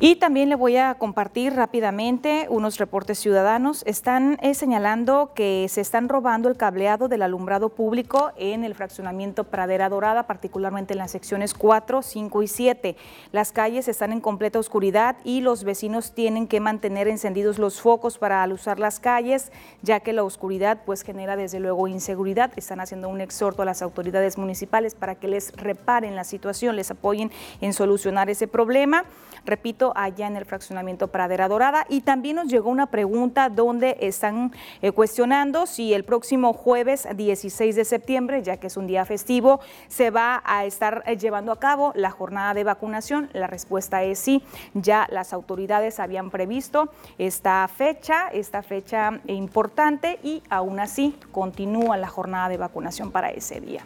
Y 0.00 0.14
también 0.14 0.48
le 0.48 0.54
voy 0.54 0.76
a 0.76 0.94
compartir 0.94 1.54
rápidamente 1.54 2.46
unos 2.50 2.78
reportes 2.78 3.18
ciudadanos. 3.18 3.82
Están 3.84 4.38
eh, 4.42 4.54
señalando 4.54 5.32
que 5.34 5.66
se 5.68 5.80
están 5.80 6.08
robando 6.08 6.48
el 6.48 6.56
cableado 6.56 7.08
del 7.08 7.22
alumbrado 7.22 7.70
público 7.70 8.30
en 8.36 8.62
el 8.62 8.76
fraccionamiento 8.76 9.42
Pradera 9.42 9.88
Dorada, 9.88 10.28
particularmente 10.28 10.92
en 10.92 10.98
las 10.98 11.10
secciones 11.10 11.52
4, 11.52 12.02
5 12.02 12.42
y 12.44 12.46
7. 12.46 12.96
Las 13.32 13.50
calles 13.50 13.88
están 13.88 14.12
en 14.12 14.20
completa 14.20 14.60
oscuridad 14.60 15.16
y 15.24 15.40
los 15.40 15.64
vecinos 15.64 16.12
tienen 16.12 16.46
que 16.46 16.60
mantener 16.60 17.08
encendidos 17.08 17.58
los 17.58 17.80
focos 17.80 18.18
para 18.18 18.44
alusar 18.44 18.78
las 18.78 19.00
calles, 19.00 19.50
ya 19.82 19.98
que 19.98 20.12
la 20.12 20.22
oscuridad 20.22 20.78
pues 20.86 21.02
genera 21.02 21.34
desde 21.34 21.58
luego 21.58 21.88
inseguridad. 21.88 22.52
Están 22.54 22.78
haciendo 22.78 23.08
un 23.08 23.20
exhorto 23.20 23.62
a 23.62 23.64
las 23.64 23.82
autoridades 23.82 24.38
municipales 24.38 24.94
para 24.94 25.16
que 25.16 25.26
les 25.26 25.50
reparen 25.56 26.14
la 26.14 26.22
situación, 26.22 26.76
les 26.76 26.92
apoyen 26.92 27.32
en 27.60 27.72
solucionar 27.72 28.30
ese 28.30 28.46
problema. 28.46 29.04
Repito, 29.48 29.94
allá 29.96 30.26
en 30.26 30.36
el 30.36 30.44
fraccionamiento 30.44 31.08
Pradera 31.08 31.48
Dorada. 31.48 31.86
Y 31.88 32.02
también 32.02 32.36
nos 32.36 32.48
llegó 32.48 32.68
una 32.68 32.90
pregunta 32.90 33.48
donde 33.48 33.96
están 34.00 34.52
eh, 34.82 34.92
cuestionando 34.92 35.64
si 35.64 35.94
el 35.94 36.04
próximo 36.04 36.52
jueves 36.52 37.08
16 37.16 37.74
de 37.74 37.86
septiembre, 37.86 38.42
ya 38.42 38.58
que 38.58 38.66
es 38.66 38.76
un 38.76 38.86
día 38.86 39.06
festivo, 39.06 39.60
se 39.88 40.10
va 40.10 40.42
a 40.44 40.66
estar 40.66 41.02
eh, 41.06 41.16
llevando 41.16 41.50
a 41.50 41.58
cabo 41.58 41.92
la 41.94 42.10
jornada 42.10 42.52
de 42.52 42.64
vacunación. 42.64 43.30
La 43.32 43.46
respuesta 43.46 44.02
es 44.02 44.18
sí. 44.18 44.42
Ya 44.74 45.06
las 45.10 45.32
autoridades 45.32 45.98
habían 45.98 46.28
previsto 46.28 46.90
esta 47.16 47.66
fecha, 47.68 48.28
esta 48.28 48.62
fecha 48.62 49.18
importante 49.28 50.18
y 50.22 50.42
aún 50.50 50.78
así 50.78 51.16
continúa 51.32 51.96
la 51.96 52.08
jornada 52.08 52.50
de 52.50 52.58
vacunación 52.58 53.10
para 53.12 53.30
ese 53.30 53.62
día. 53.62 53.82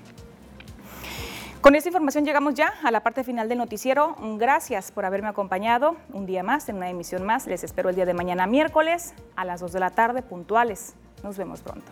Con 1.62 1.76
esta 1.76 1.90
información 1.90 2.24
llegamos 2.24 2.54
ya 2.54 2.74
a 2.82 2.90
la 2.90 3.04
parte 3.04 3.22
final 3.22 3.48
del 3.48 3.58
noticiero. 3.58 4.16
Gracias 4.36 4.90
por 4.90 5.04
haberme 5.04 5.28
acompañado 5.28 5.94
un 6.12 6.26
día 6.26 6.42
más, 6.42 6.68
en 6.68 6.74
una 6.74 6.90
emisión 6.90 7.24
más. 7.24 7.46
Les 7.46 7.62
espero 7.62 7.88
el 7.88 7.94
día 7.94 8.04
de 8.04 8.14
mañana 8.14 8.48
miércoles 8.48 9.14
a 9.36 9.44
las 9.44 9.60
2 9.60 9.72
de 9.72 9.78
la 9.78 9.90
tarde, 9.90 10.22
puntuales. 10.22 10.96
Nos 11.22 11.36
vemos 11.38 11.60
pronto. 11.62 11.86